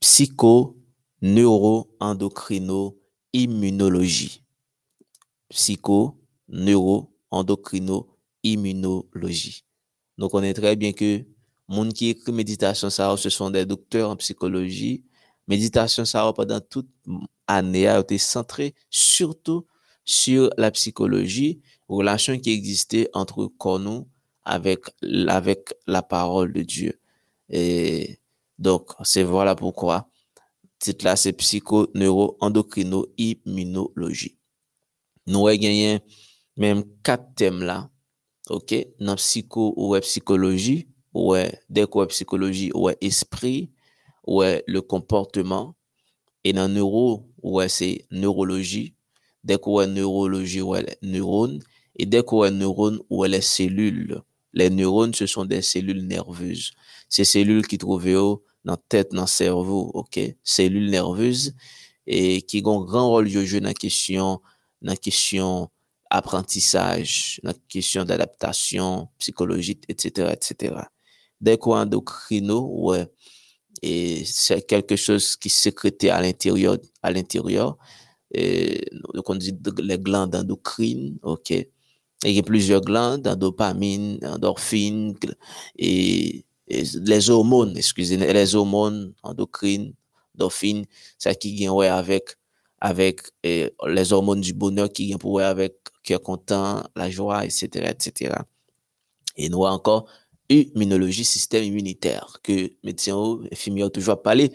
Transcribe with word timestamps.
psycho, 0.00 0.76
neuro, 1.20 1.88
endocrino, 2.00 2.96
immunologie. 3.32 4.42
Psycho, 5.50 6.16
neuro, 6.48 7.10
endocrino, 7.30 8.06
immunologie. 8.42 9.64
Donc, 10.16 10.34
on 10.34 10.42
est 10.42 10.54
très 10.54 10.76
bien 10.76 10.92
que 10.92 11.24
monde 11.68 11.92
qui 11.92 12.08
écrit 12.08 12.32
méditation, 12.32 12.90
ça, 12.90 13.16
ce 13.16 13.30
sont 13.30 13.50
des 13.50 13.66
docteurs 13.66 14.10
en 14.10 14.16
psychologie. 14.16 15.04
Méditation, 15.46 16.04
ça, 16.04 16.32
pendant 16.34 16.60
toute 16.60 16.88
année, 17.46 17.86
a 17.86 18.00
été 18.00 18.18
centré 18.18 18.74
surtout 18.90 19.66
sur 20.04 20.50
la 20.56 20.70
psychologie, 20.70 21.60
relation 21.88 22.38
qui 22.38 22.50
existait 22.50 23.08
entre 23.12 23.50
nous 23.78 24.08
avec, 24.44 24.80
avec 25.28 25.74
la 25.86 26.02
parole 26.02 26.52
de 26.52 26.62
Dieu. 26.62 26.98
Et 27.50 28.18
donc, 28.58 28.90
c'est 29.04 29.22
voilà 29.22 29.54
pourquoi. 29.54 30.08
Titre 30.78 31.04
là, 31.04 31.16
c'est 31.16 31.32
psycho, 31.32 31.88
neuro, 31.94 32.36
endocrino, 32.40 33.06
immunologie. 33.16 34.38
Nous 35.26 35.46
avons 35.46 35.58
gagné 35.58 36.00
même 36.56 36.84
quatre 37.02 37.34
thèmes 37.34 37.62
là. 37.62 37.90
OK? 38.50 38.74
Dans 39.00 39.16
psycho 39.16 39.74
ou 39.76 39.98
psychologie, 40.00 40.88
ouais, 41.14 41.60
dès 41.68 41.86
quoi 41.86 42.06
psychologie, 42.08 42.70
ouais, 42.74 42.96
esprit, 43.00 43.70
ouais, 44.26 44.64
le 44.66 44.80
comportement. 44.80 45.74
Et 46.44 46.52
dans 46.52 46.68
neuro, 46.68 47.28
ouais, 47.42 47.68
c'est 47.68 48.06
neurologie. 48.10 48.94
Dès 49.44 49.58
quoi 49.58 49.86
neurologie, 49.86 50.62
ouais, 50.62 50.82
les 50.82 51.08
neurones. 51.08 51.60
Et 51.96 52.06
dès 52.06 52.22
quoi 52.22 52.50
neurones, 52.50 53.00
ouais, 53.10 53.28
les 53.28 53.40
cellules. 53.40 54.22
Les 54.54 54.70
neurones, 54.70 55.14
ce 55.14 55.26
sont 55.26 55.44
des 55.44 55.62
cellules 55.62 56.06
nerveuses. 56.06 56.72
Ces 57.08 57.24
cellules 57.24 57.66
qui 57.66 57.78
trouvent 57.78 58.38
dans 58.68 58.76
tête, 58.76 59.12
dans 59.12 59.26
cerveau, 59.26 59.90
ok? 59.94 60.20
Cellules 60.44 60.90
nerveuses 60.90 61.54
et 62.06 62.42
qui 62.42 62.62
ont 62.66 62.84
grand 62.84 63.08
rôle 63.08 63.26
à 63.26 63.44
jouer 63.44 63.60
dans 63.60 63.68
la 63.68 63.74
question, 63.74 64.42
dans 64.82 64.92
la 64.92 64.96
question 64.96 65.70
apprentissage, 66.10 67.40
dans 67.42 67.50
la 67.50 67.56
question 67.68 68.04
d'adaptation 68.04 69.08
psychologique, 69.18 69.84
etc., 69.88 70.32
etc. 70.32 70.74
Dès 71.40 71.56
qu'on 71.56 71.76
endocrino, 71.76 72.60
ouais, 72.88 73.06
et 73.82 74.24
c'est 74.26 74.66
quelque 74.66 74.96
chose 74.96 75.36
qui 75.36 75.48
sécrété 75.50 76.10
à 76.10 76.20
l'intérieur, 76.20 76.76
à 77.02 77.10
l'intérieur, 77.10 77.78
donc 79.14 79.30
on 79.30 79.34
dit 79.34 79.56
les 79.78 79.98
glandes 79.98 80.34
endocrines, 80.34 81.18
ok? 81.22 81.52
il 82.24 82.32
y 82.32 82.38
a 82.38 82.42
plusieurs 82.42 82.80
glandes, 82.80 83.22
dopamine, 83.22 84.18
endorphine, 84.24 85.14
et, 85.78 86.44
les 86.68 87.30
hormones, 87.30 87.76
excusez-moi, 87.76 88.32
les 88.32 88.54
hormones 88.54 89.14
endocrines, 89.22 89.94
endorphine, 90.34 90.84
ça 91.18 91.34
qui 91.34 91.54
vient 91.54 91.72
ouais, 91.72 91.88
avec, 91.88 92.36
avec 92.80 93.22
les 93.42 94.12
hormones 94.12 94.40
du 94.40 94.52
bonheur 94.52 94.90
qui 94.90 95.06
vient 95.06 95.18
pour 95.18 95.32
ouais, 95.32 95.44
avec 95.44 95.74
cœur 96.02 96.22
content, 96.22 96.82
la 96.94 97.10
joie, 97.10 97.44
etc., 97.44 97.68
etc. 97.90 98.34
Et 99.36 99.48
nous 99.48 99.64
encore 99.64 100.08
immunologie, 100.48 101.24
système 101.24 101.64
immunitaire, 101.64 102.38
que 102.42 102.72
médecins 102.82 103.38
infirmiers 103.52 103.84
ont 103.84 103.90
toujours 103.90 104.22
parlé 104.22 104.52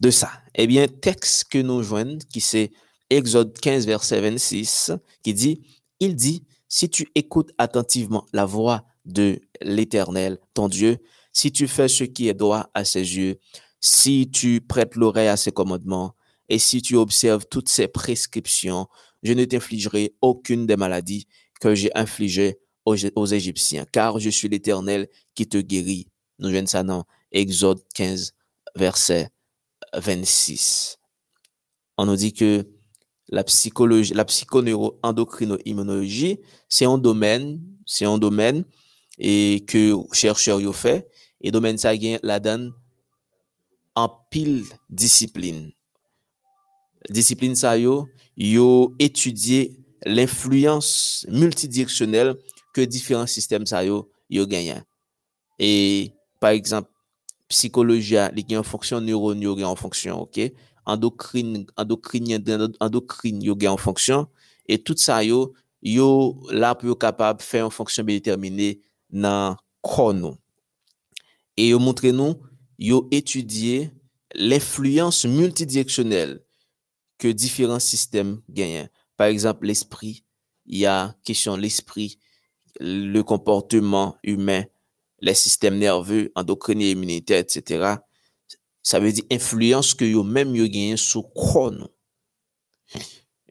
de 0.00 0.10
ça. 0.10 0.30
Eh 0.54 0.66
bien, 0.66 0.86
texte 0.88 1.44
que 1.50 1.58
nous 1.58 1.82
joignons, 1.82 2.18
qui 2.30 2.40
c'est 2.40 2.70
Exode 3.10 3.58
15, 3.58 3.86
verset 3.86 4.20
26, 4.20 4.92
qui 5.22 5.34
dit, 5.34 5.60
il 6.00 6.16
dit, 6.16 6.44
si 6.68 6.88
tu 6.88 7.08
écoutes 7.14 7.52
attentivement 7.58 8.26
la 8.32 8.46
voix 8.46 8.84
de 9.04 9.40
l'Éternel, 9.60 10.38
ton 10.54 10.68
Dieu, 10.68 10.98
si 11.34 11.52
tu 11.52 11.68
fais 11.68 11.88
ce 11.88 12.04
qui 12.04 12.28
est 12.28 12.34
droit 12.34 12.70
à 12.72 12.86
ses 12.86 13.00
yeux, 13.00 13.38
si 13.80 14.30
tu 14.32 14.62
prêtes 14.62 14.96
l'oreille 14.96 15.28
à 15.28 15.36
ses 15.36 15.52
commandements, 15.52 16.14
et 16.48 16.58
si 16.58 16.80
tu 16.80 16.96
observes 16.96 17.44
toutes 17.50 17.68
ses 17.68 17.88
prescriptions, 17.88 18.86
je 19.22 19.34
ne 19.34 19.44
t'infligerai 19.44 20.14
aucune 20.22 20.64
des 20.66 20.76
maladies 20.76 21.26
que 21.60 21.74
j'ai 21.74 21.90
infligées 21.94 22.56
aux, 22.86 23.26
Égyptiens, 23.26 23.84
car 23.90 24.20
je 24.20 24.30
suis 24.30 24.48
l'Éternel 24.48 25.08
qui 25.34 25.46
te 25.48 25.58
guérit. 25.58 26.06
Nous 26.38 26.50
venons 26.50 26.66
ça 26.66 26.82
dans 26.82 27.04
Exode 27.32 27.82
15, 27.94 28.34
verset 28.76 29.30
26. 29.94 30.98
On 31.96 32.04
nous 32.06 32.16
dit 32.16 32.32
que 32.32 32.66
la 33.28 33.44
psychologie, 33.44 34.12
la 34.12 34.24
psychoneuro-endocrino-immunologie, 34.26 36.40
c'est 36.68 36.84
un 36.84 36.98
domaine, 36.98 37.62
c'est 37.86 38.04
un 38.04 38.18
domaine 38.18 38.64
et 39.18 39.64
que 39.66 39.94
chercheurs 40.12 40.58
ont 40.58 40.72
fait 40.72 41.08
E 41.44 41.52
domen 41.52 41.76
sa 41.80 41.92
gen 41.92 42.16
la 42.24 42.38
dan 42.40 42.70
an 43.94 44.08
pil 44.32 44.64
disiplin. 44.88 45.68
Disiplin 47.12 47.52
sa 47.58 47.74
yo, 47.76 48.06
yo 48.32 48.94
etudye 48.96 49.74
l'influence 50.08 51.28
multidireksyonel 51.28 52.32
ke 52.74 52.88
diferent 52.88 53.28
sistem 53.28 53.68
sa 53.68 53.84
yo, 53.84 54.06
yo 54.32 54.48
genyen. 54.48 54.80
E, 55.60 56.12
par 56.40 56.56
exemple, 56.56 56.90
psikoloja 57.52 58.30
li 58.34 58.42
gen 58.42 58.62
yon 58.62 58.66
fonksyon, 58.66 59.04
neuron 59.04 59.42
yo 59.44 59.52
gen 59.58 59.68
yon 59.68 59.78
fonksyon, 59.78 60.24
ok? 60.24 60.48
Endokrin, 60.90 61.66
endokrin, 61.80 62.32
endokrin 62.34 63.44
yo 63.44 63.56
gen 63.56 63.74
yon 63.74 63.80
fonksyon, 63.80 64.24
e 64.64 64.80
tout 64.80 65.00
sa 65.00 65.20
yo, 65.24 65.52
yo 65.84 66.08
la 66.48 66.72
pou 66.72 66.88
yo 66.88 66.96
kapab 66.96 67.44
fè 67.44 67.60
yon 67.62 67.72
fonksyon 67.72 68.08
be 68.08 68.16
determine 68.16 68.72
nan 69.12 69.60
kronon. 69.84 70.38
et 71.56 71.68
yo 71.68 71.78
montre 71.78 72.08
nous 72.08 72.34
yo 72.78 73.08
étudier 73.10 73.92
l'influence 74.34 75.24
multidirectionnelle 75.24 76.42
que 77.18 77.28
différents 77.28 77.80
systèmes 77.80 78.40
gagnent. 78.48 78.88
Par 79.16 79.28
exemple, 79.28 79.66
l'esprit, 79.66 80.24
il 80.66 80.78
y 80.78 80.86
a 80.86 81.14
question 81.24 81.56
l'esprit, 81.56 82.18
le 82.80 83.22
comportement 83.22 84.16
humain, 84.24 84.64
les 85.20 85.34
systèmes 85.34 85.78
nerveux, 85.78 86.32
endocriniens, 86.34 86.90
immunitaires, 86.90 87.38
etc. 87.38 87.96
Ça 88.82 88.98
veut 88.98 89.12
dire 89.12 89.24
influence 89.30 89.94
que 89.94 90.04
yo 90.04 90.24
même 90.24 90.54
yo 90.54 90.66
gagnent 90.66 90.96
sous 90.96 91.22
chrono. 91.22 91.88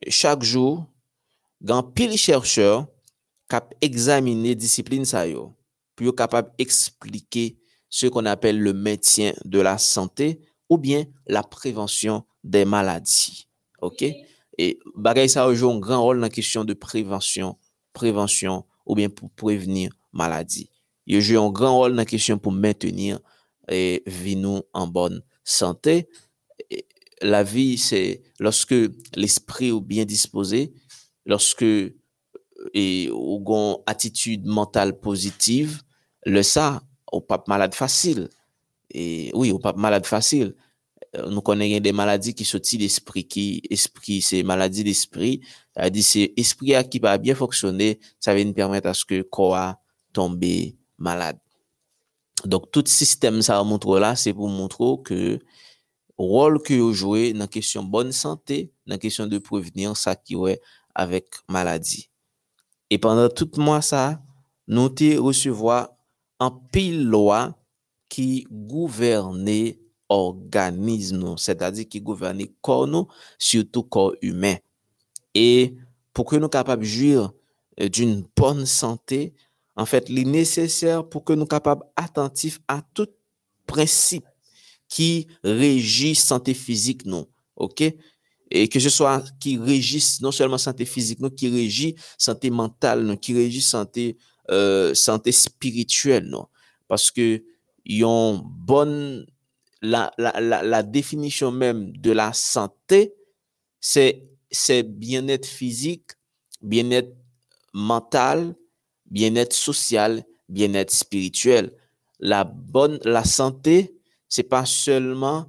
Chaque 0.09 0.43
jour, 0.43 0.85
gan 1.61 1.81
pile 1.81 2.17
chercheur 2.17 2.87
cap 3.47 3.73
examiner 3.81 4.55
discipline 4.55 5.05
ça 5.05 5.25
yo, 5.25 5.55
pour 5.95 6.05
yo 6.05 6.11
capable 6.11 6.51
expliquer 6.57 7.57
ce 7.93 8.07
qu'on 8.07 8.25
appelle 8.25 8.59
le 8.59 8.73
maintien 8.73 9.33
de 9.45 9.59
la 9.59 9.77
santé 9.77 10.41
ou 10.67 10.79
bien 10.79 11.05
la 11.27 11.43
prévention 11.43 12.23
des 12.43 12.65
maladies. 12.65 13.47
OK? 13.83 14.03
Et 14.57 14.79
bagay 14.95 15.27
ça 15.27 15.53
joue 15.53 15.69
un 15.69 15.77
grand 15.77 16.01
rôle 16.01 16.17
dans 16.17 16.23
la 16.23 16.29
question 16.31 16.65
de 16.65 16.73
prévention, 16.73 17.55
prévention 17.93 18.65
ou 18.87 18.95
bien 18.95 19.09
pour 19.09 19.29
prévenir 19.29 19.91
maladie. 20.11 20.71
Il 21.05 21.21
joue 21.21 21.39
un 21.39 21.51
grand 21.51 21.77
rôle 21.77 21.91
dans 21.91 21.97
la 21.97 22.05
question 22.05 22.39
pour 22.39 22.51
maintenir 22.51 23.19
et 23.69 24.01
vivons 24.07 24.63
en 24.73 24.87
bonne 24.87 25.21
santé. 25.43 26.09
La 27.21 27.43
vie, 27.43 27.77
c'est 27.77 28.23
lorsque 28.39 28.75
l'esprit 29.15 29.69
est 29.69 29.81
bien 29.81 30.03
disposé, 30.03 30.73
lorsque 31.27 31.61
et 32.73 33.05
une 33.05 33.75
attitude 33.85 34.47
mentale 34.47 34.99
positive, 34.99 35.83
le 36.25 36.41
ça, 36.41 36.81
on 37.13 37.21
pas 37.21 37.43
malade 37.47 37.73
facile. 37.73 38.29
Oui, 38.93 39.51
on 39.53 39.59
pas 39.59 39.73
malade 39.73 40.05
facile. 40.05 40.55
Euh, 41.15 41.29
nous 41.29 41.41
connaissons 41.41 41.79
des 41.79 41.91
maladies 41.91 42.33
qui 42.33 42.43
sortent 42.43 42.75
d'esprit, 42.75 43.25
qui 43.27 43.61
esprit, 43.69 44.21
c'est 44.21 44.43
maladie 44.43 44.83
d'esprit. 44.83 45.41
Ça 45.75 45.89
dit 45.89 46.03
c'est 46.03 46.33
esprit 46.37 46.73
qui 46.89 46.99
va 46.99 47.17
bien 47.17 47.35
fonctionner, 47.35 47.99
ça 48.19 48.33
va 48.33 48.43
nous 48.43 48.53
permettre 48.53 48.87
à 48.87 48.93
ce 48.93 49.05
que 49.05 49.21
quoi 49.21 49.79
tomber 50.11 50.75
malade. 50.97 51.37
Donc, 52.45 52.71
tout 52.71 52.83
système 52.85 53.41
ça 53.41 53.63
montre 53.63 53.99
là, 53.99 54.15
c'est 54.15 54.33
pour 54.33 54.49
montrer 54.49 55.01
que 55.05 55.39
rôle 56.17 56.61
que 56.61 56.73
vous 56.73 56.93
jouez 56.93 57.33
dans 57.33 57.39
la 57.39 57.47
question 57.47 57.83
bonne 57.83 58.11
santé, 58.11 58.71
dans 58.85 58.95
la 58.95 58.97
question 58.97 59.27
de 59.27 59.37
prévenir 59.37 59.95
ça 59.95 60.15
qui 60.15 60.35
est 60.35 60.61
avec 60.93 61.27
maladie. 61.47 62.09
Et 62.89 62.97
pendant 62.97 63.29
tout 63.29 63.49
mois 63.57 63.81
ça, 63.81 64.21
nous 64.67 64.85
avons 64.85 65.87
un 66.43 66.51
pile 66.71 67.05
loi 67.05 67.57
qui 68.09 68.45
gouverne 68.51 69.49
organisme, 70.09 71.35
c'est-à-dire 71.37 71.87
qui 71.87 72.01
gouverne 72.01 72.45
corps 72.61 73.07
surtout 73.39 73.83
corps 73.83 74.13
humain. 74.21 74.57
Et 75.33 75.75
pour 76.13 76.25
que 76.25 76.35
nous 76.35 76.49
capables 76.49 76.83
de 76.83 76.87
jouir 76.87 77.31
euh, 77.79 77.89
d'une 77.89 78.23
bonne 78.35 78.65
santé, 78.65 79.33
en 79.75 79.85
fait, 79.85 80.05
il 80.09 80.19
est 80.19 80.25
nécessaire 80.25 81.07
pour 81.07 81.23
que 81.23 81.33
nous 81.33 81.47
capables 81.47 81.85
attentifs 81.95 82.59
à 82.67 82.83
tout 82.93 83.07
principe 83.65 84.25
qui 84.87 85.27
régit 85.43 86.13
santé 86.13 86.53
physique? 86.53 87.01
Et 88.51 88.67
que 88.67 88.79
ce 88.79 88.89
soit 88.89 89.23
qui 89.39 89.57
régisse 89.57 90.21
non 90.21 90.31
seulement 90.31 90.59
santé 90.59 90.85
physique, 90.85 91.19
qui 91.35 91.49
régit 91.49 91.95
santé 92.19 92.51
mentale, 92.51 93.17
qui 93.19 93.33
régit 93.33 93.63
santé, 93.63 94.17
euh, 94.51 94.93
santé 94.93 95.31
spirituelle, 95.31 96.25
non? 96.25 96.47
Parce 96.87 97.11
que, 97.11 97.43
y 97.85 98.03
a 98.03 98.41
bonne, 98.43 99.25
la, 99.81 100.11
la, 100.17 100.39
la, 100.39 100.63
la 100.63 100.83
définition 100.83 101.51
même 101.51 101.95
de 101.97 102.11
la 102.11 102.33
santé, 102.33 103.13
c'est 103.79 104.83
bien-être 104.83 105.45
physique, 105.45 106.11
bien-être 106.61 107.13
mental, 107.73 108.55
bien-être 109.05 109.53
social, 109.53 110.23
bien-être 110.47 110.91
spirituel. 110.91 111.73
La 112.19 112.43
bonne, 112.43 112.99
la 113.03 113.23
santé, 113.23 113.95
c'est 114.29 114.43
pas 114.43 114.65
seulement, 114.65 115.47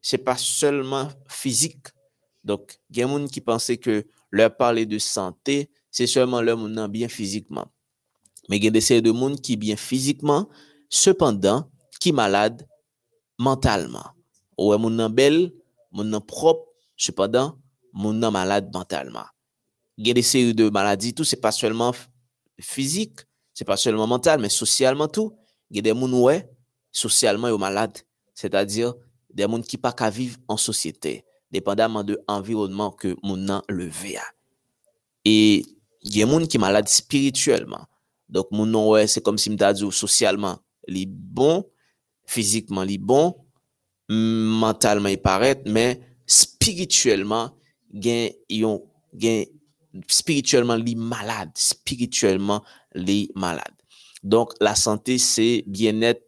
c'est 0.00 0.18
pas 0.18 0.36
seulement 0.36 1.08
physique. 1.28 1.88
Donc, 2.42 2.78
il 2.90 2.98
y 2.98 3.02
a 3.02 3.06
des 3.06 3.12
gens 3.12 3.26
qui 3.26 3.40
pensaient 3.40 3.76
que 3.76 4.06
leur 4.30 4.56
parler 4.56 4.86
de 4.86 4.98
santé, 4.98 5.70
c'est 5.90 6.06
seulement 6.06 6.40
leur 6.40 6.56
monde 6.56 6.90
bien 6.90 7.08
physiquement. 7.08 7.70
Men 8.48 8.60
gen 8.60 8.74
deseye 8.74 9.02
de 9.04 9.12
moun 9.14 9.36
ki 9.40 9.56
bien 9.60 9.78
fizikman, 9.80 10.48
sepandan 10.92 11.64
ki 12.00 12.12
malade 12.16 12.66
mentalman. 13.40 14.12
Ouwe 14.60 14.78
moun 14.80 14.96
nan 14.98 15.12
bel, 15.14 15.48
moun 15.94 16.10
nan 16.12 16.22
prop, 16.24 16.66
sepandan 16.96 17.54
moun 17.94 18.20
nan 18.20 18.34
malade 18.34 18.70
mentalman. 18.74 19.26
Gen 19.98 20.18
deseye 20.18 20.54
de 20.56 20.68
maladi 20.74 21.14
tou, 21.14 21.26
se 21.26 21.38
pa 21.40 21.52
selman 21.54 21.94
fizik, 22.62 23.24
se 23.54 23.66
pa 23.66 23.78
selman 23.80 24.10
mental, 24.10 24.42
men 24.42 24.52
sosyalman 24.52 25.10
tou. 25.10 25.32
Gen 25.72 25.86
de 25.86 25.94
moun 25.96 26.12
ouwe, 26.18 26.40
sosyalman 26.94 27.54
yo 27.54 27.60
malade. 27.62 28.04
Se 28.34 28.50
ta 28.50 28.64
dir, 28.66 28.92
de 29.30 29.46
moun 29.48 29.62
ki 29.66 29.78
pa 29.80 29.94
ka 29.94 30.10
viv 30.12 30.36
an 30.50 30.58
sosyete, 30.60 31.20
depandaman 31.54 32.06
de 32.06 32.18
environman 32.30 32.92
ke 32.98 33.14
moun 33.22 33.46
nan 33.46 33.62
leve 33.70 34.16
a. 34.18 34.26
E 35.24 35.64
gen 36.04 36.28
moun 36.30 36.46
ki 36.50 36.60
malade 36.60 36.92
spirituelman. 36.92 37.86
Dok 38.30 38.52
moun 38.54 38.70
non 38.72 38.90
wè, 38.92 39.04
se 39.10 39.22
kom 39.24 39.38
si 39.40 39.52
mta 39.52 39.72
djou 39.74 39.94
sosyalman 39.94 40.58
li 40.90 41.04
bon, 41.08 41.62
fizikman 42.30 42.88
li 42.88 42.98
bon, 42.98 43.34
mentalman 44.08 45.12
li 45.14 45.20
paret, 45.20 45.64
men 45.66 46.00
spirituelman 46.24 47.52
gen 47.92 48.32
yon, 48.52 48.80
gen 49.12 49.44
spirituelman 50.10 50.82
li 50.82 50.96
malade, 50.98 51.54
spirituelman 51.60 52.64
li 52.96 53.28
malade. 53.38 53.76
Donk 54.24 54.54
la 54.64 54.72
sante 54.78 55.18
se 55.20 55.62
bien 55.68 56.00
et 56.02 56.20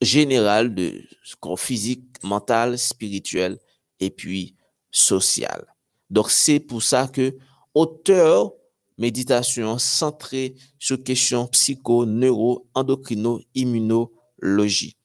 general 0.00 0.68
de 0.74 0.90
kon 1.40 1.56
fizik, 1.58 2.04
mental, 2.22 2.76
spirituel, 2.78 3.56
e 3.98 4.10
pi 4.12 4.54
sosyal. 4.92 5.64
Donk 6.12 6.30
se 6.30 6.58
pou 6.62 6.84
sa 6.84 7.06
ke 7.10 7.32
oteur 7.76 8.52
méditation 8.98 9.78
centrée 9.78 10.54
sur 10.78 11.02
questions 11.02 11.46
psycho, 11.48 12.06
neuro, 12.06 12.66
endocrino, 12.74 13.40
immunologie. 13.54 14.96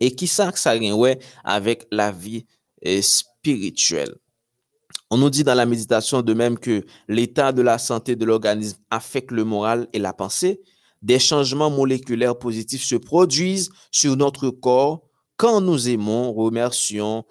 Et 0.00 0.14
qui 0.14 0.26
ça 0.26 0.52
que 0.52 0.58
ça 0.58 0.76
ouais 0.76 1.18
avec 1.44 1.86
la 1.90 2.12
vie 2.12 2.44
euh, 2.86 3.00
spirituelle. 3.00 4.14
On 5.10 5.18
nous 5.18 5.30
dit 5.30 5.44
dans 5.44 5.54
la 5.54 5.66
méditation 5.66 6.20
de 6.20 6.34
même 6.34 6.58
que 6.58 6.84
l'état 7.08 7.52
de 7.52 7.62
la 7.62 7.78
santé 7.78 8.16
de 8.16 8.24
l'organisme 8.24 8.78
affecte 8.90 9.30
le 9.30 9.44
moral 9.44 9.86
et 9.92 9.98
la 9.98 10.12
pensée. 10.12 10.60
Des 11.00 11.18
changements 11.18 11.70
moléculaires 11.70 12.38
positifs 12.38 12.82
se 12.82 12.96
produisent 12.96 13.70
sur 13.92 14.16
notre 14.16 14.50
corps 14.50 15.02
quand 15.36 15.60
nous 15.60 15.88
aimons, 15.88 16.32
remercions, 16.32 17.24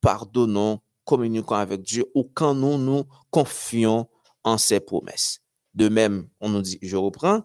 pardonnons, 0.00 0.80
communiquons 1.04 1.54
avec 1.54 1.82
Dieu 1.82 2.04
ou 2.14 2.28
quand 2.34 2.54
nous 2.54 2.78
nous 2.78 3.04
confions 3.30 4.08
en 4.44 4.58
ses 4.58 4.80
promesses. 4.80 5.40
De 5.74 5.88
même, 5.88 6.28
on 6.40 6.48
nous 6.48 6.62
dit, 6.62 6.78
je 6.82 6.96
reprends, 6.96 7.42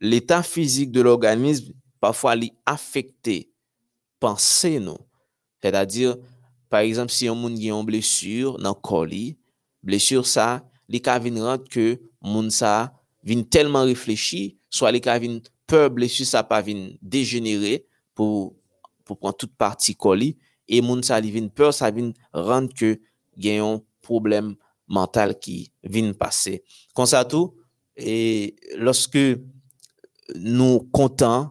l'état 0.00 0.42
physique 0.42 0.90
de 0.90 1.00
l'organisme 1.00 1.72
parfois 2.00 2.36
est 2.36 2.52
affecté. 2.66 3.52
Pensez-nous, 4.18 4.98
c'est-à-dire 5.62 6.16
par 6.68 6.80
exemple, 6.80 7.10
si 7.10 7.26
un 7.26 7.34
moun 7.34 7.56
a 7.56 7.60
une 7.60 7.84
blessure 7.84 8.56
dans 8.58 8.70
le 8.70 8.74
corps, 8.74 9.06
blessure 9.82 10.26
ça, 10.26 10.64
vin 10.88 11.42
rendre 11.42 11.68
que 11.68 12.00
moun 12.22 12.50
sa 12.50 12.92
vin 13.24 13.42
tellement 13.42 13.84
réfléchi, 13.84 14.58
soit 14.70 14.92
li 14.92 15.00
ka 15.00 15.18
vin 15.18 15.40
peur 15.66 15.90
blessure 15.90 16.26
ça 16.26 16.42
pas 16.42 16.62
vin 16.62 16.90
dégénérer 17.02 17.86
pour 18.14 18.54
pour 19.04 19.18
prendre 19.18 19.36
toute 19.36 19.56
partie 19.56 19.94
colis 19.94 20.36
et 20.68 20.80
sa 21.02 21.20
li 21.20 21.30
vin 21.30 21.48
peur 21.48 21.74
ça 21.74 21.90
vin 21.90 22.12
rendre 22.32 22.72
que 22.72 23.00
a 23.44 23.64
un 23.64 23.80
problème 24.00 24.56
mental 24.90 25.38
qui 25.38 25.72
vient 25.82 26.12
passer. 26.12 26.62
Comme 26.94 27.06
ça 27.06 27.24
tout 27.24 27.54
et 27.96 28.56
lorsque 28.76 29.18
nous 30.34 30.80
comptons 30.92 31.50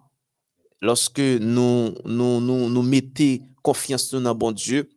lorsque 0.82 1.20
nous 1.20 1.96
nous 2.06 2.40
nous, 2.40 2.84
mettons 2.84 3.40
confiance 3.64 4.14
dans 4.14 4.36
bon 4.36 4.52
Dieu 4.52 4.90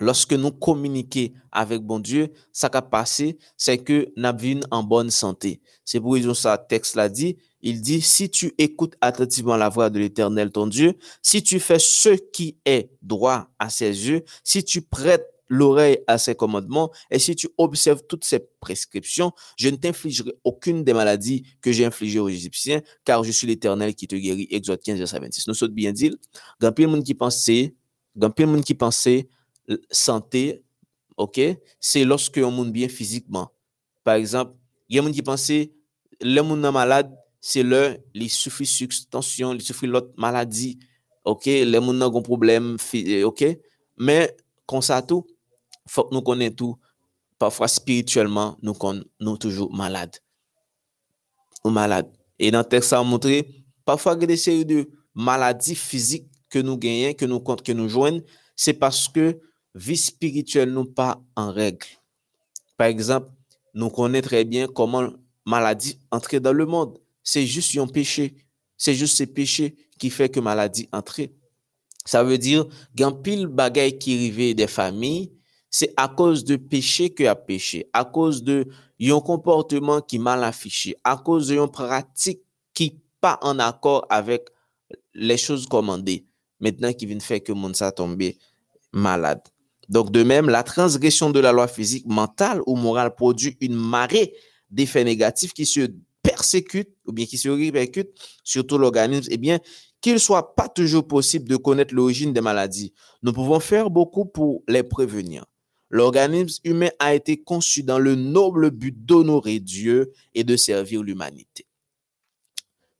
lorsque 0.00 0.32
nous 0.32 0.50
communiquons 0.50 1.28
avec 1.52 1.82
bon 1.82 1.98
Dieu, 1.98 2.32
ça 2.52 2.68
qui 2.68 2.82
passé, 2.82 3.38
c'est 3.56 3.78
que 3.78 4.12
nous 4.16 4.26
avons 4.26 4.60
en 4.70 4.82
bonne 4.82 5.10
santé. 5.10 5.60
C'est 5.84 6.00
pour 6.00 6.16
ça 6.36 6.58
que 6.58 6.66
texte 6.68 6.96
l'a 6.96 7.08
dit. 7.08 7.36
Il 7.60 7.80
dit, 7.80 8.00
si 8.00 8.28
tu 8.28 8.52
écoutes 8.58 8.96
attentivement 9.00 9.56
la 9.56 9.68
voix 9.68 9.90
de 9.90 10.00
l'Éternel, 10.00 10.50
ton 10.50 10.66
Dieu, 10.66 10.94
si 11.22 11.42
tu 11.42 11.60
fais 11.60 11.78
ce 11.78 12.10
qui 12.32 12.58
est 12.64 12.90
droit 13.00 13.46
à 13.58 13.70
ses 13.70 14.08
yeux, 14.08 14.24
si 14.42 14.64
tu 14.64 14.82
prêtes 14.82 15.31
l'oreille 15.48 15.98
à 16.06 16.18
ses 16.18 16.34
commandements, 16.34 16.90
et 17.10 17.18
si 17.18 17.36
tu 17.36 17.48
observes 17.58 18.02
toutes 18.08 18.24
ses 18.24 18.40
prescriptions, 18.60 19.32
je 19.58 19.68
ne 19.68 19.76
t'infligerai 19.76 20.32
aucune 20.44 20.84
des 20.84 20.94
maladies 20.94 21.44
que 21.60 21.72
j'ai 21.72 21.84
infligées 21.84 22.18
aux 22.18 22.28
Égyptiens, 22.28 22.80
car 23.04 23.22
je 23.22 23.30
suis 23.30 23.46
l'Éternel 23.46 23.94
qui 23.94 24.06
te 24.06 24.16
guérit. 24.16 24.46
Exode 24.50 24.80
15, 24.80 24.98
verset 24.98 25.20
26. 25.20 25.48
Nous 25.48 25.54
sommes 25.54 25.72
bien 25.72 25.92
dit, 25.92 26.10
y 26.62 26.66
a 26.66 26.86
monde 26.86 27.04
qui 27.04 27.14
pensait, 27.14 27.74
monde 28.16 28.64
qui 28.64 28.74
pensait, 28.74 29.28
santé, 29.90 30.62
ok, 31.16 31.40
c'est 31.80 32.04
lorsque 32.04 32.40
on 32.42 32.50
monde 32.50 32.72
bien 32.72 32.88
physiquement. 32.88 33.52
Par 34.04 34.14
exemple, 34.14 34.54
il 34.88 34.96
y 34.96 34.98
a 34.98 35.02
gens 35.02 35.12
qui 35.12 35.22
pensent 35.22 35.52
le 36.20 36.40
monde 36.40 36.60
malade, 36.60 37.14
c'est 37.40 37.62
le, 37.62 37.98
il 38.14 38.30
souffre 38.30 38.62
tension, 39.10 39.52
il 39.52 39.60
souffre 39.60 39.86
l'autre 39.86 40.12
maladie, 40.16 40.78
ok, 41.24 41.46
le 41.46 41.78
monde 41.78 42.02
a 42.02 42.06
un 42.06 42.22
problème, 42.22 42.76
ok, 43.24 43.44
mais 43.98 44.36
ça 44.80 45.02
tout, 45.02 45.26
faut 45.86 46.04
que 46.04 46.14
nous 46.14 46.22
connaissions 46.22 46.54
tout. 46.54 46.78
Parfois, 47.38 47.68
spirituellement, 47.68 48.56
nous 48.62 48.74
sommes 48.74 49.04
toujours 49.38 49.74
malades. 49.74 50.16
Ou 51.64 51.70
malades. 51.70 52.10
Et 52.38 52.50
dans 52.50 52.60
le 52.60 52.64
texte, 52.64 52.90
ça 52.90 53.00
a 53.00 53.02
montré, 53.02 53.64
parfois, 53.84 54.12
a 54.12 54.16
des 54.16 54.36
séries 54.36 54.64
de 54.64 54.90
maladies 55.14 55.74
physiques 55.74 56.30
que 56.48 56.58
nous 56.58 56.76
gagnons, 56.76 57.14
que 57.14 57.24
nous, 57.24 57.40
que 57.40 57.88
joignons, 57.88 58.22
c'est 58.54 58.74
parce 58.74 59.08
que 59.08 59.40
vie 59.74 59.96
spirituelle 59.96 60.70
nous 60.70 60.84
pas 60.84 61.20
en 61.34 61.50
règle. 61.52 61.86
Par 62.76 62.86
exemple, 62.86 63.30
nous 63.74 63.90
connaissons 63.90 64.28
très 64.28 64.44
bien 64.44 64.66
comment 64.66 65.10
maladie 65.44 65.98
entre 66.10 66.36
dans 66.38 66.52
le 66.52 66.66
monde. 66.66 66.98
C'est 67.22 67.46
juste 67.46 67.76
un 67.78 67.86
péché. 67.86 68.34
C'est 68.76 68.94
juste 68.94 69.16
ce 69.16 69.24
péché 69.24 69.76
qui 69.98 70.10
fait 70.10 70.28
que 70.28 70.40
maladie 70.40 70.88
entre. 70.92 71.22
Ça 72.04 72.24
veut 72.24 72.38
dire, 72.38 72.66
qu'un 72.96 73.12
pile 73.12 73.46
bagaille 73.46 73.98
qui 73.98 74.14
arrive 74.14 74.54
des 74.54 74.66
familles, 74.66 75.32
c'est 75.70 75.92
à 75.96 76.08
cause 76.08 76.44
de 76.44 76.56
péché 76.56 77.10
que 77.10 77.24
a 77.24 77.34
péché, 77.34 77.88
à 77.92 78.04
cause 78.04 78.42
de 78.42 78.66
un 79.00 79.20
comportement 79.20 80.00
qui 80.00 80.18
mal 80.18 80.44
affiché, 80.44 80.94
à 81.02 81.16
cause 81.16 81.48
de 81.48 81.56
une 81.56 81.70
pratique 81.70 82.42
qui 82.74 83.00
pas 83.20 83.38
en 83.42 83.58
accord 83.58 84.06
avec 84.10 84.48
les 85.14 85.36
choses 85.38 85.66
commandées. 85.66 86.26
Maintenant, 86.60 86.92
qui 86.92 87.06
vient 87.06 87.18
faire 87.20 87.42
que 87.42 87.52
monde 87.52 87.76
tombe 87.96 88.22
malade. 88.92 89.40
Donc, 89.88 90.10
de 90.12 90.22
même, 90.22 90.48
la 90.48 90.62
transgression 90.62 91.30
de 91.30 91.40
la 91.40 91.52
loi 91.52 91.66
physique, 91.66 92.06
mentale 92.06 92.60
ou 92.66 92.76
morale 92.76 93.14
produit 93.14 93.56
une 93.60 93.74
marée 93.74 94.34
d'effets 94.70 95.04
négatifs 95.04 95.52
qui 95.52 95.66
se 95.66 95.88
persécutent 96.22 96.94
ou 97.06 97.12
bien 97.12 97.26
qui 97.26 97.36
se 97.36 97.48
répercutent 97.48 98.12
sur 98.44 98.66
tout 98.66 98.78
l'organisme. 98.78 99.28
Eh 99.30 99.38
bien, 99.38 99.58
qu'il 100.02 100.14
ne 100.14 100.18
soit 100.18 100.54
pas 100.54 100.68
toujours 100.68 101.06
possible 101.06 101.48
de 101.48 101.56
connaître 101.56 101.94
l'origine 101.94 102.34
des 102.34 102.42
maladies, 102.42 102.92
nous 103.22 103.32
pouvons 103.32 103.60
faire 103.60 103.88
beaucoup 103.88 104.26
pour 104.26 104.62
les 104.68 104.82
prévenir. 104.82 105.46
L'organisme 105.88 106.60
humain 106.64 106.90
a 106.98 107.14
été 107.14 107.42
conçu 107.42 107.82
dans 107.82 107.98
le 107.98 108.14
noble 108.14 108.70
but 108.70 108.94
d'honorer 109.04 109.60
Dieu 109.60 110.12
et 110.34 110.42
de 110.42 110.56
servir 110.56 111.02
l'humanité. 111.02 111.66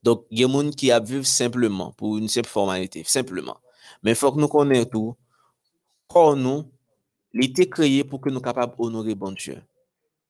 Donc, 0.03 0.25
il 0.29 0.39
y 0.39 0.43
a 0.43 0.47
des 0.47 0.53
gens 0.53 0.69
qui 0.69 0.91
vivre 1.11 1.25
simplement, 1.25 1.91
pour 1.93 2.17
une 2.17 2.27
simple 2.27 2.49
formalité, 2.49 3.03
simplement. 3.05 3.57
Mais 4.03 4.11
il 4.11 4.15
faut 4.15 4.31
que 4.31 4.39
nous 4.39 4.47
connaissions 4.47 4.85
tout. 4.85 5.15
Corps 6.07 6.35
nous, 6.35 6.65
il 7.33 7.45
était 7.45 7.67
créé 7.67 8.03
pour 8.03 8.21
que 8.21 8.29
nous 8.29 8.41
capables 8.41 8.75
d'honorer 8.77 9.15
bon 9.15 9.31
Dieu. 9.31 9.61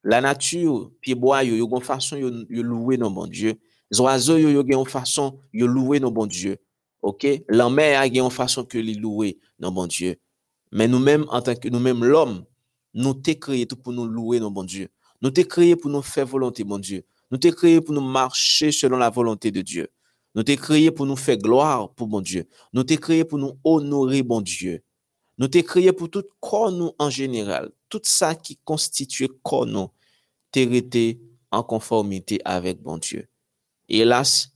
La 0.03 0.21
nature, 0.21 0.91
puis 1.01 1.15
bois, 1.15 1.43
yo, 1.43 1.67
une 1.67 1.81
façon 1.81 2.17
de 2.17 2.61
louer 2.61 2.97
nos 2.97 3.09
bon 3.09 3.27
Dieu. 3.27 3.59
Les 3.91 3.99
oiseaux, 3.99 4.37
yo, 4.37 4.49
yo, 4.49 4.63
une 4.63 4.85
façon 4.85 5.39
de 5.53 5.65
louer 5.65 5.99
nos 5.99 6.11
bon 6.11 6.27
Dieu. 6.27 6.57
OK? 7.03 7.27
Mer 7.49 7.99
a 7.99 8.07
une 8.07 8.29
façon 8.31 8.63
que 8.63 8.77
les 8.77 8.95
louer 8.95 9.37
nos 9.59 9.71
bon 9.71 9.85
Dieu. 9.87 10.15
Mais 10.71 10.87
nous-mêmes, 10.87 11.25
en 11.29 11.41
tant 11.41 11.55
que 11.55 11.67
nous-mêmes, 11.69 12.03
l'homme, 12.03 12.45
nous 12.93 13.13
t'es 13.13 13.37
créé 13.37 13.67
tout 13.67 13.75
pour 13.75 13.93
nous 13.93 14.07
louer 14.07 14.39
nos 14.39 14.49
bon 14.49 14.63
Dieu. 14.63 14.87
Nous 15.21 15.29
t'es 15.29 15.45
créé 15.45 15.75
pour 15.75 15.91
nous 15.91 16.01
faire 16.01 16.25
volonté, 16.25 16.63
bon 16.63 16.79
Dieu. 16.79 17.03
Nous 17.29 17.37
t'es 17.37 17.51
créé 17.51 17.81
pour 17.81 17.93
nous 17.93 18.01
marcher 18.01 18.71
selon 18.71 18.97
la 18.97 19.09
volonté 19.09 19.51
de 19.51 19.61
Dieu. 19.61 19.89
Nous 20.35 20.43
t'es 20.43 20.55
créé 20.55 20.91
pour 20.91 21.05
nous 21.05 21.15
faire 21.15 21.37
gloire 21.37 21.93
pour 21.93 22.07
bon 22.07 22.21
Dieu. 22.21 22.45
Nous 22.71 22.83
t'es 22.83 22.97
créé 22.97 23.23
pour 23.25 23.37
nous 23.37 23.57
honorer 23.63 24.23
bon 24.23 24.41
Dieu. 24.41 24.83
Nous 25.37 25.47
t'es 25.47 25.63
créé 25.63 25.91
pour 25.91 26.09
tout 26.09 26.23
corps 26.39 26.71
nous 26.71 26.91
en 26.99 27.09
général. 27.09 27.71
Tout 27.89 28.01
ça 28.03 28.33
qui 28.33 28.57
constitue 28.63 29.27
corps 29.43 29.65
nous, 29.65 29.89
t'es 30.51 31.19
en 31.51 31.63
conformité 31.63 32.39
avec 32.45 32.81
bon 32.81 32.97
Dieu. 32.97 33.27
Hélas, 33.89 34.52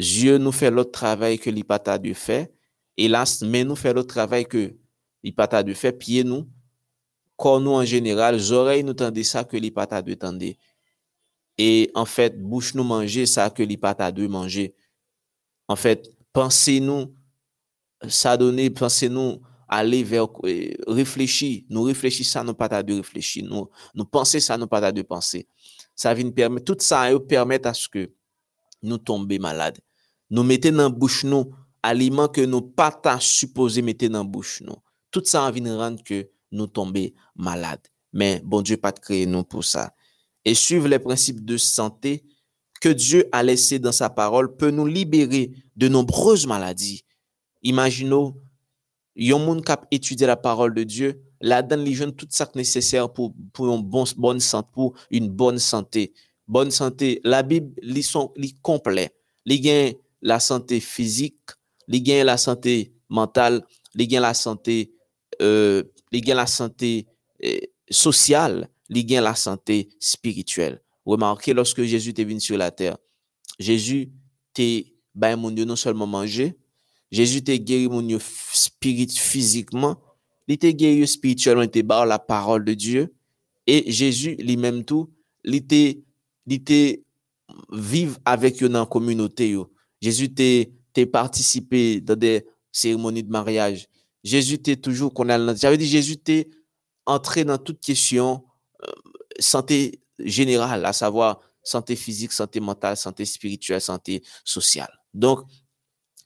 Dieu 0.00 0.38
nous 0.38 0.52
fait 0.52 0.70
l'autre 0.70 0.92
travail 0.92 1.38
que 1.38 1.50
l'ipata 1.50 1.98
de 1.98 2.14
fait. 2.14 2.52
Hélas, 2.96 3.42
mais 3.42 3.64
nous 3.64 3.76
fait 3.76 3.92
l'autre 3.92 4.08
travail 4.08 4.46
que 4.46 4.74
l'ipata 5.22 5.62
de 5.62 5.74
fait. 5.74 5.92
Pied 5.92 6.24
nous, 6.24 6.48
corps 7.36 7.60
nous 7.60 7.72
en 7.72 7.84
général, 7.84 8.40
oreilles 8.50 8.82
nous 8.82 8.94
tendent 8.94 9.22
ça 9.22 9.44
que 9.44 9.58
l'ipata 9.58 10.00
de 10.00 10.14
tendait. 10.14 10.56
Et 11.58 11.90
en 11.94 12.06
fait, 12.06 12.40
bouche 12.40 12.74
nous 12.74 12.84
manger 12.84 13.26
ça 13.26 13.50
que 13.50 13.62
l'ipata 13.62 14.10
de 14.10 14.26
manger. 14.26 14.74
En 15.68 15.76
fait, 15.76 16.10
pensez-nous, 16.32 17.14
ça 18.08 18.38
donné, 18.38 18.70
pensez-nous 18.70 19.42
aller 19.68 20.02
vers, 20.02 20.26
euh, 20.44 20.70
réfléchir, 20.86 21.62
nous 21.68 21.82
réfléchir 21.82 22.24
ça, 22.24 22.42
nous 22.42 22.54
pas 22.54 22.82
de 22.82 22.94
réfléchir, 22.94 23.44
nous, 23.44 23.68
nous 23.94 24.04
penser 24.06 24.40
ça, 24.40 24.56
nous 24.56 24.66
pas 24.66 24.90
de 24.90 25.02
penser. 25.02 25.46
Ça 25.94 26.14
vient 26.14 26.30
permettre, 26.30 26.64
tout 26.74 26.82
ça, 26.82 27.06
permet 27.28 27.64
à 27.66 27.74
ce 27.74 27.88
que 27.88 28.10
nous 28.82 28.98
tomber 28.98 29.38
malades. 29.38 29.78
Nous 30.30 30.42
mettons 30.42 30.70
dans 30.70 30.84
la 30.84 30.88
bouche 30.88 31.24
nous 31.24 31.50
aliments 31.82 32.28
que 32.28 32.40
nous 32.42 32.62
pas 32.62 33.00
supposé 33.20 33.82
mettre 33.82 34.06
dans 34.08 34.18
la 34.18 34.24
bouche 34.24 34.62
nous. 34.64 34.76
Tout 35.10 35.22
ça 35.24 35.50
vient 35.50 35.76
rendre 35.76 36.02
que 36.04 36.28
nous 36.52 36.66
tomber 36.66 37.14
malades. 37.34 37.86
Mais 38.12 38.40
bon 38.44 38.62
Dieu 38.62 38.76
pas 38.76 38.92
créé 38.92 39.26
nous 39.26 39.44
pour 39.44 39.64
ça. 39.64 39.92
Et 40.44 40.54
suivre 40.54 40.88
les 40.88 40.98
principes 40.98 41.44
de 41.44 41.56
santé 41.56 42.24
que 42.80 42.88
Dieu 42.88 43.28
a 43.32 43.42
laissé 43.42 43.78
dans 43.78 43.92
sa 43.92 44.08
parole 44.08 44.56
peut 44.56 44.70
nous 44.70 44.86
libérer 44.86 45.52
de 45.76 45.88
nombreuses 45.88 46.46
maladies. 46.46 47.04
Imaginons, 47.62 48.36
yon 49.14 49.42
moun 49.44 49.60
kap 49.60 49.84
étudier 49.90 50.26
la 50.26 50.36
parole 50.36 50.72
de 50.72 50.82
Dieu, 50.82 51.20
la 51.40 51.62
donne 51.62 51.86
jeunes 51.92 52.14
tout 52.14 52.28
ça 52.30 52.48
nécessaire 52.54 53.12
pour, 53.12 53.34
pour 53.52 53.74
une 53.74 53.82
bonne, 53.82 54.40
santé, 54.40 54.68
pour 54.72 54.94
une 55.10 55.28
bonne 55.28 55.58
santé. 55.58 56.14
Bonne 56.48 56.70
santé, 56.70 57.20
la 57.22 57.42
Bible 57.42 57.74
lit 57.82 58.56
complet. 58.62 59.10
Li 59.44 59.60
gain 59.60 59.92
la 60.22 60.40
santé 60.40 60.80
physique, 60.80 61.50
li 61.88 62.02
gain 62.02 62.24
la 62.24 62.36
santé 62.36 62.92
mentale, 63.08 63.62
li 63.94 64.06
gain 64.06 64.20
la 64.20 64.34
santé 64.34 64.92
euh, 65.42 65.82
la 66.12 66.46
santé 66.46 67.06
euh, 67.44 67.58
sociale, 67.90 68.68
li 68.88 69.04
gain 69.04 69.22
la 69.22 69.34
santé 69.34 69.88
spirituelle. 69.98 70.82
Remarquez, 71.06 71.54
lorsque 71.54 71.82
Jésus 71.82 72.12
est 72.16 72.24
venu 72.24 72.40
sur 72.40 72.58
la 72.58 72.70
terre, 72.70 72.98
Jésus 73.58 74.10
t'est 74.52 74.94
ben 75.14 75.36
non 75.36 75.76
seulement 75.76 76.06
manger, 76.06 76.56
Jésus 77.10 77.42
t'est 77.42 77.58
guéri 77.58 77.88
mon 77.88 78.02
Dieu 78.02 78.18
physiquement, 78.20 80.00
il 80.46 80.54
était 80.54 80.74
guéri 80.74 81.06
spirituellement, 81.06 81.62
il 81.62 81.66
était 81.66 81.82
par 81.82 82.06
la 82.06 82.18
parole 82.18 82.64
de 82.64 82.74
Dieu, 82.74 83.14
et 83.66 83.90
Jésus 83.90 84.36
lui-même 84.36 84.84
tout, 84.84 85.10
il 85.44 85.54
était, 85.54 86.02
il 86.46 87.02
vivre 87.72 88.18
avec 88.24 88.62
eux 88.62 88.68
dans 88.68 88.80
la 88.80 88.86
communauté. 88.86 89.56
Jésus 90.00 90.32
t'est 90.32 91.06
participé 91.06 92.00
dans 92.00 92.16
des 92.16 92.46
cérémonies 92.72 93.22
de 93.22 93.30
mariage. 93.30 93.88
Jésus 94.22 94.60
t'est 94.60 94.76
toujours 94.76 95.14
qu'on 95.14 95.28
a 95.28 95.54
J'avais 95.54 95.78
dit 95.78 95.86
Jésus 95.86 96.18
t'est 96.18 96.48
entré 97.06 97.44
dans 97.44 97.58
toute 97.58 97.80
question 97.80 98.44
euh, 98.82 98.90
santé 99.38 100.00
générale, 100.18 100.84
à 100.84 100.92
savoir 100.92 101.40
santé 101.62 101.96
physique, 101.96 102.32
santé 102.32 102.60
mentale, 102.60 102.96
santé 102.96 103.24
spirituelle, 103.24 103.80
santé 103.80 104.22
sociale. 104.44 104.92
Donc, 105.14 105.40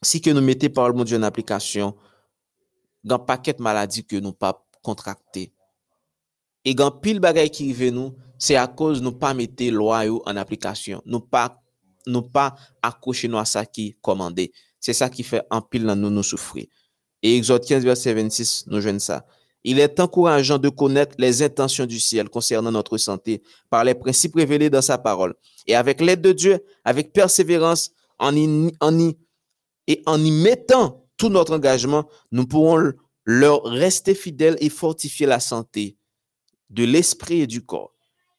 si 0.01 0.21
que 0.21 0.29
nous 0.29 0.41
mettons 0.41 0.69
par 0.69 0.89
le 0.89 1.03
Dieu 1.03 1.17
en 1.17 1.23
application, 1.23 1.95
dans 3.03 3.19
paquet 3.19 3.53
de 3.53 3.61
maladies 3.61 4.05
que 4.05 4.17
nous 4.17 4.33
pas 4.33 4.65
contracté, 4.81 5.53
et 6.63 6.73
dans 6.73 6.91
pile 6.91 7.19
bagaille 7.19 7.49
qui 7.49 7.71
arrive 7.71 7.93
nous, 7.93 8.15
c'est 8.37 8.55
à 8.55 8.67
cause 8.67 9.01
nous 9.01 9.11
pas 9.11 9.33
mettre 9.33 9.63
loi 9.65 10.03
en 10.25 10.35
application, 10.35 11.01
nous 11.05 11.21
pas 11.21 11.61
nous 12.07 12.21
pas 12.21 12.55
accrocher 12.81 13.27
nous 13.27 13.37
à 13.37 13.45
ça 13.45 13.65
qui 13.65 13.95
commandé. 14.01 14.51
C'est 14.79 14.93
ça 14.93 15.09
qui 15.09 15.23
fait 15.23 15.43
en 15.49 15.61
pile 15.61 15.85
nous 15.85 16.09
nous 16.09 16.23
souffrir. 16.23 16.65
Et 17.23 17.35
Exode 17.37 17.65
15 17.65 17.83
verset 17.83 18.13
26 18.13 18.65
nous 18.67 18.81
joigne 18.81 18.99
ça. 18.99 19.25
Il 19.63 19.79
est 19.79 19.99
encourageant 19.99 20.59
de 20.59 20.69
connaître 20.69 21.15
les 21.17 21.41
intentions 21.41 21.87
du 21.87 21.99
ciel 21.99 22.29
concernant 22.29 22.71
notre 22.71 22.99
santé 22.99 23.41
par 23.71 23.83
les 23.83 23.95
principes 23.95 24.35
révélés 24.35 24.69
dans 24.69 24.83
sa 24.83 24.99
parole. 24.99 25.33
Et 25.65 25.73
avec 25.73 26.01
l'aide 26.01 26.21
de 26.21 26.33
Dieu, 26.33 26.59
avec 26.83 27.13
persévérance, 27.13 27.91
en 28.19 28.35
y, 28.35 28.71
en 28.79 28.99
y, 28.99 29.17
et 29.87 30.03
en 30.05 30.23
y 30.23 30.29
mettant 30.29 31.07
tout 31.17 31.29
notre 31.29 31.55
engagement, 31.55 32.05
nous 32.31 32.45
pourrons 32.45 32.93
leur 33.25 33.63
rester 33.63 34.13
fidèles 34.13 34.57
et 34.59 34.69
fortifier 34.69 35.25
la 35.25 35.39
santé 35.39 35.97
de 36.69 36.83
l'esprit 36.83 37.41
et 37.41 37.47
du 37.47 37.65
corps. 37.65 37.91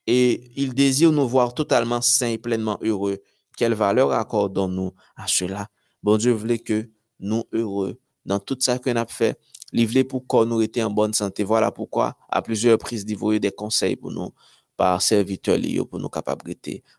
Et 0.06 0.52
il 0.54 0.74
désire 0.74 1.10
nous 1.10 1.26
voir 1.26 1.54
totalement 1.54 2.00
sains 2.00 2.28
et 2.28 2.38
pleinement 2.38 2.78
heureux. 2.82 3.18
Quelle 3.56 3.74
valeur 3.74 4.12
accordons-nous 4.12 4.92
à 5.16 5.26
cela? 5.26 5.68
Bon 6.02 6.16
Dieu 6.18 6.32
voulait 6.32 6.58
que 6.58 6.88
nous 7.18 7.44
heureux 7.52 7.98
dans 8.24 8.38
tout 8.38 8.56
ça 8.60 8.78
qu'on 8.78 8.96
a 8.96 9.06
fait 9.06 9.38
livré 9.72 10.04
pour 10.04 10.26
qu'on 10.26 10.44
nous 10.44 10.60
était 10.60 10.82
en 10.82 10.90
bonne 10.90 11.14
santé. 11.14 11.42
Voilà 11.42 11.72
pourquoi, 11.72 12.16
à 12.28 12.42
plusieurs 12.42 12.78
prises 12.78 13.04
d'Ivoire, 13.04 13.40
des 13.40 13.50
conseils 13.50 13.96
pour 13.96 14.12
nous, 14.12 14.30
par 14.76 15.00
serviteurs 15.00 15.58
pour 15.88 15.98
nous 15.98 16.08
capables 16.08 16.54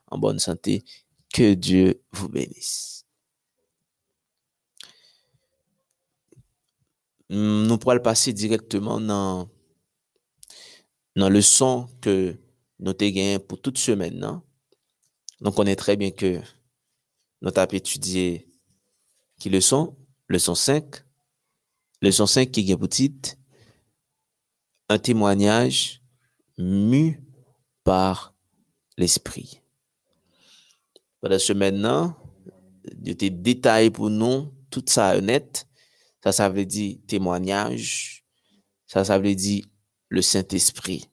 en 0.07 0.17
bonne 0.17 0.39
santé. 0.39 0.83
Que 1.33 1.53
Dieu 1.53 2.01
vous 2.11 2.29
bénisse. 2.29 3.05
Nous 7.29 7.77
pourrons 7.77 7.99
passer 7.99 8.31
directement 8.31 9.01
dans, 9.01 9.49
dans 11.15 11.29
le 11.29 11.41
son 11.41 11.87
que 12.01 12.37
nous 12.79 12.91
avons 12.91 12.97
gagné 12.97 13.39
pour 13.39 13.61
toute 13.61 13.77
semaine. 13.77 14.17
Non? 14.17 14.41
Donc, 15.41 15.60
on 15.60 15.65
est 15.65 15.75
très 15.75 15.96
bien 15.96 16.12
que 16.12 16.39
nous 17.41 17.51
avons 17.56 17.72
étudié 17.72 18.50
qui 19.39 19.50
le 19.50 19.62
son, 19.62 19.96
le 20.27 20.39
son 20.39 20.56
5, 20.56 21.03
Leçon 22.01 22.27
5 22.27 22.51
qui 22.51 22.72
est 22.72 22.77
petite, 22.77 23.39
un 24.89 25.00
témoignage 25.00 26.03
mu 26.58 27.20
par 27.84 28.36
l'esprit. 28.98 29.62
Pendant 31.22 31.39
ce 31.39 31.53
maintenant, 31.53 32.15
de 32.94 33.13
tes 33.13 33.32
détails 33.32 33.89
pour 33.89 34.10
nous, 34.10 34.53
tout 34.70 34.84
ça 34.88 35.17
honnête, 35.17 35.67
ça, 36.24 36.32
ça 36.32 36.50
veut 36.50 36.65
dire 36.65 36.98
témoignage, 37.08 38.24
ça, 38.86 39.03
ça 39.03 39.17
veut 39.17 39.36
dire 39.36 39.65
le 40.10 40.22
Saint-Esprit. 40.22 41.10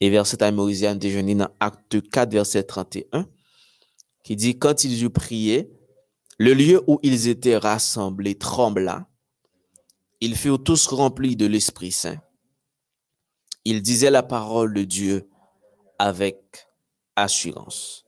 Et 0.00 0.10
verset 0.10 0.42
à 0.42 0.50
Mémoriser 0.50 0.94
déjeuner 0.94 1.34
dans 1.34 1.48
Acte 1.58 2.08
4, 2.10 2.32
verset 2.32 2.64
31, 2.64 3.26
qui 4.22 4.36
dit, 4.36 4.58
quand 4.58 4.84
ils 4.84 5.02
eurent 5.02 5.12
prié, 5.12 5.70
le 6.38 6.54
lieu 6.54 6.82
où 6.86 6.98
ils 7.02 7.28
étaient 7.28 7.56
rassemblés 7.56 8.36
trembla, 8.36 9.08
ils 10.20 10.36
furent 10.36 10.62
tous 10.62 10.86
remplis 10.86 11.36
de 11.36 11.46
l'Esprit 11.46 11.92
Saint. 11.92 12.20
Ils 13.64 13.82
disaient 13.82 14.10
la 14.10 14.22
parole 14.22 14.74
de 14.74 14.84
Dieu 14.84 15.28
avec 15.98 16.66
assurance. 17.16 18.04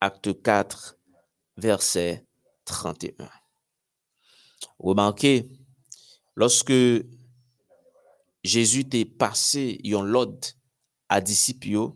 Acte 0.00 0.42
4, 0.42 0.98
verset 1.56 2.26
31. 2.64 3.28
Remarquez, 4.78 5.48
lorsque 6.34 6.72
Jésus 8.42 8.88
t'est 8.88 9.04
passé 9.04 9.80
yon 9.82 10.02
l'ordre 10.02 10.48
à 11.08 11.20
disciples 11.20 11.92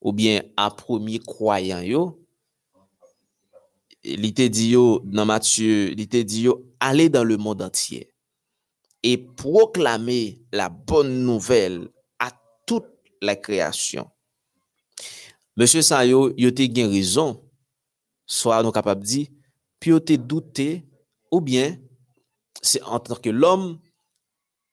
ou 0.00 0.12
bien 0.12 0.42
à 0.56 0.70
premier 0.70 1.18
croyant 1.18 2.16
li 4.06 4.30
te 4.36 4.46
di 4.52 4.70
yo 4.74 5.00
nan 5.10 5.26
Matthew, 5.30 5.94
li 5.98 6.06
te 6.10 6.22
di 6.26 6.46
yo 6.46 6.60
ale 6.82 7.08
dan 7.10 7.26
le 7.26 7.38
moun 7.40 7.58
dantye 7.58 8.04
e 9.06 9.16
proklame 9.38 10.38
la 10.52 10.68
bon 10.68 11.08
nouvel 11.24 11.86
a 12.18 12.30
tout 12.66 12.86
la 13.22 13.36
kreasyon. 13.38 14.06
Monsie 15.56 15.82
san 15.86 16.04
yo, 16.08 16.26
yo 16.36 16.50
te 16.52 16.66
gen 16.68 16.90
rizon, 16.92 17.36
soa 18.26 18.60
nou 18.64 18.74
kapap 18.74 19.00
di, 19.00 19.26
pi 19.80 19.94
yo 19.94 20.00
te 20.02 20.18
doute 20.18 20.68
ou 21.30 21.40
bien 21.44 21.78
se 22.60 22.82
an 22.84 23.00
tanke 23.04 23.32
l'om 23.32 23.76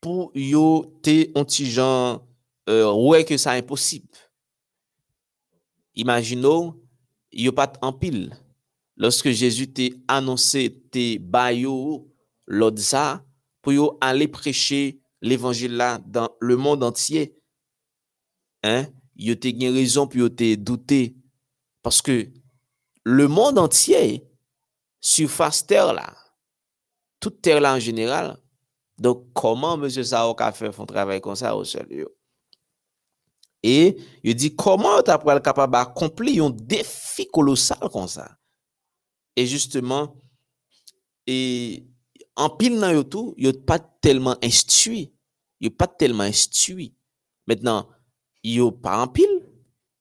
pou 0.04 0.32
yo 0.36 0.84
te 1.06 1.30
ontijan 1.40 2.20
euh, 2.68 2.90
wè 3.06 3.22
ke 3.28 3.38
sa 3.40 3.56
imposib. 3.60 4.08
Imagino, 5.94 6.74
yo 7.32 7.54
pat 7.56 7.78
an 7.86 7.94
pil. 7.96 8.32
Loske 9.00 9.34
Jezu 9.34 9.66
te 9.74 9.90
anonse 10.12 10.68
te 10.94 11.18
bayo 11.18 11.74
lod 12.46 12.78
sa, 12.82 13.24
pou 13.64 13.74
yo 13.74 13.94
ale 14.04 14.28
preche 14.32 15.00
l'Evangil 15.24 15.78
la 15.80 15.96
dan 15.98 16.30
le 16.44 16.58
mond 16.60 16.84
antye. 16.86 17.32
Hein? 18.64 18.92
Yo 19.16 19.36
te 19.40 19.54
gen 19.56 19.74
rezon 19.78 20.10
pou 20.10 20.22
yo 20.22 20.30
te 20.30 20.54
doute. 20.60 21.16
Paske 21.84 22.30
le 23.04 23.28
mond 23.28 23.58
antye, 23.60 24.22
soufase 25.04 25.66
ter 25.68 25.90
la, 25.96 26.08
tout 27.20 27.34
ter 27.44 27.60
la 27.60 27.74
en 27.76 27.82
general, 27.84 28.36
donk 29.00 29.26
koman 29.36 29.82
M. 29.82 29.90
Saok 29.90 30.46
a 30.46 30.52
fe 30.56 30.72
fon 30.76 30.88
travay 30.88 31.20
kon 31.24 31.40
sa 31.40 31.56
ou 31.58 31.68
sel 31.68 31.90
yo. 31.92 32.12
E, 33.64 33.96
yo 34.24 34.36
di, 34.36 34.54
koman 34.60 35.00
yo 35.00 35.04
ta 35.08 35.18
pou 35.20 35.34
al 35.34 35.42
kapab 35.44 35.76
akompli 35.82 36.38
yon 36.38 36.56
defi 36.56 37.26
kolosal 37.32 37.90
kon 37.92 38.08
sa? 38.12 38.30
Et 39.36 39.48
justement, 39.48 40.16
et 41.26 41.86
en 42.36 42.50
pile 42.50 42.80
dans 42.80 42.92
yo 42.92 43.04
tout, 43.04 43.34
yo 43.38 43.52
pas 43.54 43.80
tellement 43.80 44.38
instruit. 44.44 45.14
Yo 45.60 45.70
pas 45.70 45.88
tellement 45.88 46.24
instruit. 46.24 46.96
Maintenant, 47.48 47.90
yo 48.44 48.72
pas 48.72 49.02
en 49.02 49.08
pile, 49.08 49.50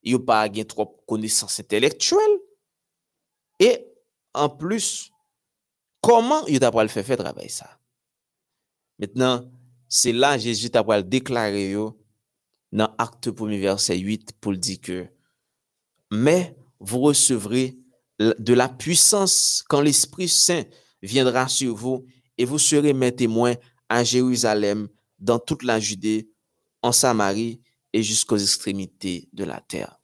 yo 0.03 0.19
pas 0.19 0.49
gain 0.49 0.65
trop 0.65 1.03
connaissances 1.07 1.61
intellectuelles. 1.61 2.41
Et 3.59 3.87
en 4.35 4.49
plus, 4.49 5.11
comment 6.01 6.47
yo 6.47 6.59
t'a 6.59 6.73
pas 6.73 6.83
le 6.83 6.89
faire 6.89 7.05
faire 7.05 7.19
travail 7.19 7.51
ça 7.51 7.79
Maintenant, 8.99 9.51
c'est 9.89 10.13
là 10.13 10.39
Jésus 10.39 10.71
t'a 10.71 10.85
pas 10.85 10.99
le 10.99 11.05
déclarer 11.05 11.71
yo 11.71 11.99
dans 12.73 12.95
acte 12.97 13.29
1 13.29 13.59
verset 13.59 13.99
8 13.99 14.33
pour 14.41 14.57
dire 14.57 14.81
que 14.81 15.07
mais 16.11 16.57
vous 16.81 17.01
recevrez 17.01 17.77
de 18.39 18.55
la 18.55 18.69
puissance 18.69 19.65
quand 19.69 19.81
l'Esprit 19.81 20.29
Saint 20.29 20.65
viendra 21.03 21.49
sur 21.49 21.75
vous 21.75 22.07
et 22.39 22.45
vous 22.45 22.59
serez 22.59 22.93
mes 22.93 23.15
témoins 23.15 23.55
à 23.89 24.05
Jérusalem, 24.05 24.89
dans 25.19 25.39
toute 25.39 25.63
la 25.63 25.79
Judée, 25.79 26.31
en 26.83 26.93
Samarie 26.93 27.61
et 27.93 28.03
jusqu'aux 28.03 28.39
extrémités 28.39 29.29
de 29.33 29.45
la 29.45 29.61
terre. 29.61 30.01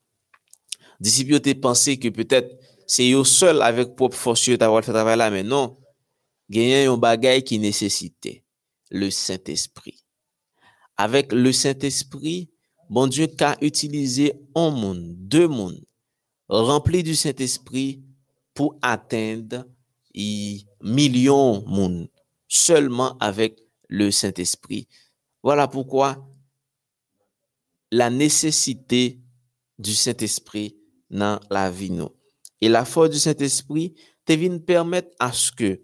Disciples 1.00 1.54
pensé 1.56 1.98
que 1.98 2.08
peut-être 2.08 2.58
c'est 2.87 3.10
eux 3.12 3.25
seuls 3.25 3.62
avec 3.62 3.94
propre 3.96 4.16
force 4.16 4.48
d'avoir 4.50 4.84
fait 4.84 4.92
travail 4.92 5.18
là, 5.18 5.30
mais 5.30 5.42
non. 5.42 5.76
A 6.54 6.90
un 6.90 6.96
bagage 6.96 7.42
qui 7.42 7.58
nécessitait 7.58 8.44
le 8.90 9.10
Saint-Esprit. 9.10 10.04
Avec 10.96 11.32
le 11.32 11.52
Saint-Esprit, 11.52 12.50
bon 12.88 13.06
Dieu 13.06 13.26
qu'a 13.26 13.56
utilisé 13.60 14.32
un 14.54 14.70
monde, 14.70 15.14
deux 15.18 15.46
mondes, 15.46 15.84
remplis 16.48 17.02
du 17.02 17.14
Saint-Esprit 17.14 18.02
pour 18.59 18.77
atteindre 18.83 19.65
millions 20.17 20.65
millions 20.81 21.65
monde 21.65 22.09
seulement 22.49 23.17
avec 23.19 23.61
le 23.88 24.11
Saint-Esprit. 24.11 24.88
Voilà 25.45 25.69
pourquoi 25.69 26.29
la 27.93 28.11
nécessité 28.11 29.21
du 29.79 29.95
Saint-Esprit 29.95 30.77
dans 31.09 31.38
la 31.50 31.71
vie 31.71 31.93
nous. 31.93 32.09
Et 32.61 32.69
la 32.69 32.85
force 32.85 33.11
du 33.11 33.21
Saint-Esprit 33.21 33.95
devine 34.27 34.61
permettre 34.61 35.15
à 35.21 35.33
ce 35.33 35.53
que 35.53 35.81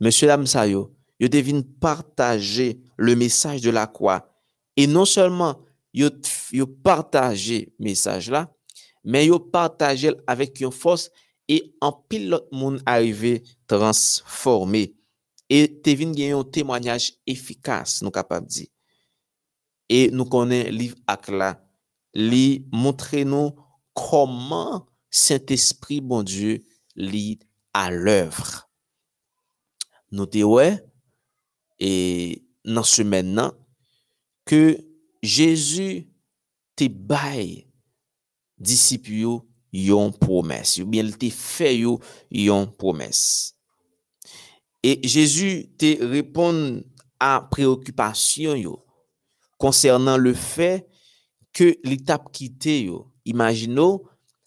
monsieur 0.00 0.26
Lamsayo, 0.26 0.92
yo 1.20 1.28
devine 1.28 1.62
partager 1.62 2.80
le 2.96 3.14
message 3.14 3.60
de 3.60 3.70
la 3.70 3.86
croix 3.86 4.36
et 4.76 4.88
non 4.88 5.04
seulement 5.04 5.64
yo, 5.94 6.10
yo 6.50 6.66
partager 6.66 7.72
message 7.78 8.28
là, 8.28 8.52
mais 9.04 9.26
yo 9.26 9.38
partager 9.38 10.10
avec 10.26 10.60
une 10.60 10.72
force 10.72 11.12
e 11.48 11.60
an 11.84 11.94
pil 12.10 12.28
lot 12.32 12.48
moun 12.54 12.78
arive 12.88 13.38
transforme. 13.70 14.88
E 15.46 15.66
te 15.82 15.94
vin 15.98 16.14
gen 16.16 16.34
yon 16.34 16.48
temwanyaj 16.52 17.12
efikas 17.30 18.00
nou 18.02 18.14
kapab 18.14 18.48
di. 18.50 18.66
E 19.86 20.08
nou 20.10 20.26
konen 20.30 20.72
liv 20.74 20.96
ak 21.06 21.30
la, 21.30 21.52
li 22.16 22.66
montre 22.74 23.22
nou 23.28 23.54
koman 23.96 24.82
Saint-Esprit 25.10 26.02
bon 26.02 26.26
Dieu 26.26 26.58
li 26.98 27.38
a 27.76 27.88
l'œuvre. 27.92 28.66
Nou 30.10 30.26
te 30.30 30.42
wè, 30.46 30.68
e 31.78 31.92
nan 32.66 32.86
semen 32.86 33.34
nan, 33.36 33.54
ke 34.46 34.78
Jésus 35.22 36.06
te 36.78 36.88
baye 36.88 37.66
disipyo 38.56 39.40
yon 39.76 40.10
promesse, 40.10 40.78
ou 40.78 40.86
bien 40.86 41.08
te 41.10 41.28
fait 41.28 41.76
yon 42.30 42.66
promesse. 42.66 43.54
Et 44.82 45.00
Jésus 45.06 45.68
te 45.76 46.02
répond 46.04 46.82
à 47.20 47.46
préoccupation 47.50 48.80
concernant 49.58 50.16
le 50.16 50.32
fait 50.32 50.86
que 51.52 51.76
l'étape 51.84 52.32
quitté 52.32 52.84
yo. 52.84 53.10
Imaginons, 53.24 54.02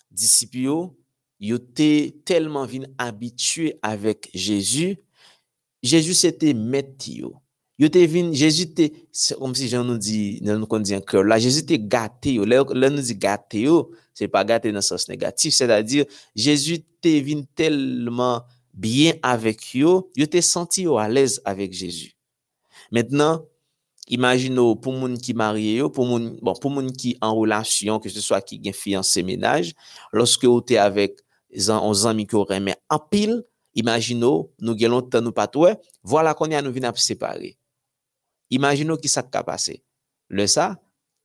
disciples 0.09 0.91
yo, 1.39 1.57
te 1.57 2.09
tellement 2.23 2.67
habitué 2.97 3.77
avec 3.81 4.29
Jésus, 4.33 4.97
Jésus 5.83 6.13
c'était 6.13 6.53
maître 6.53 7.09
yo. 7.09 7.35
Yo 7.79 7.87
te 7.87 8.05
vin, 8.05 8.33
Jésus 8.33 8.73
te, 8.73 8.91
comme 9.35 9.55
si 9.55 9.69
j'en 9.69 9.85
nous 9.85 9.97
dit, 9.97 10.39
nous 10.41 10.79
dit 10.79 10.95
en 10.97 10.99
cœur, 10.99 11.23
là, 11.23 11.39
Jésus 11.39 11.65
te 11.65 11.75
gâté 11.75 12.33
yo. 12.33 12.43
Là, 12.43 12.89
nous 12.89 13.01
dit 13.01 13.15
gâté 13.15 13.61
yo, 13.61 13.91
c'est 14.13 14.27
pas 14.27 14.43
gâté 14.43 14.69
dans 14.73 14.79
le 14.79 14.81
sens 14.81 15.07
négatif, 15.07 15.53
c'est-à-dire, 15.53 16.03
Jésus 16.35 16.83
te 16.99 17.07
vin 17.07 17.43
tellement 17.55 18.43
bien 18.73 19.13
avec 19.23 19.73
yo, 19.73 20.11
yo 20.17 20.25
te 20.25 20.41
senti 20.41 20.81
yo 20.83 20.97
à 20.97 21.07
l'aise 21.07 21.41
avec 21.45 21.71
Jésus. 21.71 22.17
Maintenant, 22.91 23.45
imaginez 24.09 24.75
pour 24.81 24.91
moun 24.91 25.17
qui 25.17 25.33
marié 25.33 25.75
yo, 25.77 25.89
pour 25.89 26.05
moun, 26.05 26.37
bon, 26.41 26.53
pour 26.55 26.71
moun 26.71 26.91
qui 26.91 27.17
en 27.21 27.33
relation, 27.33 27.99
que 27.99 28.09
ce 28.09 28.19
soit 28.19 28.41
qui 28.41 28.61
gen 28.61 28.73
fiancé 28.73 29.23
ménage, 29.23 29.71
lorsque 30.11 30.43
vous 30.43 30.59
êtes 30.67 30.77
avec 30.77 31.21
un 31.69 32.05
amis 32.05 32.27
qui 32.27 32.35
auraient 32.35 32.61
en 32.89 32.99
pile, 32.99 33.41
imaginez, 33.73 34.41
nous 34.59 34.77
gelons 34.77 35.01
tant 35.01 35.21
nous 35.21 35.31
pas 35.31 35.49
voilà 36.03 36.33
qu'on 36.33 36.47
y 36.47 36.55
a 36.55 36.61
nous 36.61 36.73
vinn 36.73 36.91
séparer. 36.95 37.58
Imagino 38.49 38.97
ki 38.97 39.09
sak 39.11 39.29
ka 39.33 39.43
pase. 39.45 39.79
Le 40.29 40.45
sa, 40.49 40.73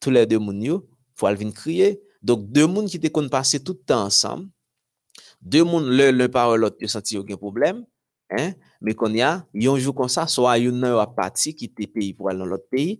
tou 0.01 0.13
le 0.13 0.25
de 0.29 0.41
moun 0.41 0.61
yo, 0.65 0.83
fwa 1.17 1.33
al 1.33 1.41
vin 1.41 1.53
kriye. 1.55 1.95
Dok, 2.25 2.47
de 2.53 2.65
moun 2.69 2.89
ki 2.89 3.01
te 3.01 3.11
kon 3.13 3.29
pase 3.33 3.61
toutan 3.61 4.07
ansam, 4.09 4.47
de 5.45 5.61
moun 5.65 5.91
le 5.93 6.09
le 6.13 6.29
parolot 6.33 6.77
yo 6.81 6.89
santi 6.89 7.19
yo 7.19 7.25
gen 7.29 7.37
problem, 7.41 7.83
hein? 8.33 8.55
me 8.85 8.95
kon 8.97 9.13
ya, 9.17 9.43
yonjou 9.53 9.93
kon 9.97 10.09
sa, 10.13 10.25
so 10.29 10.49
a 10.49 10.57
yon 10.61 10.77
nan 10.81 10.95
yo 10.95 11.01
apati 11.03 11.53
ki 11.57 11.69
te 11.69 11.89
peyi 11.89 12.15
pou 12.17 12.29
al 12.33 12.41
nan 12.41 12.49
lot 12.53 12.65
peyi, 12.73 12.99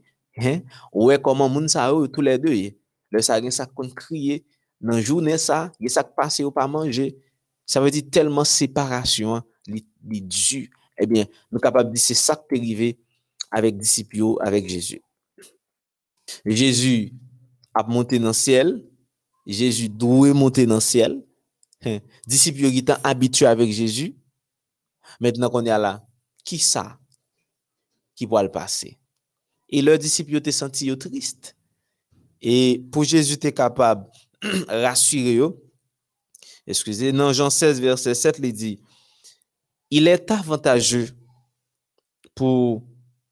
ouwe 0.93 1.17
koman 1.25 1.53
moun 1.53 1.69
sa 1.73 1.91
yo 1.93 2.05
tou 2.09 2.25
le 2.25 2.37
de 2.41 2.53
ye. 2.53 2.71
Le 3.13 3.21
sa 3.25 3.37
gen 3.41 3.53
sak 3.55 3.73
kon 3.77 3.89
kriye, 3.97 4.43
nan 4.81 5.01
jounen 5.01 5.41
sa, 5.41 5.69
gen 5.81 5.93
sak 5.93 6.13
pase 6.17 6.45
yo 6.45 6.53
pa 6.53 6.67
manje. 6.69 7.13
Sa 7.65 7.81
ve 7.85 7.93
di 7.93 8.03
telman 8.05 8.49
separasyon 8.49 9.45
li, 9.69 9.85
li 10.05 10.21
du. 10.25 10.65
Ebyen, 11.01 11.25
eh 11.27 11.49
nou 11.51 11.63
kapab 11.63 11.89
di 11.91 12.01
se 12.01 12.17
sak 12.17 12.45
te 12.51 12.61
rive, 12.61 12.93
avec 13.55 13.79
disciples, 13.79 14.35
avec 14.41 14.69
Jésus. 14.69 15.01
Jésus 16.45 17.13
a 17.73 17.85
monté 17.85 18.19
dans 18.19 18.29
le 18.29 18.33
ciel. 18.33 18.85
Jésus 19.47 19.89
doit 19.89 20.35
monter 20.35 20.67
dans 20.67 20.77
le 20.77 20.81
ciel. 20.81 21.25
Hein? 21.85 22.01
Disciples 22.27 22.69
qui 22.71 22.79
étaient 22.79 22.95
habitués 23.05 23.47
avec 23.47 23.71
Jésus. 23.71 24.17
Maintenant 25.21 25.51
qu'on 25.51 25.65
est 25.65 25.79
là, 25.79 26.05
qui 26.45 26.59
ça 26.59 26.99
qui 28.17 28.27
va 28.27 28.43
le 28.43 28.51
passer? 28.51 28.99
Et 29.69 29.83
leurs 29.83 29.99
disciples 29.99 30.35
étaient 30.35 30.53
sentis 30.53 30.97
tristes. 30.99 31.57
Et 32.41 32.85
pour 32.91 33.05
Jésus, 33.05 33.35
était 33.35 33.53
capable 33.53 34.11
de 34.43 34.65
rassurer 34.69 35.37
eux. 35.37 35.57
Excusez, 36.67 37.13
dans 37.13 37.33
Jean 37.33 37.51
16, 37.51 37.81
verset 37.81 38.15
7, 38.15 38.41
il 38.43 38.53
dit, 38.53 38.81
il 39.91 40.09
est 40.09 40.31
avantageux 40.31 41.09
pour 42.35 42.83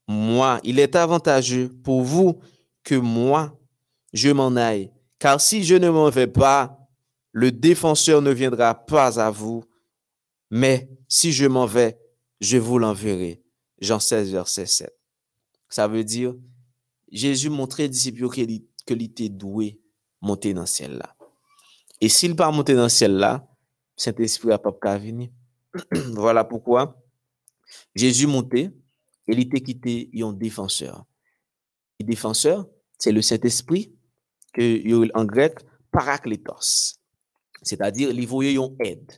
moi, 0.09 0.61
il 0.65 0.79
est 0.79 0.97
avantageux 0.97 1.71
pour 1.85 2.03
vous 2.03 2.41
que 2.85 2.95
moi, 2.95 3.59
je 4.13 4.31
m'en 4.31 4.57
aille. 4.57 4.91
Car 5.19 5.41
si 5.41 5.65
je 5.65 5.75
ne 5.75 5.89
m'en 5.89 6.11
vais 6.11 6.27
pas, 6.27 6.79
le 7.33 7.53
défenseur 7.53 8.21
ne 8.21 8.31
viendra 8.31 8.75
pas 8.75 9.21
à 9.21 9.31
vous. 9.31 9.65
Mais 10.51 10.91
si 11.09 11.33
je 11.33 11.47
m'en 11.47 11.67
vais, 11.67 11.99
je 12.41 12.59
vous 12.59 12.79
l'enverrai. 12.79 13.43
Jean 13.81 14.01
16, 14.01 14.33
verset 14.33 14.67
7. 14.67 14.93
Ça 15.69 15.89
veut 15.89 16.05
dire, 16.05 16.35
Jésus 17.11 17.51
montrait 17.51 17.85
aux 17.85 17.89
disciples 17.89 18.29
qu'il 18.29 19.03
était 19.03 19.29
doué 19.29 19.81
monter 20.21 20.55
dans 20.55 20.67
ciel 20.67 20.99
là. 20.99 21.17
Et 22.01 22.09
s'il 22.09 22.35
pas 22.37 22.51
monter 22.51 22.75
dans 22.75 22.89
ciel 22.89 23.17
là, 23.17 23.47
Saint-Esprit 23.97 24.49
n'a 24.49 24.59
pas 24.59 24.99
venir. 24.99 25.31
voilà 26.15 26.45
pourquoi 26.45 27.01
Jésus 27.95 28.27
montait 28.27 28.73
il 29.33 29.41
était 29.41 29.61
quitté 29.61 30.11
un 30.23 30.33
défenseur. 30.33 31.05
Le 32.01 32.07
défenseur, 32.07 32.67
c'est 32.99 33.13
le 33.13 33.23
Saint-Esprit, 33.23 33.93
que 34.53 35.17
en 35.17 35.25
grec, 35.25 35.59
parakletos. 35.91 36.99
C'est-à-dire, 37.63 38.11
il 38.11 38.27
voyait 38.27 38.55
une 38.55 38.77
aide. 38.81 39.13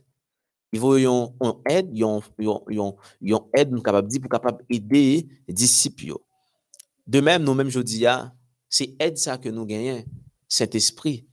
Il 0.73 0.81
voyait 0.81 1.07
une 1.07 1.33
aide, 1.69 1.91
une 1.97 3.41
aide, 3.55 3.83
capable 3.83 4.11
de 4.11 4.19
pour 4.19 4.31
capable 4.31 4.65
aider 4.69 5.29
les 5.47 5.55
disciples. 5.55 6.15
De 7.07 7.21
même, 7.21 7.45
nous-mêmes, 7.45 7.69
je 7.69 7.81
dis, 7.81 8.05
c'est 8.69 8.95
aide 8.99 9.19
ça 9.19 9.39
que 9.39 9.49
nous 9.49 9.67
gagnons, 9.67 10.05
Saint-Esprit, 10.49 11.27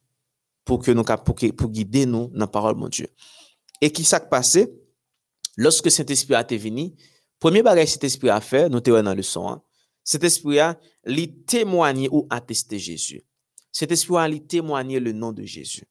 pour 0.65 0.83
que 0.83 0.91
nous 0.91 1.03
pour, 1.03 1.35
pour 1.35 1.69
guider 1.69 2.05
nous 2.05 2.27
dans 2.27 2.39
la 2.39 2.47
parole 2.47 2.79
de 2.79 2.89
Dieu. 2.89 3.07
Et 3.79 3.91
qui 3.91 4.03
s'est 4.03 4.19
passé? 4.29 4.71
lorsque 5.57 5.91
Saint-Esprit 5.91 6.35
a 6.35 6.41
été 6.41 6.57
venu, 6.57 6.91
premier 7.41 7.63
bagage 7.63 7.89
Saint-Esprit 7.89 8.29
a 8.29 8.39
fait, 8.39 8.69
nous 8.69 8.79
dans 8.79 9.15
le 9.15 9.23
son, 9.23 9.49
hein, 9.49 9.61
Saint-Esprit 10.03 10.59
a 10.59 10.79
lui 11.03 11.43
témoigné 11.43 12.07
ou 12.09 12.27
attesté 12.29 12.79
Jésus. 12.79 13.23
Saint-Esprit 13.71 14.17
a 14.17 14.27
lui 14.27 14.45
témoigné 14.45 14.99
le 14.99 15.11
nom 15.11 15.33
de 15.33 15.43
Jésus. 15.43 15.83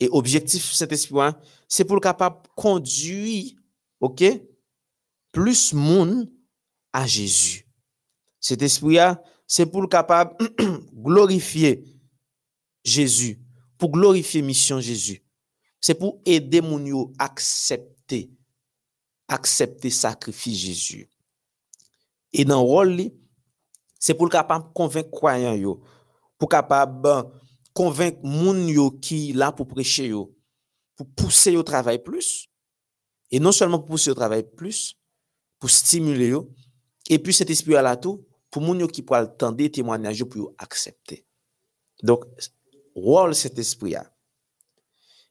Et 0.00 0.08
objectif 0.10 0.72
Saint-Esprit, 0.72 1.20
hein, 1.20 1.38
c'est 1.68 1.84
pour 1.84 1.96
le 1.96 2.00
capable 2.00 2.36
conduire, 2.56 3.52
ok, 4.00 4.24
plus 5.30 5.74
monde 5.74 6.30
à 6.92 7.06
Jésus. 7.06 7.68
Saint-Esprit, 8.40 8.98
c'est 9.46 9.66
pour 9.66 9.82
le 9.82 9.88
capable 9.88 10.36
glorifier 10.94 11.84
Jésus, 12.82 13.38
pour 13.76 13.90
glorifier 13.90 14.40
mission 14.40 14.80
Jésus. 14.80 15.22
C'est 15.80 15.94
pour 15.94 16.20
aider 16.24 16.60
mon 16.60 17.10
à 17.18 17.24
accepter, 17.24 18.30
accepter 19.28 19.90
sacrifice 19.90 20.58
Jésus. 20.58 21.08
Et 22.32 22.44
dans 22.44 22.62
le 22.62 22.66
rôle, 22.66 23.10
c'est 23.98 24.14
pour 24.14 24.28
capable 24.28 24.72
convaincre 24.72 25.10
croyants 25.10 25.78
pour 26.38 26.48
capable 26.48 27.30
convaincre 27.72 28.20
moun 28.22 28.68
yo 28.68 28.90
qui 28.90 29.32
là 29.32 29.52
pour 29.52 29.66
prêcher 29.66 30.10
pour 30.10 31.06
pousser 31.16 31.56
au 31.56 31.62
travail 31.62 32.02
plus. 32.02 32.48
Et 33.30 33.40
non 33.40 33.52
seulement 33.52 33.78
pour 33.78 33.88
pousser 33.88 34.10
au 34.10 34.14
travail 34.14 34.44
plus, 34.56 34.96
pour 35.58 35.70
stimuler 35.70 36.34
et 37.10 37.18
puis 37.18 37.34
cet 37.34 37.50
esprit 37.50 37.74
là 37.74 37.96
tout 37.96 38.26
pour 38.50 38.62
moun 38.62 38.80
yo 38.80 38.86
qui 38.86 39.02
pour 39.02 39.16
attendre 39.16 39.66
témoignages 39.68 40.24
pour 40.24 40.52
accepter. 40.58 41.26
Donc 42.02 42.24
rôle 42.94 43.34
cet 43.34 43.58
esprit 43.58 43.92
là. 43.92 44.10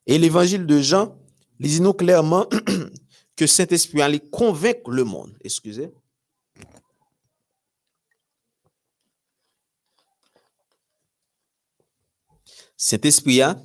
Et 0.05 0.17
l'évangile 0.17 0.65
de 0.65 0.79
Jean, 0.79 1.19
dit 1.60 1.81
nous 1.81 1.93
clairement 1.93 2.47
que 3.38 3.45
cet 3.45 3.71
esprit 3.71 4.02
allait 4.02 4.19
convaincre 4.19 4.89
le 4.89 5.04
monde. 5.04 5.38
Excusez. 5.43 5.91
Cet 12.76 13.06
esprit 13.06 13.38
là 13.38 13.62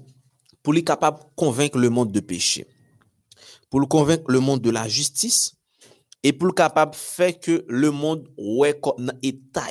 pour 0.63 0.73
lui 0.73 0.85
capable 0.85 1.19
de 1.19 1.25
convaincre 1.35 1.79
le 1.79 1.91
monde 1.91 2.13
de 2.13 2.21
péché, 2.21 2.67
pour 3.69 3.81
le 3.81 3.87
convaincre 3.87 4.31
le 4.31 4.39
monde 4.39 4.61
de 4.61 4.71
la 4.71 4.87
justice 4.89 5.57
et 6.23 6.33
pour 6.33 6.47
le 6.47 6.53
capable 6.53 6.93
de 6.93 6.97
faire 6.97 7.41
que 7.41 7.65
le 7.69 7.91
monde 7.91 8.29
ouais 8.39 8.79
comme 8.79 9.13
état 9.23 9.69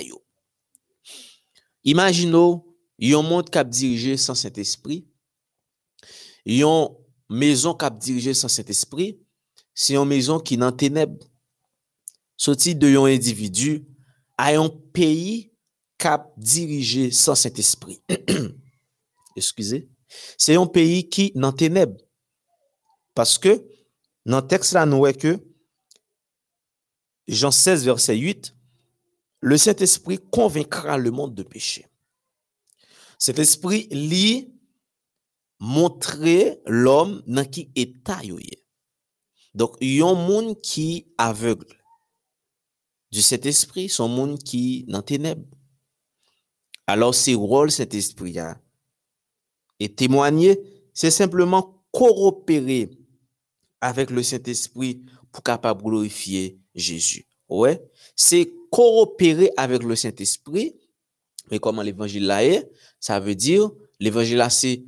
Imaginons 1.84 2.66
un 3.02 3.22
monde 3.22 3.50
qui 3.50 3.58
a 3.58 3.64
dirigé 3.64 4.18
sans 4.18 4.36
cet 4.36 4.58
esprit 4.58 5.08
une 6.46 6.90
maison 7.30 7.74
qui 7.74 7.86
a 7.86 7.90
dirigé 7.90 8.34
sans 8.34 8.48
cet 8.48 8.70
esprit, 9.74 9.94
c'est 9.94 9.96
une 9.96 10.06
maison 10.06 10.40
qui 10.40 10.58
dans 10.58 10.72
ténèbres. 10.72 11.26
Sorti 12.38 12.76
de 12.76 12.98
un 12.98 13.06
individu 13.06 13.86
a 14.38 14.54
dirigé 16.38 17.12
sans 17.12 17.36
cet 17.36 17.60
esprit. 17.60 18.02
Excusez. 19.36 19.90
C'est 20.38 20.56
un 20.56 20.66
pays 20.66 21.08
qui 21.08 21.32
dans 21.36 21.52
ténèbres. 21.52 22.02
Parce 23.14 23.38
que 23.38 23.64
dans 24.26 24.42
le 24.42 24.48
texte 24.48 24.74
là, 24.74 24.86
nous 24.86 24.98
voyons 24.98 25.18
que 25.18 25.40
Jean 27.28 27.52
16, 27.52 27.86
verset 27.86 28.18
8, 28.18 28.56
le 29.42 29.58
Saint-Esprit 29.58 30.20
convaincra 30.32 30.98
le 30.98 31.12
monde 31.12 31.36
de 31.36 31.44
péché. 31.44 31.88
Cet 33.18 33.40
esprit 33.40 33.88
lit 33.92 34.52
montrer 35.60 36.60
l'homme 36.66 37.22
dans 37.28 37.46
qui 37.46 37.72
état 37.76 38.24
yoye. 38.24 38.61
Donc, 39.54 39.76
yon 39.82 40.16
monde 40.16 40.60
qui 40.62 41.08
aveugle 41.18 41.78
du 43.12 43.22
cet 43.22 43.46
esprit, 43.46 43.90
son 43.90 44.08
monde 44.08 44.42
qui 44.42 44.86
dans 44.88 45.02
ténèbres. 45.02 45.46
Alors, 46.88 47.14
c'est 47.14 47.34
rôle 47.34 47.72
cet 47.72 47.94
esprit 47.94 48.34
là. 48.34 48.58
Et 49.80 49.94
témoigner, 49.94 50.60
c'est 50.94 51.12
simplement 51.12 51.84
coopérer 51.92 52.90
avec 53.82 54.12
le 54.12 54.24
Saint-Esprit 54.24 55.02
pour 55.32 55.44
capable 55.44 55.84
glorifier 55.84 56.60
Jésus. 56.76 57.26
Ouais, 57.50 57.82
c'est 58.16 58.52
coopérer 58.72 59.52
avec 59.58 59.84
le 59.84 59.96
Saint-Esprit. 59.96 60.76
Mais 61.50 61.60
comment 61.60 61.82
l'évangile 61.82 62.26
là 62.26 62.46
est, 62.46 62.70
ça 63.00 63.20
veut 63.20 63.36
dire 63.36 63.72
l'évangile 64.00 64.38
là 64.38 64.50
c'est 64.50 64.86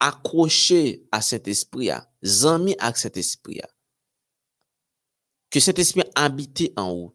accroché 0.00 1.06
à 1.12 1.20
cet 1.20 1.48
esprit, 1.48 1.90
à 1.90 2.08
zami 2.24 2.74
à 2.78 2.94
cet 2.94 3.16
esprit. 3.16 3.60
Que 5.50 5.60
cet 5.60 5.78
esprit 5.78 6.02
habite 6.14 6.72
en 6.76 6.94
vous. 6.94 7.14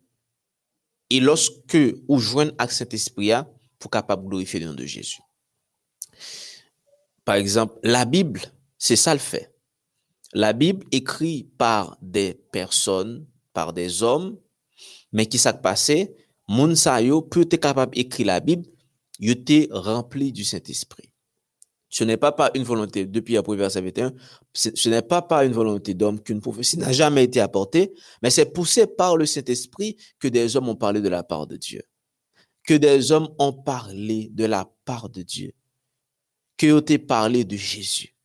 Et 1.10 1.20
lorsque 1.20 1.76
vous 2.08 2.20
joignez 2.20 2.54
à 2.58 2.68
cet 2.68 2.94
esprit, 2.94 3.32
pour 3.82 3.92
capable 3.92 4.28
glorifier 4.28 4.60
le 4.60 4.68
nom 4.68 4.74
de 4.74 4.86
Jésus. 4.86 5.20
Par 7.26 7.36
exemple, 7.36 7.78
la 7.84 8.06
Bible, 8.06 8.42
c'est 8.78 8.96
ça 8.96 9.14
le 9.14 9.20
fait. 9.20 9.54
La 10.34 10.54
Bible 10.54 10.86
écrit 10.92 11.50
par 11.58 11.98
des 12.02 12.36
personnes, 12.52 13.28
par 13.54 13.74
des 13.74 14.04
hommes, 14.04 14.40
mais 15.12 15.26
qui 15.26 15.38
s'est 15.38 15.62
passé, 15.62 16.16
moun 16.48 16.76
sa 16.76 17.02
yo 17.02 17.22
peut 17.22 17.42
être 17.42 17.60
capable 17.60 17.96
d'écrire 17.96 18.28
la 18.28 18.40
Bible, 18.40 18.66
il 19.20 19.32
était 19.32 19.68
rempli 19.72 20.32
du 20.32 20.46
Saint-Esprit. 20.46 21.11
Ce 21.94 22.06
n'est 22.06 22.18
pas 22.18 22.32
par 22.32 22.52
une 22.56 22.64
volonté, 22.64 23.06
depuis 23.06 23.36
après 23.36 23.58
verset 23.58 23.82
21, 23.82 24.14
ce 24.54 24.90
n'est 24.90 25.02
pas 25.02 25.22
par 25.22 25.42
une 25.42 25.52
volonté 25.52 25.94
d'homme 25.94 26.22
qu'une 26.22 26.40
prophétie 26.40 26.78
n'a 26.78 26.94
jamais 26.94 27.26
été 27.26 27.42
apportée, 27.42 27.94
mais 28.24 28.30
c'est 28.30 28.46
poussé 28.46 28.88
par 28.88 29.18
le 29.18 29.26
Saint-Esprit 29.26 29.98
que 30.18 30.30
des 30.30 30.56
hommes 30.56 30.70
ont 30.70 30.76
parlé 30.76 31.02
de 31.02 31.10
la 31.10 31.22
part 31.22 31.48
de 31.48 31.58
Dieu. 31.58 31.84
Que 32.64 32.76
des 32.76 33.12
hommes 33.12 33.28
ont 33.40 33.52
parlé 33.52 34.30
de 34.32 34.46
la 34.46 34.72
part 34.86 35.10
de 35.10 35.22
Dieu. 35.22 35.52
Que 36.56 36.72
ont 36.72 37.06
parlé 37.06 37.44
de 37.44 37.58
Jésus. 37.58 38.16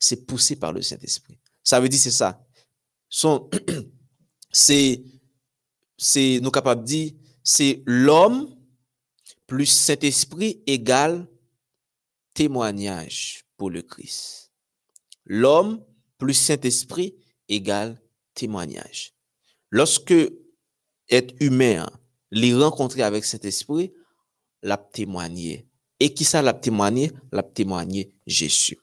C'est 0.00 0.26
poussé 0.26 0.56
par 0.56 0.72
le 0.72 0.82
Saint-Esprit. 0.82 1.38
Ça 1.62 1.78
veut 1.78 1.88
dire, 1.88 2.00
c'est 2.00 2.10
ça. 2.10 2.44
c'est, 4.50 5.04
c'est, 5.96 6.40
nous 6.42 6.50
capables 6.50 6.84
de 6.84 7.10
c'est 7.44 7.84
l'homme 7.86 8.52
plus 9.46 9.66
Saint-Esprit 9.66 10.60
égale 10.66 11.28
témoignage 12.34 13.44
pour 13.56 13.70
le 13.70 13.82
Christ. 13.82 14.52
L'homme 15.24 15.82
plus 16.18 16.34
Saint-Esprit 16.34 17.14
égale 17.48 18.00
témoignage. 18.34 19.14
Lorsque 19.70 20.14
être 21.08 21.34
humain 21.40 21.88
les 22.30 22.54
rencontrer 22.54 23.02
avec 23.02 23.24
Saint-Esprit, 23.24 23.92
l'a 24.62 24.76
témoigné. 24.76 25.68
Et 26.00 26.12
qui 26.12 26.24
ça 26.24 26.42
l'a 26.42 26.52
témoigné? 26.52 27.12
L'a 27.30 27.42
témoigné 27.42 28.12
Jésus. 28.26 28.78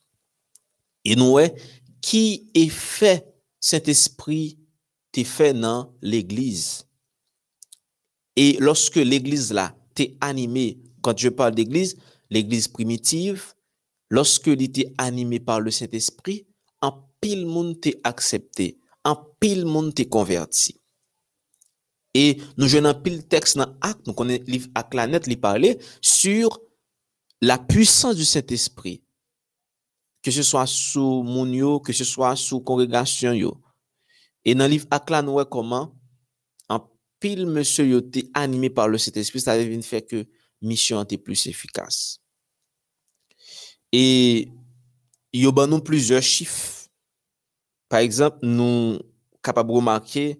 Et 1.04 1.16
nous, 1.16 1.38
qui 2.02 2.50
est 2.54 2.70
fait 2.70 3.28
Saint-Esprit 3.60 4.58
t'est 5.12 5.24
fait 5.24 5.54
dans 5.54 5.94
l'église. 6.02 6.88
Et 8.36 8.58
lorsque 8.60 8.96
l'église 8.96 9.52
là 9.52 9.76
t'est 9.94 10.16
animée, 10.22 10.80
quand 11.02 11.18
je 11.18 11.30
parle 11.30 11.54
d'église, 11.54 11.98
l'église 12.32 12.67
primitive, 12.70 13.54
lorsque 14.10 14.48
elle 14.48 14.63
était 14.63 14.91
animée 14.98 15.39
par 15.39 15.60
le 15.60 15.70
Saint-Esprit, 15.70 16.48
un 16.82 16.94
pile 17.20 17.46
monde 17.46 17.80
t'est 17.80 18.00
accepté, 18.04 18.80
un 19.04 19.15
pile 19.39 19.65
monde 19.65 19.94
t'est 19.94 20.10
converti. 20.10 20.82
Et 22.13 22.41
nous 22.58 22.67
jouons 22.67 22.86
un 22.86 22.94
pile 22.94 23.28
texte 23.28 23.58
dans 23.58 23.74
Acte, 23.82 24.08
nous 24.08 24.13
connaissons 24.13 24.44
livre 24.48 24.70
Acte 24.74 24.94
la 24.96 25.08
net, 25.08 25.39
parler 25.39 25.78
sur 26.02 26.60
la 27.41 27.58
puissance 27.58 28.15
du 28.15 28.26
Saint-Esprit. 28.26 29.04
Que 30.22 30.32
ce 30.32 30.44
soit 30.44 30.67
sous 30.67 31.24
mon 31.24 31.80
que 31.80 31.94
ce 31.94 32.04
soit 32.04 32.36
sous 32.36 32.62
congrégation 32.62 33.34
yo. 33.34 33.60
Et 34.46 34.56
dans 34.56 34.65
le 34.65 34.72
livre 34.72 34.88
Acte 34.91 35.12
nous 35.24 35.34
voyons 35.34 35.50
comment 35.50 35.96
un 36.70 36.82
pile 37.20 37.46
monsieur 37.46 37.86
yo 37.86 38.02
animé 38.34 38.70
par 38.70 38.88
le 38.88 38.98
Saint-Esprit, 38.98 39.39
ça 39.41 39.58
veut 39.58 39.82
faire 39.82 40.06
que 40.06 40.28
mission 40.62 41.02
était 41.02 41.17
plus 41.17 41.48
efficace. 41.48 42.21
E 43.91 44.47
yo 45.36 45.51
ban 45.56 45.67
nou 45.67 45.84
plizye 45.84 46.19
chif. 46.23 46.88
Par 47.91 47.99
exemple, 48.06 48.47
nou 48.47 49.01
kapab 49.43 49.71
remarke 49.75 50.38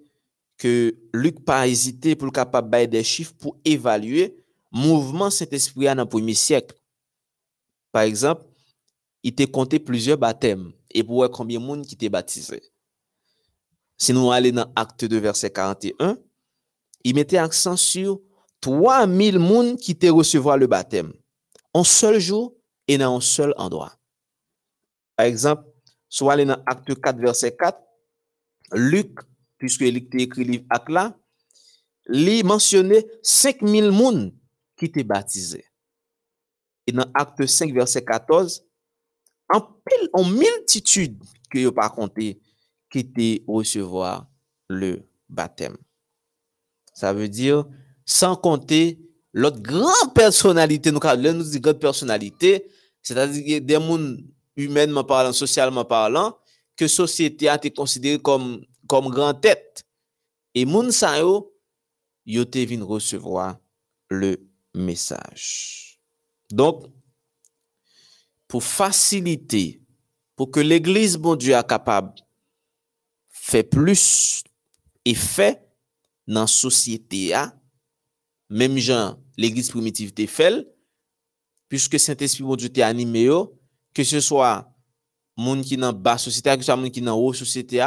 ke 0.62 0.94
Luke 1.12 1.44
pa 1.44 1.66
ezite 1.68 2.16
pou 2.16 2.32
kapab 2.32 2.70
baye 2.72 2.88
de 2.88 3.02
chif 3.04 3.34
pou 3.36 3.58
evalue 3.68 4.30
mouvment 4.72 5.34
Saint-Esprit 5.34 5.92
an 5.92 6.06
an 6.06 6.10
poumi 6.10 6.36
siyek. 6.38 6.72
Par 7.92 8.08
exemple, 8.08 8.48
ite 9.24 9.46
konte 9.52 9.82
plizye 9.84 10.16
batem 10.16 10.70
e 10.88 11.04
pou 11.04 11.26
wè 11.26 11.30
konbyen 11.34 11.64
moun 11.64 11.84
ki 11.88 11.98
te 12.00 12.08
batize. 12.14 12.62
Se 14.02 14.16
nou 14.16 14.32
alè 14.34 14.54
nan 14.56 14.72
akte 14.80 15.10
2 15.12 15.20
verset 15.22 15.52
41, 15.54 16.16
i 17.04 17.12
mette 17.18 17.38
aksan 17.42 17.76
sur 17.78 18.22
3000 18.64 19.38
moun 19.42 19.76
ki 19.82 19.94
te 19.98 20.10
resevo 20.14 20.54
a 20.54 20.58
le 20.58 20.70
batem. 20.72 21.12
An 21.76 21.86
sol 21.88 22.18
jou, 22.22 22.50
e 22.88 22.98
nan 22.98 23.18
an 23.18 23.26
sol 23.26 23.54
an 23.62 23.72
doa. 23.72 23.90
Par 25.18 25.30
exemple, 25.30 25.68
sou 26.12 26.32
alè 26.34 26.46
nan 26.48 26.64
akte 26.70 26.96
4 26.98 27.22
verset 27.24 27.58
4, 27.60 27.78
Luke, 28.78 29.26
pwiske 29.62 29.90
lik 29.92 30.10
te 30.12 30.24
ekri 30.26 30.48
liv 30.48 30.64
ak 30.74 30.90
la, 30.94 31.10
li 32.10 32.42
mensyonè 32.48 33.02
5.000 33.22 33.92
moun 33.96 34.30
ki 34.80 34.90
te 34.92 35.06
batize. 35.08 35.62
E 36.88 36.96
nan 36.96 37.12
akte 37.18 37.46
5 37.46 37.76
verset 37.76 38.08
14, 38.08 38.62
an 39.52 39.64
pil 39.86 40.08
an 40.18 40.32
miltitude 40.32 41.28
ki 41.52 41.68
yo 41.68 41.76
pa 41.76 41.90
konte 41.94 42.34
ki 42.92 43.06
te 43.16 43.30
recevoir 43.48 44.26
le 44.72 44.98
batem. 45.30 45.76
Sa 46.96 47.14
ve 47.16 47.28
dire, 47.32 47.64
san 48.06 48.36
konte 48.40 48.82
lot 49.34 49.58
gran 49.64 50.12
personalite, 50.16 50.92
nou 50.92 51.04
ka 51.04 51.16
lè 51.16 51.34
nou 51.36 51.48
di 51.48 51.62
gran 51.64 51.78
personalite, 51.80 52.58
se 53.02 53.16
ta 53.18 53.28
di 53.30 53.60
gen 53.60 53.84
moun 53.86 54.06
humènman 54.60 55.08
parlant, 55.08 55.36
sosyalman 55.36 55.88
parlant, 55.88 56.38
ke 56.78 56.90
sosyete 56.92 57.50
a 57.52 57.58
te 57.62 57.72
konsidere 57.74 58.22
kom, 58.24 58.58
kom 58.90 59.10
gran 59.14 59.38
tèt. 59.40 59.84
E 60.56 60.66
moun 60.68 60.92
sa 60.96 61.14
yo, 61.20 61.52
yo 62.28 62.44
te 62.44 62.66
vin 62.68 62.84
recevwa 62.88 63.54
le 64.12 64.36
mesaj. 64.76 65.46
Donk, 66.52 66.90
pou 68.52 68.60
fasilite, 68.60 69.80
pou 70.36 70.52
ke 70.52 70.64
l'Eglise 70.66 71.20
bon 71.22 71.40
Dieu 71.40 71.56
a 71.56 71.64
kapab 71.64 72.12
fè 73.32 73.64
plus 73.64 74.44
e 75.08 75.16
fè 75.18 75.54
nan 76.28 76.50
sosyete 76.52 77.30
a 77.38 77.48
même 78.52 78.78
gens, 78.78 79.18
l'église 79.38 79.70
primitive 79.70 80.14
te 80.14 80.26
fait, 80.28 80.68
puisque 81.70 81.98
Saint-Esprit, 81.98 82.44
bon 82.44 82.58
Dieu, 82.58 82.70
te 82.70 82.82
animé, 82.82 83.30
que 83.94 84.04
ce 84.04 84.20
soit 84.20 84.70
moun 85.38 85.64
qui 85.64 85.78
dans 85.78 85.94
bas 85.94 86.18
société, 86.18 86.52
que 86.52 86.58
ce 86.58 86.66
soit 86.66 86.76
moun 86.76 86.92
qui 86.92 87.02
dans 87.02 87.18
haut 87.18 87.34
société, 87.34 87.78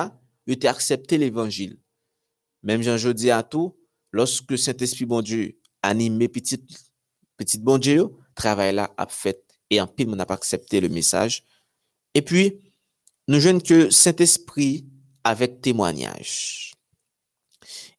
yo 0.47 0.55
te 0.57 0.67
accepté 0.67 1.19
l'évangile. 1.19 1.79
Même 2.63 2.83
Jean 2.83 2.97
Jodi 2.97 3.31
à 3.31 3.43
tout, 3.43 3.77
lorsque 4.11 4.59
Saint-Esprit, 4.59 5.05
bon 5.05 5.21
Dieu, 5.21 5.61
animé 5.83 6.29
petit, 6.29 6.59
petit 7.37 7.59
bon 7.59 7.77
Dieu, 7.77 8.09
travail 8.35 8.75
là 8.75 8.93
a 8.97 9.07
fait 9.07 9.45
et 9.69 9.81
en 9.81 9.87
pile, 9.87 10.09
on 10.09 10.17
n'a 10.17 10.27
pas 10.27 10.35
accepté 10.35 10.81
le 10.81 10.89
message. 10.89 11.45
Et 12.15 12.23
puis, 12.23 12.61
nous 13.29 13.41
jeunes 13.41 13.63
que 13.63 13.91
Saint-Esprit 13.91 14.87
avec 15.25 15.61
témoignage. 15.61 16.73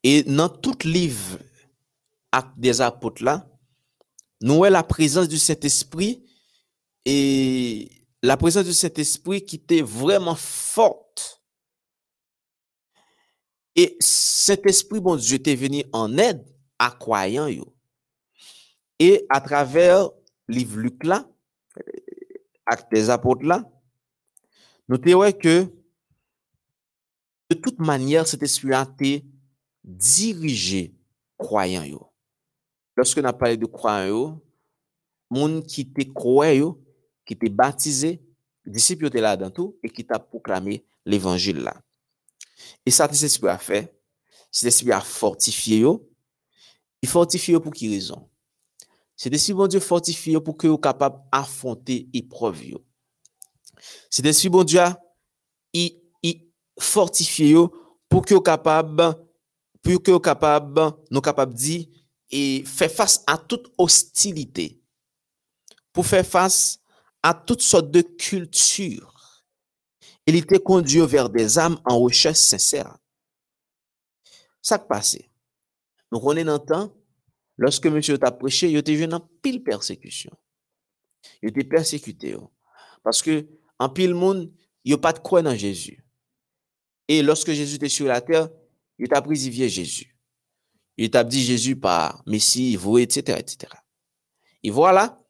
Et 0.04 0.24
dans 0.24 0.50
tout 0.50 0.78
livre 0.84 1.40
des 2.58 2.82
apôtres 2.82 3.24
là, 3.24 3.48
nous 4.42 4.64
avons 4.64 4.74
la 4.74 4.84
présence 4.84 5.28
du 5.28 5.38
Saint-Esprit 5.38 6.24
et 7.06 7.90
la 8.22 8.38
présence 8.38 8.66
du 8.66 8.74
Saint-Esprit 8.74 9.44
qui 9.44 9.58
était 9.58 9.82
vraiment 9.82 10.36
forte. 10.36 11.42
Et 13.76 13.98
cet 14.00 14.66
esprit, 14.66 15.00
bon 15.00 15.16
Dieu, 15.16 15.36
était 15.36 15.56
venu 15.56 15.84
en 15.92 16.18
aide 16.18 16.46
à 16.80 16.92
croyants. 16.92 17.50
Et 19.00 19.26
à 19.30 19.42
travers 19.42 20.10
livre 20.48 20.78
Luc 20.78 21.04
là, 21.04 21.28
acte 22.66 22.92
des 22.92 23.10
apôtres 23.10 23.46
là, 23.46 23.70
nous 24.88 24.98
que 24.98 25.68
de 27.50 27.56
toute 27.56 27.80
manière, 27.80 28.28
cet 28.28 28.44
esprit 28.44 28.74
a 28.74 28.84
été 28.84 29.26
dirigé 29.84 30.96
croyants. 31.38 32.05
Lorske 32.96 33.24
nan 33.24 33.36
pale 33.36 33.60
de 33.60 33.68
kwa 33.70 33.98
yo, 34.08 34.22
moun 35.32 35.60
ki 35.68 35.84
te 35.96 36.08
kwe 36.16 36.52
yo, 36.62 36.70
ki 37.28 37.38
te 37.40 37.50
batize, 37.52 38.16
disip 38.66 39.04
yo 39.06 39.12
te 39.12 39.24
la 39.24 39.36
dan 39.40 39.52
tou, 39.54 39.76
e 39.84 39.92
ki 39.92 40.06
ta 40.08 40.20
proklame 40.22 40.80
l'Evangil 41.06 41.64
la. 41.66 41.76
E 42.86 42.94
sa 42.94 43.10
te 43.12 43.18
se 43.20 43.30
si 43.32 43.42
pou 43.42 43.52
a 43.52 43.58
fe, 43.62 43.84
se 44.54 44.66
te 44.66 44.74
si 44.74 44.86
pou 44.86 44.96
a 44.96 45.02
fortifiye 45.04 45.84
yo, 45.84 45.98
i 47.04 47.10
fortifiye 47.10 47.58
yo 47.58 47.64
pou 47.64 47.76
ki 47.76 47.92
rezon. 47.92 48.24
Se 49.16 49.32
te 49.32 49.40
si 49.40 49.54
bon 49.56 49.70
Diyo 49.72 49.80
fortifiye 49.84 50.36
yo 50.36 50.44
pou 50.44 50.58
ki 50.60 50.68
yo 50.68 50.78
kapab 50.82 51.22
afonte 51.34 52.02
eprov 52.16 52.60
yo. 52.64 52.82
Se 54.12 54.24
te 54.26 54.34
si 54.36 54.52
bon 54.52 54.68
Diyo 54.68 54.88
i, 55.76 55.88
i 56.24 56.32
fortifiye 56.82 57.54
yo 57.56 57.70
pou 58.12 58.26
ki 58.26 58.36
yo 58.36 58.42
kapab, 58.44 59.00
pou 59.80 60.02
ki 60.04 60.12
yo 60.12 60.20
kapab, 60.24 60.82
nou 61.08 61.24
kapab 61.24 61.56
di, 61.56 61.86
et 62.32 62.64
fait 62.66 62.90
face 62.90 63.24
à 63.28 63.38
toute 63.38 63.72
hostilité, 63.78 64.82
pour 65.94 66.06
faire 66.06 66.26
face 66.26 66.80
à 67.24 67.34
toutes 67.34 67.62
sortes 67.62 67.92
de 67.92 68.02
cultures. 68.02 69.44
E 70.28 70.32
il 70.32 70.36
était 70.36 70.60
conduit 70.60 71.06
vers 71.06 71.30
des 71.30 71.60
âmes 71.60 71.80
en 71.86 72.00
recherche 72.00 72.40
sincère. 72.40 72.98
Ça 74.62 74.80
qui 74.80 74.88
passait. 74.88 75.30
Nous 76.12 76.20
connaissons 76.20 76.48
dans 76.48 76.60
temps, 76.60 76.98
lorsque 77.58 77.86
monsieur 77.86 78.18
t'a 78.18 78.32
prêché, 78.32 78.72
il 78.72 78.78
était 78.78 78.96
venu 78.96 79.14
en 79.14 79.20
pile 79.20 79.64
persécution. 79.64 80.32
Il 81.42 81.50
était 81.50 81.64
persécuté. 81.64 82.36
Parce 83.04 83.22
que, 83.22 83.48
en 83.78 83.90
pile 83.90 84.16
monde, 84.16 84.52
il 84.84 84.90
n'y 84.90 84.94
a 84.94 84.98
pas 84.98 85.14
de 85.14 85.20
croix 85.20 85.42
dans 85.42 85.56
Jésus. 85.56 86.04
Et 87.08 87.22
lorsque 87.22 87.52
Jésus 87.52 87.76
était 87.76 87.90
sur 87.90 88.08
la 88.08 88.22
terre, 88.22 88.50
il 88.98 89.08
t'a 89.08 89.22
pris 89.22 89.36
Jésus. 89.36 90.15
Il 90.98 91.10
t'a 91.10 91.24
dit 91.24 91.44
Jésus 91.44 91.76
par 91.76 92.24
Messie, 92.26 92.76
vous, 92.76 92.98
etc., 92.98 93.38
etc. 93.40 93.74
Et 94.64 94.70
voilà, 94.70 95.22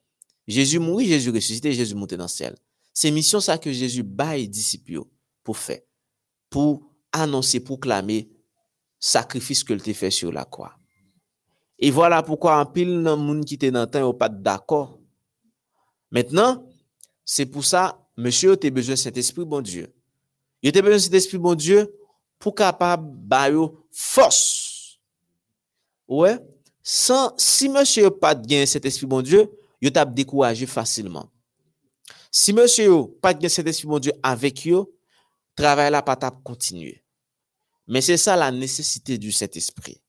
Jésus 0.46 0.78
mourit, 0.78 1.06
Jésus 1.06 1.30
ressuscité, 1.30 1.72
Jésus 1.72 1.94
monté 1.94 2.16
dans 2.16 2.24
le 2.24 2.28
ciel. 2.28 2.56
C'est 2.92 3.10
mission 3.10 3.40
ça 3.40 3.58
que 3.58 3.72
Jésus 3.72 4.02
baille 4.02 4.48
disciples 4.48 5.00
pour 5.42 5.58
faire, 5.58 5.80
pour 6.48 6.90
annoncer, 7.12 7.60
proclamer 7.60 8.30
sacrifice 8.98 9.62
que 9.62 9.74
il 9.74 9.94
fait 9.94 10.10
sur 10.10 10.32
la 10.32 10.44
croix. 10.44 10.76
Et 11.78 11.90
voilà 11.90 12.22
pourquoi 12.22 12.56
un 12.56 12.64
pile 12.64 13.02
de 13.02 13.14
monde 13.14 13.44
qui 13.44 13.58
dans 13.58 13.80
le 13.80 13.86
temps 13.86 14.14
pas 14.14 14.28
d'accord. 14.28 14.98
Maintenant, 16.10 16.66
c'est 17.24 17.46
pour 17.46 17.64
ça, 17.64 18.08
monsieur, 18.16 18.56
tu 18.56 18.68
as 18.68 18.70
besoin 18.70 18.94
de 18.94 19.00
cet 19.00 19.16
esprit, 19.16 19.44
bon 19.44 19.60
Dieu. 19.60 19.92
Il 20.62 20.76
a 20.76 20.80
besoin 20.80 20.96
de 20.96 21.02
cet 21.02 21.14
esprit, 21.14 21.38
bon 21.38 21.54
Dieu, 21.54 21.92
pour 22.38 22.54
capable 22.54 23.28
de 23.28 23.68
force. 23.90 24.65
Ouais. 26.08 26.38
Sans, 26.82 27.34
si 27.36 27.68
monsieur 27.68 28.10
pas 28.10 28.34
de 28.34 28.64
cet 28.64 28.84
esprit, 28.84 29.06
bon 29.06 29.22
Dieu, 29.22 29.50
il 29.80 29.92
t'a 29.92 30.04
découragé 30.04 30.66
facilement. 30.66 31.30
Si 32.30 32.52
monsieur 32.52 32.92
pas 33.20 33.34
de 33.34 33.48
cet 33.48 33.66
esprit, 33.66 33.88
bon 33.88 33.98
Dieu, 33.98 34.12
avec 34.22 34.66
eux, 34.68 34.84
travail 35.56 35.90
là 35.90 36.02
pas 36.02 36.16
continuer. 36.44 37.02
Mais 37.88 38.00
c'est 38.00 38.16
ça 38.16 38.36
la 38.36 38.50
nécessité 38.50 39.18
du 39.18 39.32
Saint-Esprit. 39.32 40.00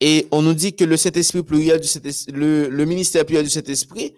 Et 0.00 0.28
on 0.30 0.42
nous 0.42 0.54
dit 0.54 0.74
que 0.74 0.84
le 0.84 0.96
Saint-Esprit 0.96 1.42
pluriel 1.42 1.80
du 1.80 1.88
le, 2.32 2.68
le 2.68 2.84
ministère 2.84 3.24
pluriel 3.24 3.44
du 3.44 3.50
Saint-Esprit, 3.50 4.14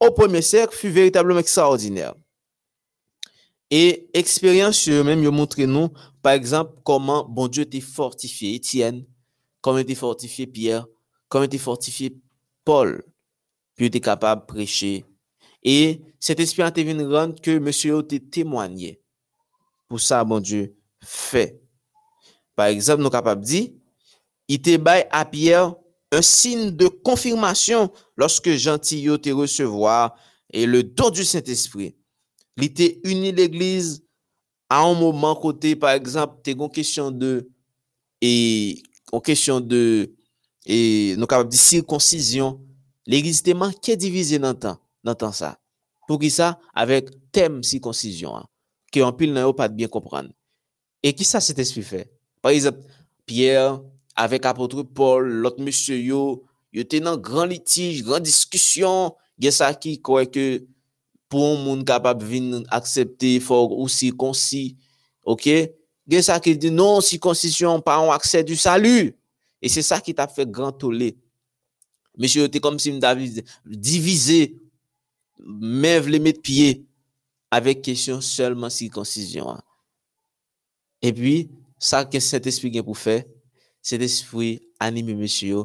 au 0.00 0.10
premier 0.10 0.42
cercle, 0.42 0.74
fut 0.74 0.88
véritablement 0.88 1.38
extraordinaire. 1.38 2.14
Et 3.70 4.08
expérience 4.14 4.88
même, 4.88 5.22
montré 5.28 5.66
nous, 5.66 5.90
par 6.22 6.32
exemple, 6.32 6.74
comment 6.84 7.24
bon 7.28 7.46
Dieu 7.46 7.62
était 7.62 7.80
fortifié 7.80 8.54
Étienne, 8.54 9.04
comment 9.60 9.78
était 9.78 9.94
fortifié 9.94 10.46
Pierre, 10.46 10.86
comment 11.28 11.44
était 11.44 11.58
fortifié 11.58 12.16
Paul, 12.64 13.04
puis 13.76 13.86
était 13.86 14.00
capable 14.00 14.42
de 14.42 14.46
prêcher. 14.46 15.04
Et 15.62 16.00
cet 16.18 16.40
esprit 16.40 16.62
a 16.62 16.68
été 16.68 16.84
rendre 17.04 17.40
que 17.40 17.58
monsieur 17.58 17.96
a 17.96 18.00
été 18.00 18.20
témoigné. 18.20 19.00
Pour 19.88 20.00
ça, 20.00 20.24
bon 20.24 20.40
Dieu 20.40 20.76
fait. 21.02 21.60
Par 22.54 22.66
exemple, 22.66 22.98
nous 22.98 23.04
sommes 23.04 23.12
capables 23.12 23.42
de 23.42 23.46
dire, 23.46 23.68
il 24.48 24.60
te 24.60 24.76
bail 24.76 25.06
à 25.10 25.24
Pierre 25.24 25.74
un 26.12 26.22
signe 26.22 26.70
de 26.72 26.88
confirmation 26.88 27.92
lorsque 28.16 28.50
Gentillot 28.50 29.18
te 29.18 29.30
recevoir 29.30 30.16
et 30.52 30.66
le 30.66 30.82
don 30.82 31.10
du 31.10 31.24
Saint-Esprit. 31.24 31.96
Il 32.56 32.64
était 32.64 33.00
uni 33.04 33.32
l'église 33.32 34.04
à 34.68 34.82
un 34.82 34.94
moment 34.94 35.34
côté, 35.34 35.76
par 35.76 35.90
exemple, 35.90 36.40
tu 36.44 36.50
une 36.50 36.70
question 36.70 37.10
de, 37.10 37.48
et, 38.20 38.82
an 39.14 39.22
kesyon 39.24 39.64
de, 39.66 40.10
e, 40.64 40.78
nou 41.18 41.28
kapap 41.30 41.50
di 41.50 41.58
sirkonsizyon, 41.60 42.58
l'Eglise 43.10 43.44
te 43.46 43.54
manke 43.56 43.96
divize 43.98 44.38
nan 44.42 44.58
tan, 44.58 44.78
nan 45.06 45.18
tan 45.18 45.34
sa. 45.36 45.54
Pou 46.08 46.20
ki 46.20 46.30
sa, 46.32 46.54
avek 46.74 47.10
tem 47.34 47.60
sirkonsizyon 47.66 48.42
an, 48.42 48.50
ki 48.94 49.04
an 49.06 49.16
pil 49.16 49.34
nan 49.34 49.48
yo 49.48 49.56
pat 49.56 49.74
bien 49.74 49.90
kompran. 49.92 50.30
E 51.00 51.14
ki 51.16 51.24
sa 51.26 51.40
se 51.42 51.56
te 51.56 51.64
spi 51.64 51.82
fe? 51.86 52.04
Par 52.42 52.52
exemple, 52.52 52.82
Pierre, 53.26 53.78
avek 54.18 54.46
apotre 54.50 54.84
Paul, 54.84 55.28
lot 55.44 55.58
monsye 55.62 55.96
yo, 56.02 56.42
yo 56.74 56.84
te 56.84 57.00
nan 57.02 57.18
gran 57.20 57.48
litij, 57.50 58.02
gran 58.06 58.22
diskusyon, 58.24 59.14
gen 59.40 59.54
sa 59.54 59.70
ki 59.72 59.96
kwe 60.04 60.26
ke 60.28 60.46
pou 61.30 61.56
moun 61.62 61.84
kapap 61.86 62.22
vin 62.26 62.60
aksepte 62.74 63.36
fòk 63.44 63.72
ou 63.78 63.88
si 63.92 64.10
konsi, 64.12 64.74
ok, 65.24 65.70
Ça 66.22 66.40
qui 66.40 66.56
dit 66.56 66.70
non, 66.70 67.00
circoncision 67.00 67.80
pas 67.80 67.96
un 67.96 68.10
accès 68.10 68.42
du 68.42 68.56
salut. 68.56 69.14
Et 69.62 69.68
c'est 69.68 69.82
ça 69.82 70.00
qui 70.00 70.14
t'a 70.14 70.26
fait 70.26 70.50
grand 70.50 70.72
tollé. 70.72 71.16
Monsieur 72.18 72.44
était 72.44 72.60
comme 72.60 72.78
si 72.78 72.98
David 72.98 73.44
divisé, 73.64 74.56
même 75.38 76.06
les 76.06 76.18
mettre 76.18 76.42
pied. 76.42 76.84
avec 77.50 77.82
question 77.82 78.20
seulement 78.20 78.70
circoncision. 78.70 79.58
Et 81.02 81.12
puis, 81.12 81.50
ça 81.78 82.04
que 82.04 82.20
cet 82.20 82.46
esprit 82.46 82.70
vient 82.70 82.82
pour 82.82 82.96
faire, 82.96 83.24
cet 83.82 84.02
esprit 84.02 84.60
anime 84.78 85.16
monsieur 85.16 85.64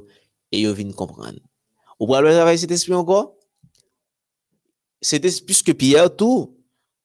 et 0.52 0.62
il 0.62 0.72
vient 0.72 0.92
comprendre. 0.92 1.40
Le 2.00 2.32
travail 2.32 2.58
cet 2.58 2.72
esprit 2.72 2.94
encore? 2.94 3.36
C'était 5.02 5.32
puisque 5.46 5.74
Pierre 5.74 6.16
tout, 6.16 6.58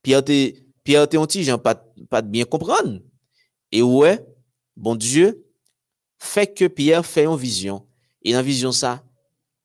Pierre 0.03 0.25
te 0.25 1.17
ont 1.17 1.59
pas, 1.59 1.75
pas 2.09 2.23
de 2.23 2.29
bien 2.29 2.45
comprendre. 2.45 3.01
Et 3.73 3.83
ouais, 3.83 4.25
bon 4.77 4.95
Dieu, 4.95 5.47
fait 6.19 6.53
que 6.53 6.67
Pierre 6.67 7.05
fait 7.07 7.25
une 7.25 7.37
vision. 7.37 7.87
Et 8.23 8.33
dans 8.33 8.43
vision 8.43 8.73
ça, 8.73 9.05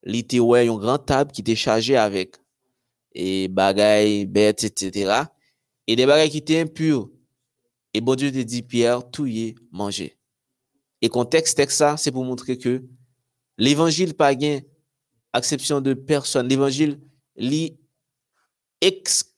il 0.04 0.16
était 0.16 0.40
ouais 0.40 0.68
une 0.68 0.78
grande 0.78 1.06
table 1.06 1.32
qui 1.32 1.42
était 1.42 1.56
chargée 1.56 1.98
avec 1.98 2.36
et 3.14 3.48
bagailles, 3.48 4.26
bêtes, 4.26 4.64
etc. 4.64 5.24
Et 5.88 5.96
des 5.96 6.06
bagailles 6.06 6.30
qui 6.30 6.38
étaient 6.38 6.60
impures. 6.60 7.10
Et 7.94 8.02
bon 8.02 8.16
Dieu 8.16 8.32
te 8.32 8.38
dit, 8.38 8.62
Pierre, 8.62 9.10
tout 9.10 9.26
y 9.26 9.48
est 9.48 9.56
mangé. 9.72 10.18
Et 11.02 11.10
contexte 11.10 11.58
texte 11.58 11.78
ça, 11.78 11.98
c'est 11.98 12.12
pour 12.12 12.26
montrer 12.26 12.58
que 12.58 12.84
l'évangile 13.58 14.14
pas 14.14 14.36
gain 14.36 14.60
exception 15.34 15.82
de 15.82 15.94
personne. 15.94 16.48
L'évangile 16.48 17.00
li 17.36 17.78
ex, 18.82 19.36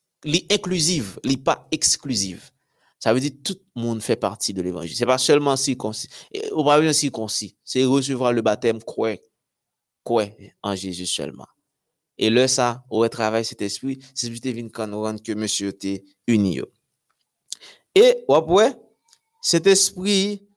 inclusive, 0.51 1.19
li 1.23 1.38
pas 1.38 1.67
exclusive. 1.71 2.51
Ça 2.99 3.13
veut 3.13 3.19
dire 3.19 3.31
tout 3.43 3.57
le 3.75 3.81
monde 3.81 4.01
fait 4.01 4.15
partie 4.15 4.53
de 4.53 4.62
l'évangile. 4.62 4.95
C'est 4.95 5.05
pas 5.05 5.17
seulement 5.17 5.55
circoncis. 5.55 6.07
Ou 6.51 6.63
pas 6.63 6.93
circoncis. 6.93 7.55
C'est 7.63 7.86
recevoir 7.86 8.33
le 8.33 8.41
baptême 8.41 8.81
quoi, 8.81 9.15
quoi 10.03 10.25
en 10.63 10.75
Jésus 10.75 11.05
seulement. 11.05 11.47
Et 12.17 12.29
là, 12.29 12.47
ça, 12.47 12.83
au 12.89 13.07
travail 13.07 13.45
cet 13.45 13.62
esprit, 13.62 13.99
c'est 14.15 14.29
vite 14.29 14.47
vient 14.47 14.69
quand 14.69 14.88
que 15.21 15.33
monsieur 15.33 15.67
était 15.69 16.03
uni. 16.25 16.60
Et, 17.93 18.25
ouais, 18.27 18.73
cet 19.41 19.67
esprit 19.67 20.47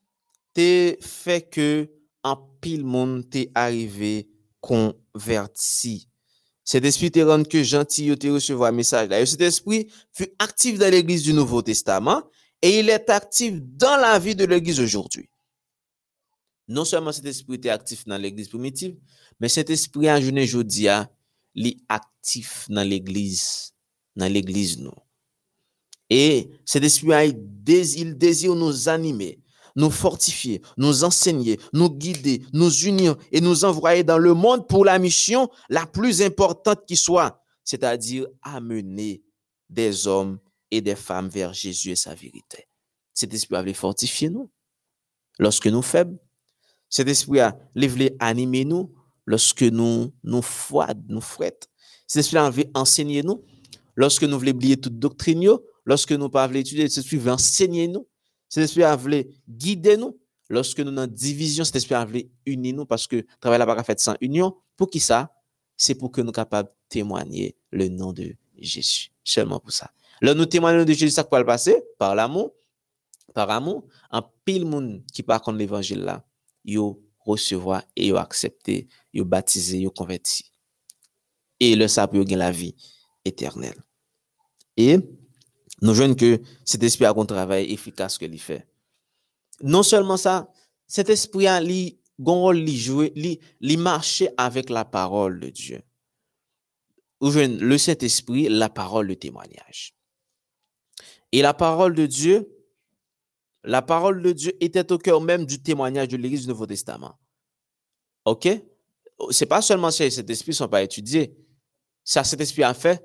te 0.54 0.96
fait 1.00 1.48
que 1.48 1.90
un 2.24 2.38
pile 2.60 2.84
monde 2.84 3.28
t'est 3.28 3.50
arrivé 3.54 4.28
converti. 4.60 6.09
Cet 6.70 6.84
esprit 6.84 7.10
te 7.10 7.18
rend 7.26 7.42
que 7.50 7.64
gentil 7.66 8.04
yo 8.12 8.14
te 8.14 8.28
recevoir 8.30 8.68
un 8.70 8.76
message 8.76 9.08
là. 9.08 9.20
Et 9.20 9.26
cet 9.26 9.40
esprit 9.40 9.88
fut 10.12 10.28
actif 10.38 10.78
dans 10.78 10.88
l'église 10.88 11.24
du 11.24 11.32
Nouveau 11.32 11.62
Testament 11.62 12.22
et 12.62 12.78
il 12.78 12.88
est 12.90 13.10
actif 13.10 13.54
dans 13.60 13.96
la 13.96 14.16
vie 14.20 14.36
de 14.36 14.44
l'église 14.44 14.78
aujourd'hui. 14.78 15.28
Non 16.68 16.84
seulement 16.84 17.10
cet 17.10 17.26
esprit 17.26 17.54
était 17.56 17.70
actif 17.70 18.04
dans 18.06 18.16
l'église 18.16 18.48
primitive, 18.48 18.94
mais 19.40 19.48
cet 19.48 19.68
esprit 19.68 20.08
en 20.08 20.20
journée 20.20 20.44
aujourd'hui 20.44 20.86
li 21.56 21.82
actif 21.88 22.66
dans 22.68 22.88
l'église, 22.88 23.72
dans 24.14 24.32
l'église 24.32 24.78
nous. 24.78 24.94
Et 26.08 26.50
cet 26.64 26.84
esprit 26.84 27.34
il 27.96 28.16
désire 28.16 28.54
nous 28.54 28.88
animer 28.88 29.40
nous 29.76 29.90
fortifier, 29.90 30.62
nous 30.76 31.04
enseigner, 31.04 31.58
nous 31.72 31.90
guider, 31.90 32.42
nous 32.52 32.70
unir 32.70 33.16
et 33.32 33.40
nous 33.40 33.64
envoyer 33.64 34.04
dans 34.04 34.18
le 34.18 34.34
monde 34.34 34.68
pour 34.68 34.84
la 34.84 34.98
mission 34.98 35.48
la 35.68 35.86
plus 35.86 36.22
importante 36.22 36.84
qui 36.86 36.96
soit, 36.96 37.42
c'est-à-dire 37.64 38.26
amener 38.42 39.22
des 39.68 40.06
hommes 40.06 40.38
et 40.70 40.80
des 40.80 40.96
femmes 40.96 41.28
vers 41.28 41.52
Jésus 41.52 41.90
et 41.90 41.96
sa 41.96 42.14
vérité. 42.14 42.66
Cet 43.14 43.34
esprit 43.34 43.56
a 43.56 43.60
voulu 43.60 43.74
fortifier 43.74 44.30
nous 44.30 44.50
lorsque 45.38 45.66
nous 45.66 45.82
faibles. 45.82 46.18
Cet 46.88 47.08
esprit 47.08 47.40
a 47.40 47.56
voulu 47.74 48.10
animer 48.18 48.64
nous 48.64 48.92
lorsque 49.26 49.62
nous 49.62 50.12
nous 50.24 50.42
froidons, 50.42 51.04
nous 51.08 51.20
frettons. 51.20 51.68
Cet 52.06 52.20
esprit 52.20 52.38
a 52.38 52.50
voulu 52.50 52.66
enseigner 52.74 53.22
nous 53.22 53.44
lorsque 53.96 54.24
nous 54.24 54.38
voulons 54.38 54.52
oublier 54.52 54.76
toute 54.76 54.98
doctrine, 54.98 55.48
lorsque 55.84 56.12
nous 56.12 56.24
ne 56.24 56.28
pas 56.28 56.50
étudier, 56.52 56.88
cet 56.88 57.04
esprit 57.04 57.18
veut 57.18 57.32
enseigner 57.32 57.86
nous. 57.88 58.08
Cet 58.50 58.64
esprit 58.64 58.82
a 58.82 58.94
voulu 58.94 59.24
guider 59.48 59.96
nous. 59.96 60.20
Lorsque 60.50 60.80
nous 60.80 60.94
en 60.98 61.06
division, 61.06 61.64
cet 61.64 61.76
esprit 61.76 61.94
a 61.94 62.04
voulu 62.04 62.28
unir 62.44 62.74
nous 62.74 62.84
parce 62.84 63.06
que 63.06 63.16
le 63.16 63.26
travail 63.40 63.58
n'a 63.60 63.64
pas 63.64 63.82
fait 63.82 63.98
sans 63.98 64.16
union. 64.20 64.54
Pour 64.76 64.90
qui 64.90 65.00
ça? 65.00 65.32
C'est 65.76 65.94
pour 65.94 66.12
que 66.12 66.20
nous 66.20 66.26
soyons 66.26 66.32
capables 66.32 66.68
de 66.68 66.74
témoigner 66.90 67.56
le 67.70 67.88
nom 67.88 68.12
de 68.12 68.34
Jésus. 68.58 69.12
Seulement 69.24 69.60
pour 69.60 69.72
ça. 69.72 69.90
Là, 70.20 70.34
nous 70.34 70.44
témoignons 70.44 70.84
de 70.84 70.92
Jésus, 70.92 71.12
ça 71.12 71.24
peut 71.24 71.38
le 71.38 71.46
passer? 71.46 71.82
Par 71.96 72.14
l'amour. 72.14 72.52
Par 73.32 73.48
amour, 73.50 73.86
un 74.10 74.24
pile 74.44 74.64
monde 74.64 75.04
qui 75.12 75.22
part 75.22 75.40
contre 75.40 75.58
l'évangile 75.58 76.00
là, 76.00 76.24
yo 76.64 77.00
recevoir 77.20 77.84
et 77.94 78.08
yo 78.08 78.16
accepter, 78.16 78.88
yo 79.12 79.24
baptiser, 79.24 79.78
yo 79.78 79.92
converti. 79.92 80.50
Et 81.60 81.76
le 81.76 81.86
ça 81.86 82.08
peut 82.08 82.24
la 82.24 82.50
vie 82.50 82.74
éternelle. 83.24 83.80
Et 84.76 84.98
nous 85.82 85.94
voyons 85.94 86.14
que 86.14 86.40
cet 86.64 86.82
esprit 86.82 87.06
a 87.06 87.14
un 87.16 87.26
travail 87.26 87.72
efficace 87.72 88.18
que 88.18 88.24
il 88.24 88.40
fait. 88.40 88.66
Non 89.62 89.82
seulement 89.82 90.16
ça, 90.16 90.52
cet 90.86 91.08
esprit 91.08 91.46
a 91.46 91.60
li 91.60 92.00
rôle 92.18 92.58
li 92.58 92.76
jouer, 92.76 93.12
li, 93.16 93.40
li 93.60 93.76
marcher 93.76 94.28
avec 94.36 94.70
la 94.70 94.84
parole 94.84 95.40
de 95.40 95.48
Dieu. 95.48 95.82
Voyez, 97.20 97.48
le 97.48 97.78
Saint-Esprit, 97.78 98.48
la 98.48 98.70
parole, 98.70 99.08
de 99.08 99.14
témoignage. 99.14 99.94
Et 101.32 101.42
la 101.42 101.54
parole 101.54 101.94
de 101.94 102.06
Dieu, 102.06 102.48
la 103.62 103.82
parole 103.82 104.22
de 104.22 104.32
Dieu 104.32 104.52
était 104.60 104.90
au 104.90 104.98
cœur 104.98 105.20
même 105.20 105.44
du 105.44 105.62
témoignage 105.62 106.08
de 106.08 106.16
l'Église 106.16 106.42
du 106.42 106.48
Nouveau 106.48 106.66
Testament. 106.66 107.18
OK? 108.24 108.48
C'est 109.30 109.46
pas 109.46 109.60
seulement 109.60 109.90
si 109.90 110.10
cet 110.10 110.30
esprit 110.30 110.52
ne 110.52 110.56
sont 110.56 110.68
pas 110.68 110.82
étudiés. 110.82 111.36
Ça, 112.02 112.24
cet 112.24 112.40
esprit 112.40 112.62
a 112.62 112.72
fait, 112.72 113.04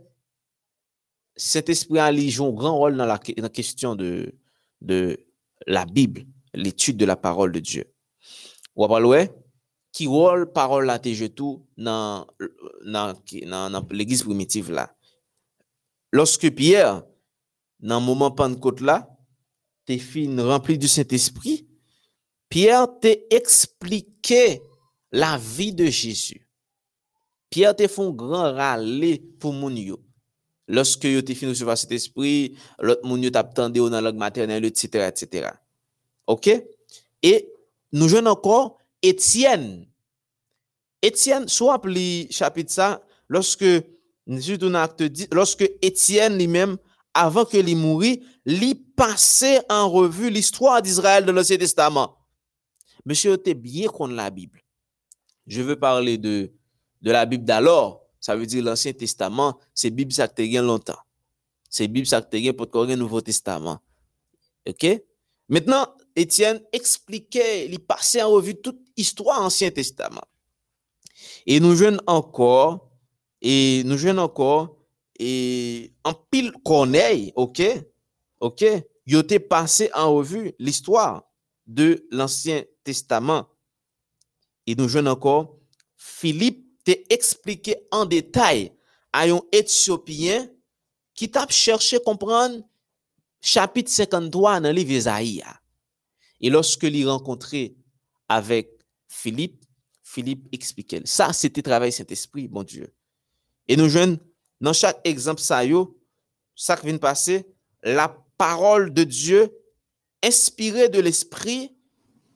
cet 1.35 1.69
esprit 1.69 1.99
a 1.99 2.05
un 2.05 2.49
grand 2.51 2.77
rôle 2.77 2.95
dans 2.95 3.05
la, 3.05 3.19
dans 3.37 3.49
question 3.49 3.95
de, 3.95 4.33
de, 4.81 5.17
la 5.67 5.85
Bible, 5.85 6.25
l'étude 6.53 6.97
de 6.97 7.05
la 7.05 7.15
parole 7.15 7.51
de 7.51 7.59
Dieu. 7.59 7.91
Ou 8.75 8.85
après, 8.85 9.33
qui 9.91 10.07
rôle 10.07 10.51
parole 10.51 10.85
là 10.85 10.99
t'es 10.99 11.29
tout 11.29 11.65
dans, 11.77 12.27
dans, 12.85 13.13
dans 13.45 13.87
l'église 13.91 14.23
primitive 14.23 14.71
là. 14.71 14.93
Lorsque 16.11 16.49
Pierre, 16.51 17.03
dans 17.79 17.99
le 17.99 18.05
moment 18.05 18.31
Pentecôte 18.31 18.81
là, 18.81 19.09
t'es 19.85 19.97
fin 19.97 20.35
rempli 20.43 20.77
du 20.77 20.87
Saint-Esprit, 20.87 21.67
Pierre 22.49 22.87
t'a 22.99 23.09
expliqué 23.29 24.61
la 25.11 25.37
vie 25.37 25.73
de 25.73 25.85
Jésus. 25.85 26.47
Pierre 27.49 27.75
t'a 27.75 27.87
fait 27.87 28.01
un 28.01 28.11
grand 28.11 28.53
râler 28.53 29.17
pour 29.39 29.53
mon 29.53 29.69
yo. 29.69 30.04
Lorsque 30.67 31.05
yo 31.05 31.21
te 31.21 31.35
fin 31.35 31.49
recevoir 31.49 31.77
cet 31.77 31.91
esprit, 31.91 32.55
l'autre 32.79 33.05
moun 33.05 33.23
yo 33.23 33.29
t'a 33.29 33.39
attendu 33.39 33.79
dans 33.79 33.89
la 33.89 34.01
langue 34.01 34.17
maternelle, 34.17 34.65
etc., 34.65 35.07
etc. 35.09 35.49
OK? 36.27 36.49
Et 37.21 37.49
nous 37.91 38.07
jouons 38.07 38.25
encore 38.25 38.77
Étienne. 39.01 39.85
Étienne, 41.01 41.47
soit 41.47 41.75
appelé 41.75 42.27
chapitre 42.31 42.71
ça, 42.71 43.03
lorsque, 43.29 43.65
lorsque 45.31 45.71
Étienne 45.81 46.37
lui-même, 46.37 46.77
avant 47.13 47.45
que 47.45 47.57
lui 47.57 47.75
mourit, 47.75 48.23
lui 48.45 48.75
passait 48.75 49.61
en 49.69 49.89
revue 49.89 50.29
l'histoire 50.29 50.81
d'Israël 50.81 51.25
de 51.25 51.31
l'Ancien 51.31 51.57
Testament. 51.57 52.17
Monsieur 53.05 53.33
était 53.33 53.53
bien 53.53 53.87
contre 53.87 54.13
la 54.13 54.29
Bible. 54.29 54.61
Je 55.47 55.61
veux 55.61 55.75
parler 55.75 56.17
de, 56.17 56.51
de 57.01 57.11
la 57.11 57.25
Bible 57.25 57.45
d'alors, 57.45 58.04
ça 58.25 58.35
veut 58.35 58.47
dire 58.47 58.63
l'Ancien 58.63 58.91
Testament, 58.91 59.59
c'est 59.71 59.91
Bible 59.91 60.11
ça 60.11 60.27
longtemps. 60.63 60.97
C'est 61.69 61.87
Bible 61.87 62.07
ça 62.07 62.23
que 62.23 62.51
pour 62.53 62.83
le 62.83 62.95
Nouveau 62.95 63.21
Testament. 63.21 63.79
OK? 64.67 65.03
Maintenant, 65.47 65.95
Étienne 66.15 66.59
expliquait, 66.73 67.67
il 67.67 67.79
passait 67.79 68.23
en 68.23 68.31
revue 68.31 68.55
toute 68.55 68.79
histoire 68.97 69.43
Ancien 69.43 69.69
Testament. 69.69 70.23
Et 71.45 71.59
nous 71.59 71.75
jouons 71.75 71.99
encore, 72.07 72.89
et 73.43 73.83
nous 73.85 73.95
jouons 73.95 74.17
encore, 74.17 74.75
et 75.19 75.93
en 76.03 76.15
pile 76.15 76.51
corneille, 76.63 77.31
OK? 77.35 77.61
OK? 78.39 78.65
Il 79.05 79.17
était 79.17 79.39
passé 79.39 79.91
en 79.93 80.15
revue 80.15 80.51
l'histoire 80.57 81.31
de 81.67 82.07
l'Ancien 82.09 82.63
Testament. 82.83 83.45
Et 84.65 84.73
nous 84.73 84.89
jouons 84.89 85.05
encore, 85.05 85.59
Philippe 85.95 86.64
te 86.85 86.91
expliqué 87.09 87.75
en 87.91 88.05
détail 88.05 88.71
à 89.11 89.23
un 89.23 89.41
Éthiopien 89.51 90.47
qui 91.13 91.29
t'a 91.29 91.47
cherché 91.49 91.99
comprendre 91.99 92.63
chapitre 93.41 93.91
53 93.91 94.61
dans 94.61 94.71
livre 94.71 94.89
d'Isaïe. 94.89 95.43
Et 96.39 96.49
lorsque 96.49 96.83
il 96.83 97.07
rencontré 97.07 97.75
avec 98.29 98.69
Philippe, 99.07 99.65
Philippe 100.03 100.47
expliquait. 100.51 101.01
Ça, 101.05 101.33
c'était 101.33 101.61
travail 101.61 101.91
Saint-Esprit, 101.91 102.47
mon 102.49 102.63
Dieu. 102.63 102.93
Et 103.67 103.75
nous 103.75 103.89
jeunes, 103.89 104.19
dans 104.61 104.73
chaque 104.73 104.99
exemple, 105.03 105.41
ça, 105.41 105.63
ça 106.55 106.77
qui 106.77 106.85
vient 106.85 106.93
de 106.93 106.99
passer, 106.99 107.47
la 107.83 108.09
parole 108.37 108.93
de 108.93 109.03
Dieu, 109.03 109.51
inspirée 110.23 110.89
de 110.89 110.99
l'Esprit, 110.99 111.75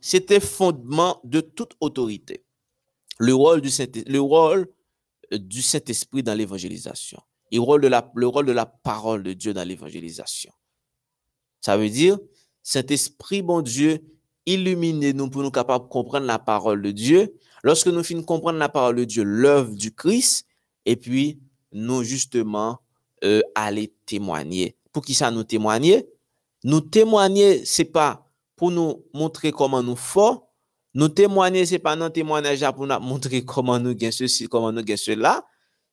c'était 0.02 0.40
fondement 0.40 1.20
de 1.24 1.42
toute 1.42 1.76
autorité 1.80 2.46
le 3.20 3.36
rôle 3.36 3.62
du 3.62 3.70
Saint, 3.70 3.86
le 4.08 4.20
rôle 4.20 4.68
euh, 5.34 5.38
du 5.38 5.62
Saint-Esprit 5.62 6.24
dans 6.24 6.34
l'évangélisation. 6.34 7.22
et 7.52 7.60
rôle 7.60 7.82
de 7.82 7.88
la, 7.88 8.10
le 8.16 8.28
rôle 8.28 8.46
de 8.46 8.52
la 8.52 8.66
parole 8.66 9.24
de 9.24 9.34
Dieu 9.34 9.54
dans 9.54 9.68
l'évangélisation. 9.68 10.52
Ça 11.62 11.78
veut 11.78 11.90
dire, 11.90 12.18
Saint-Esprit, 12.64 13.42
bon 13.42 13.62
Dieu, 13.62 14.00
illuminez-nous 14.46 15.30
pour 15.30 15.44
nous 15.44 15.52
capables 15.52 15.86
de 15.86 15.90
comprendre 15.90 16.26
la 16.26 16.40
parole 16.40 16.82
de 16.82 16.92
Dieu. 16.92 17.36
Lorsque 17.64 17.88
nous 17.88 18.04
finissons 18.04 18.22
de 18.24 18.28
comprendre 18.28 18.58
la 18.58 18.70
parole 18.70 18.96
de 18.96 19.04
Dieu, 19.04 19.24
l'œuvre 19.24 19.76
du 19.76 19.94
Christ, 19.94 20.46
et 20.86 20.96
puis 20.96 21.40
nous 21.72 22.04
justement 22.04 22.80
euh, 23.24 23.42
aller 23.54 23.94
témoigner. 24.06 24.76
Pour 24.92 25.04
qui 25.04 25.14
ça 25.14 25.30
nous 25.30 25.44
témoigner? 25.44 26.08
Nous 26.64 26.82
témoigner, 26.82 27.66
c'est 27.66 27.86
pas 27.86 28.26
pour 28.56 28.72
nous 28.72 29.06
montrer 29.14 29.52
comment 29.52 29.84
nous 29.84 29.96
faisons. 29.96 30.42
Nous 31.00 31.08
témoigner, 31.08 31.66
c'est 31.66 31.80
pas 31.80 31.94
un 31.94 32.10
témoignage 32.10 32.70
pour 32.76 32.86
nous 32.86 33.00
montrer 33.00 33.46
comment 33.46 33.80
nous 33.80 33.96
gagnons 33.96 34.12
ceci, 34.12 34.50
comment 34.50 34.70
nous 34.70 34.84
gagnons 34.84 34.98
cela. 34.98 35.48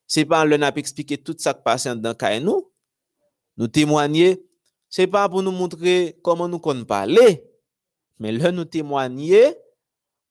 C'est 0.05 0.25
pas 0.25 0.45
le 0.45 0.57
n'a 0.57 0.73
expliquer 0.75 1.17
tout 1.17 1.37
ça 1.39 1.55
qui 1.55 1.63
passe 1.65 1.87
dans 1.87 2.17
le 2.21 2.41
nous. 2.41 2.73
Nous 3.57 3.69
témoigner, 3.69 4.45
c'est 4.91 5.07
pas 5.07 5.29
pour 5.29 5.45
nous 5.45 5.53
montrer 5.53 6.19
comment 6.25 6.49
nous 6.49 6.59
connaissons 6.59 6.87
parler, 6.87 7.45
mais 8.19 8.33
là 8.33 8.51
nous 8.51 8.65
témoigner 8.65 9.55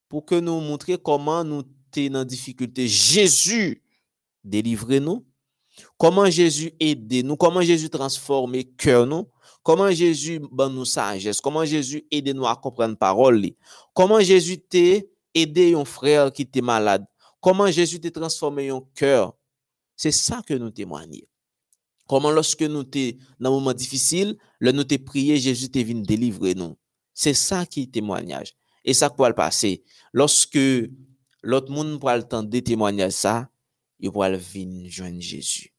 pour 0.09 0.26
que 0.26 0.36
nous 0.36 0.59
montrer 0.59 0.97
comment 0.97 1.45
nous 1.45 1.63
sommes 1.95 2.09
dans 2.09 2.26
difficulté. 2.26 2.86
Jésus 2.86 3.82
délivre 4.43 4.93
nous. 4.95 5.26
Comment 5.97 6.30
Jésus 6.30 6.73
aide 6.80 7.26
nous, 7.26 7.36
comment 7.36 7.61
Jésus 7.61 7.89
transforme 7.89 8.63
cœur 8.78 9.05
nous, 9.05 9.28
comment 9.63 9.91
Jésus 9.91 10.41
donne 10.51 10.76
nous 10.76 10.86
sagesse, 10.86 11.41
comment 11.41 11.65
Jésus 11.65 12.05
aide 12.11 12.30
nous 12.36 12.45
à 12.45 12.55
comprendre 12.55 12.97
parole, 12.97 13.49
comment 13.93 14.19
Jésus 14.19 14.59
t'a 14.59 15.01
aidé 15.34 15.73
un 15.73 15.86
frère 15.86 16.32
qui 16.32 16.43
était 16.43 16.61
malade, 16.61 17.05
comment 17.39 17.67
Jésus 17.67 17.99
t'a 17.99 18.11
transformé 18.11 18.69
un 18.69 18.82
cœur? 18.93 19.34
C'est 19.95 20.11
ça 20.11 20.41
que 20.45 20.53
nous 20.53 20.71
témoignons. 20.71 21.26
Comment 22.07 22.30
lorsque 22.30 22.61
nous 22.61 22.84
sommes 22.84 23.13
dans 23.39 23.49
un 23.49 23.53
moment 23.53 23.73
difficile, 23.73 24.38
le 24.59 24.71
nous 24.71 24.84
t'es 24.84 24.99
prié, 24.99 25.38
Jésus 25.38 25.69
t'est 25.69 25.84
venu 25.84 26.03
délivrer 26.03 26.53
nous? 26.53 26.78
C'est 27.13 27.34
ça 27.34 27.65
qui 27.65 27.84
est 27.84 27.91
témoignage. 27.91 28.53
Et 28.84 28.93
ça 28.93 29.09
quoi 29.09 29.30
le 29.30 29.36
passer? 29.36 29.84
Lorsque 30.13 30.59
l'autre 31.41 31.71
monde 31.71 31.99
pourra 31.99 32.17
le 32.17 32.23
temps 32.23 32.43
de 32.43 32.59
témoigner 32.59 33.09
ça, 33.09 33.49
il 34.00 34.12
pourra 34.12 34.30
venir 34.32 34.89
joindre 34.91 35.22
Jésus. 35.22 35.74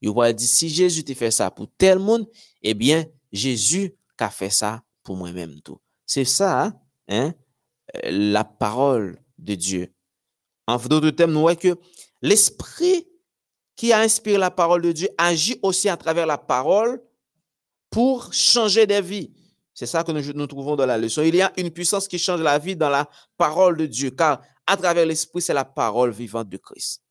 Il 0.00 0.12
pourra 0.12 0.32
dire, 0.32 0.48
si 0.48 0.68
Jésus 0.68 1.04
t'a 1.04 1.14
fait 1.14 1.30
ça 1.30 1.50
pour 1.50 1.68
tel 1.78 1.98
monde, 1.98 2.28
eh 2.62 2.74
bien, 2.74 3.04
Jésus 3.32 3.94
a 4.18 4.30
fait 4.30 4.50
ça 4.50 4.82
pour 5.02 5.16
moi-même 5.16 5.60
tout. 5.62 5.78
C'est 6.04 6.24
ça, 6.24 6.72
hein, 7.08 7.34
la 8.04 8.44
parole 8.44 9.18
de 9.38 9.54
Dieu. 9.54 9.92
En 10.66 10.78
d'autres 10.78 11.10
termes, 11.10 11.32
nous 11.32 11.40
voyons 11.40 11.58
que 11.58 11.78
l'Esprit 12.22 13.06
qui 13.76 13.92
a 13.92 14.00
inspiré 14.00 14.38
la 14.38 14.50
parole 14.50 14.82
de 14.82 14.92
Dieu 14.92 15.08
agit 15.18 15.58
aussi 15.62 15.88
à 15.88 15.96
travers 15.96 16.26
la 16.26 16.38
parole 16.38 17.00
pour 17.90 18.32
changer 18.32 18.86
des 18.86 19.00
vies. 19.00 19.32
C'est 19.74 19.86
ça 19.86 20.02
que 20.02 20.10
nous, 20.10 20.46
trouvons 20.46 20.74
dans 20.74 20.86
la 20.86 20.96
leçon. 20.96 21.22
Il 21.22 21.36
y 21.36 21.42
a 21.42 21.52
une 21.58 21.70
puissance 21.70 22.08
qui 22.08 22.18
change 22.18 22.40
la 22.40 22.58
vie 22.58 22.74
dans 22.74 22.88
la 22.88 23.08
parole 23.36 23.76
de 23.76 23.84
Dieu, 23.84 24.10
car 24.10 24.42
à 24.66 24.76
travers 24.76 25.04
l'Esprit, 25.04 25.42
c'est 25.42 25.52
la 25.52 25.66
parole 25.66 26.10
vivante 26.10 26.48
de 26.48 26.56
Christ. 26.56 27.02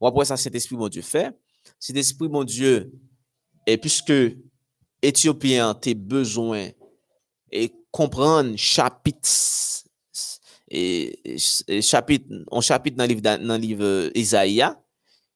Ou 0.00 0.06
après 0.06 0.24
ça, 0.24 0.36
cet 0.36 0.54
esprit, 0.54 0.76
mon 0.76 0.88
Dieu, 0.88 1.02
fait. 1.02 1.36
Cet 1.78 1.96
esprit, 1.96 2.28
mon 2.28 2.44
Dieu, 2.44 2.92
et 3.66 3.78
puisque 3.78 4.12
Éthiopien, 5.00 5.74
tes 5.74 5.94
besoins 5.94 6.70
et 7.50 7.72
comprendre 7.90 8.56
chapitre 8.56 9.28
et, 10.68 11.36
chapitre, 11.82 12.26
on 12.50 12.60
chapitre 12.60 12.96
dans 12.96 13.04
le 13.04 13.08
livre, 13.08 13.20
dans 13.20 13.56
livre 13.56 14.10
Isaïa, 14.14 14.82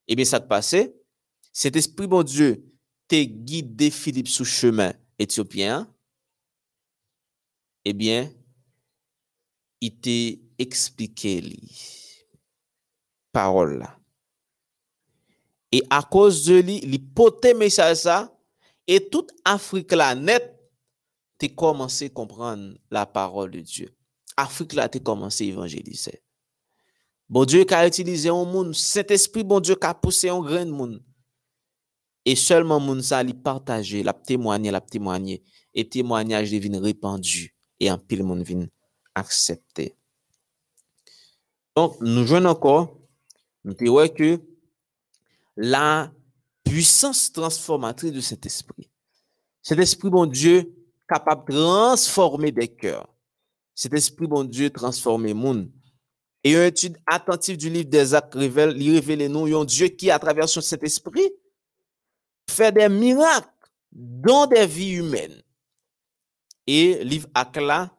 et 0.08 0.12
eh 0.12 0.16
bien, 0.16 0.24
ça 0.24 0.40
te 0.40 0.46
passait. 0.46 0.94
Cet 1.52 1.76
esprit, 1.76 2.06
mon 2.06 2.22
Dieu, 2.22 2.64
t'es 3.08 3.26
guidé 3.26 3.90
Philippe 3.90 4.28
sous 4.28 4.44
chemin 4.44 4.94
éthiopien. 5.18 5.92
Eh 7.84 7.92
bien, 7.92 8.32
il 9.80 9.96
t'a 9.98 10.40
expliqué 10.58 11.40
les 11.40 11.60
paroles 13.32 13.86
Et 15.72 15.82
à 15.90 16.02
cause 16.02 16.44
de 16.44 16.60
lui, 16.60 16.80
il 16.82 17.56
message 17.56 17.98
ça, 17.98 18.32
et 18.86 19.08
toute 19.08 19.32
Afrique 19.44 19.92
là, 19.92 20.14
net, 20.14 20.52
tu 21.38 21.48
commencé 21.48 22.06
à 22.06 22.08
comprendre 22.08 22.74
la 22.90 23.04
parole 23.04 23.50
de 23.50 23.60
Dieu. 23.60 23.94
Afrique 24.36 24.74
là, 24.74 24.88
tu 24.88 25.00
commencé 25.00 25.44
à 25.44 25.48
évangéliser. 25.48 26.22
Bon 27.28 27.44
Dieu 27.44 27.64
qui 27.64 27.74
a 27.74 27.86
utilisé 27.86 28.28
un 28.28 28.44
monde, 28.44 28.74
cet 28.74 29.10
esprit, 29.10 29.42
bon 29.42 29.60
Dieu 29.60 29.74
qui 29.74 29.86
a 29.86 29.94
poussé 29.94 30.28
un 30.28 30.40
grand 30.40 30.66
monde. 30.66 31.02
Et 32.24 32.36
seulement 32.36 32.80
monde 32.80 33.02
ça, 33.02 33.22
il 33.22 33.34
partagé, 33.40 34.02
l'a 34.02 34.12
témoigné, 34.12 34.70
l'a 34.70 34.80
témoigné. 34.80 35.42
Et 35.74 35.88
témoignage 35.88 36.50
devient 36.50 36.78
répandu. 36.78 37.54
Et 37.78 37.90
en 37.90 37.98
pile 37.98 38.22
monde 38.22 38.42
vient 38.42 38.66
accepter. 39.14 39.96
Donc, 41.74 42.00
nous 42.00 42.26
jouons 42.26 42.44
encore, 42.46 42.98
nous 43.64 43.74
disons 43.74 44.08
que 44.08 44.40
la 45.56 46.12
puissance 46.64 47.32
transformatrice 47.32 48.12
de 48.12 48.20
cet 48.20 48.44
esprit. 48.46 48.90
Cet 49.62 49.78
esprit, 49.78 50.10
bon 50.10 50.26
Dieu, 50.26 50.72
capable 51.08 51.52
de 51.52 51.58
transformer 51.58 52.52
des 52.52 52.68
cœurs. 52.68 53.08
Cet 53.74 53.94
esprit, 53.94 54.26
bon 54.26 54.44
Dieu, 54.44 54.70
transformer 54.70 55.28
le 55.28 55.34
monde. 55.34 55.70
Et 56.44 56.52
une 56.52 56.62
étude 56.62 56.98
attentive 57.06 57.56
du 57.56 57.70
livre 57.70 57.88
des 57.88 58.14
actes 58.14 58.34
révèle, 58.34 58.76
révèle 58.76 59.30
nous 59.30 59.56
un 59.56 59.64
Dieu 59.64 59.88
qui, 59.88 60.10
à 60.10 60.18
travers 60.18 60.48
cet 60.48 60.82
esprit, 60.82 61.28
fait 62.48 62.72
des 62.72 62.88
miracles 62.88 63.48
dans 63.90 64.46
des 64.46 64.66
vies 64.66 64.92
humaines. 64.92 65.42
Et 66.66 67.02
livre 67.04 67.28
acte 67.34 67.56
là, 67.56 67.90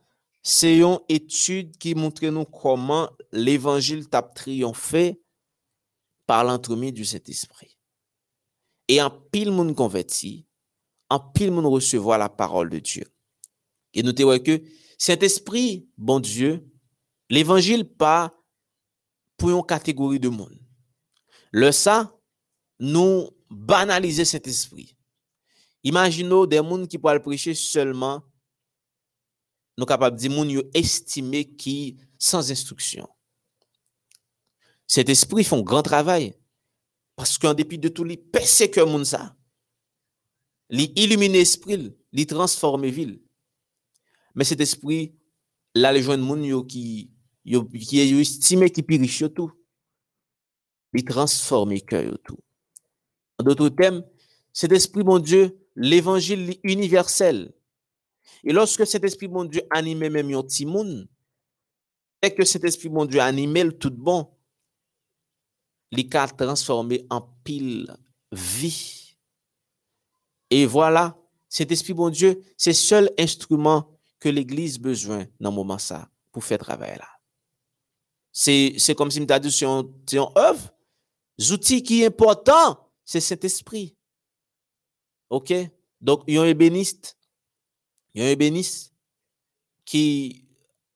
c'est 0.44 0.78
une 0.78 1.00
étude 1.10 1.78
qui 1.78 1.96
montre 1.96 2.26
nous 2.28 2.46
comment 2.46 3.10
l'évangile 3.32 4.08
t'a 4.08 4.22
triomphé 4.22 5.20
par 6.28 6.44
l'entremise 6.44 6.94
de 6.94 7.04
cet 7.04 7.30
esprit. 7.30 7.78
Et 8.88 9.02
en 9.02 9.10
pile 9.10 9.52
monde 9.52 9.76
converti, 9.76 10.46
en 11.10 11.20
pile 11.20 11.52
monde 11.52 11.66
recevoir 11.66 12.20
la 12.20 12.30
parole 12.30 12.70
de 12.70 12.80
Dieu. 12.80 13.06
Et 13.94 14.04
notez 14.04 14.24
que 14.44 14.62
cet 14.98 15.24
esprit, 15.24 15.90
bon 15.98 16.20
Dieu, 16.20 16.70
l'évangile 17.30 17.86
pas 17.90 18.34
pour 19.38 19.50
une 19.50 19.66
catégorie 19.66 20.20
de 20.20 20.30
monde. 20.30 20.60
Le 21.52 21.72
ça, 21.72 22.14
nous 22.80 23.30
banaliser 23.50 24.26
cet 24.26 24.48
esprit. 24.48 24.96
Imaginons 25.84 26.46
des 26.46 26.58
gens 26.58 26.86
qui 26.86 26.98
pourraient 26.98 27.22
prêcher 27.22 27.54
seulement, 27.54 28.22
nous 29.78 29.86
capables 29.86 30.18
de 30.18 30.28
dire, 30.28 30.64
estimés 30.74 31.46
qui 31.46 31.98
sans 32.20 32.52
instruction. 32.52 33.08
Cet 34.88 35.10
esprit 35.10 35.48
un 35.52 35.62
grand 35.62 35.84
travail. 35.84 36.34
Parce 37.16 37.38
qu'en 37.38 37.54
dépit 37.54 37.78
de 37.78 37.90
tout, 37.90 38.06
il 38.06 38.18
que 38.70 38.84
monde 38.86 39.06
ça. 39.06 39.36
Il 40.70 40.92
illumine 40.98 41.34
l'esprit, 41.34 41.96
il 42.12 42.26
transforme 42.26 42.86
ville. 42.86 43.22
Mais 44.36 44.44
cet 44.44 44.62
esprit, 44.62 45.16
là, 45.74 45.92
les 45.92 46.04
gens 46.04 46.18
de 46.18 46.62
qui 46.68 47.12
qui 47.48 48.00
est 48.00 48.20
estimé 48.20 48.70
qui 48.70 48.84
piriche 48.84 49.24
tout. 49.34 49.52
Il 50.94 51.06
transforme 51.06 51.80
cœur 51.82 52.18
tout. 52.24 52.40
En 53.38 53.44
d'autres 53.44 53.70
termes, 53.70 54.04
cet 54.52 54.72
esprit, 54.72 55.04
mon 55.04 55.20
Dieu, 55.20 55.58
l'évangile 55.76 56.58
universel. 56.64 57.54
Et 58.44 58.52
lorsque 58.52 58.86
cet 58.88 59.04
esprit, 59.04 59.28
mon 59.28 59.46
Dieu, 59.46 59.62
anime 59.70 60.10
même 60.10 60.34
un 60.34 60.44
petit 60.44 60.66
monde, 60.66 61.08
et 62.22 62.34
que 62.34 62.44
cet 62.44 62.64
esprit, 62.64 62.90
mon 62.90 63.06
Dieu, 63.06 63.20
anime 63.20 63.54
le 63.54 63.78
tout 63.78 63.92
bon, 63.92 64.36
il 65.92 66.08
a 66.16 66.28
transformé 66.28 67.06
en 67.10 67.22
pile 67.44 67.96
vie. 68.32 69.16
Et 70.50 70.66
voilà, 70.66 71.18
cet 71.50 71.72
esprit, 71.72 71.94
mon 71.94 72.10
Dieu, 72.10 72.42
c'est 72.58 72.72
le 72.72 72.76
seul 72.76 73.12
instrument 73.18 73.98
que 74.20 74.30
l'Église 74.30 74.78
a 74.78 74.82
besoin 74.82 75.26
dans 75.40 75.52
ce 75.52 75.56
moment 75.56 75.78
ça 75.78 76.10
pour 76.32 76.44
faire 76.44 76.60
travail 76.60 76.98
là. 76.98 77.08
C'est 78.32 78.96
comme 78.96 79.10
si 79.10 79.20
dit 79.26 79.52
sur 79.52 79.72
un 79.72 79.84
œuvre. 80.38 80.74
L'outil 81.40 81.82
qui 81.84 82.04
est 82.04 82.08
important, 82.08 82.92
c'est 83.04 83.20
cet 83.20 83.44
esprit. 83.44 83.96
OK? 85.30 85.54
Donc, 86.00 86.24
il 86.28 86.36
y 86.36 86.38
a 86.38 86.42
un 86.42 86.46
ébéniste. 86.46 87.18
Il 88.14 88.22
y 88.22 88.26
a 88.26 88.28
un 88.28 88.32
ébéniste 88.32 88.94
qui, 89.86 90.46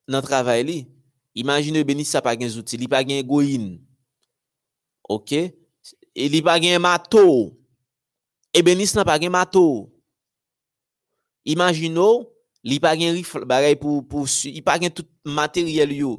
dans 0.07 0.17
le 0.17 0.23
travail, 0.23 0.87
imagine 1.35 1.75
un 1.77 1.79
ébéniste, 1.79 2.11
ça 2.11 2.21
pas 2.21 2.33
un 2.33 2.57
outil, 2.57 2.75
il 2.75 2.89
pas 2.89 2.99
un 2.99 3.21
goïne. 3.21 3.83
Ok? 5.11 5.35
E 6.15 6.27
li 6.31 6.41
pa 6.45 6.57
gen 6.61 6.79
mato. 6.83 7.51
Ebenis 8.55 8.95
nan 8.95 9.07
pa 9.07 9.17
gen 9.19 9.33
mato. 9.33 9.89
Imagino, 11.47 12.27
li 12.63 12.77
pa 12.81 12.93
gen 12.95 13.15
rifle 13.17 13.47
bagay 13.49 13.75
pou, 13.79 14.03
pou 14.05 14.29
su, 14.29 14.51
li 14.53 14.61
pa 14.63 14.77
gen 14.79 14.93
tout 14.93 15.07
materyel 15.25 15.95
yo. 15.97 16.11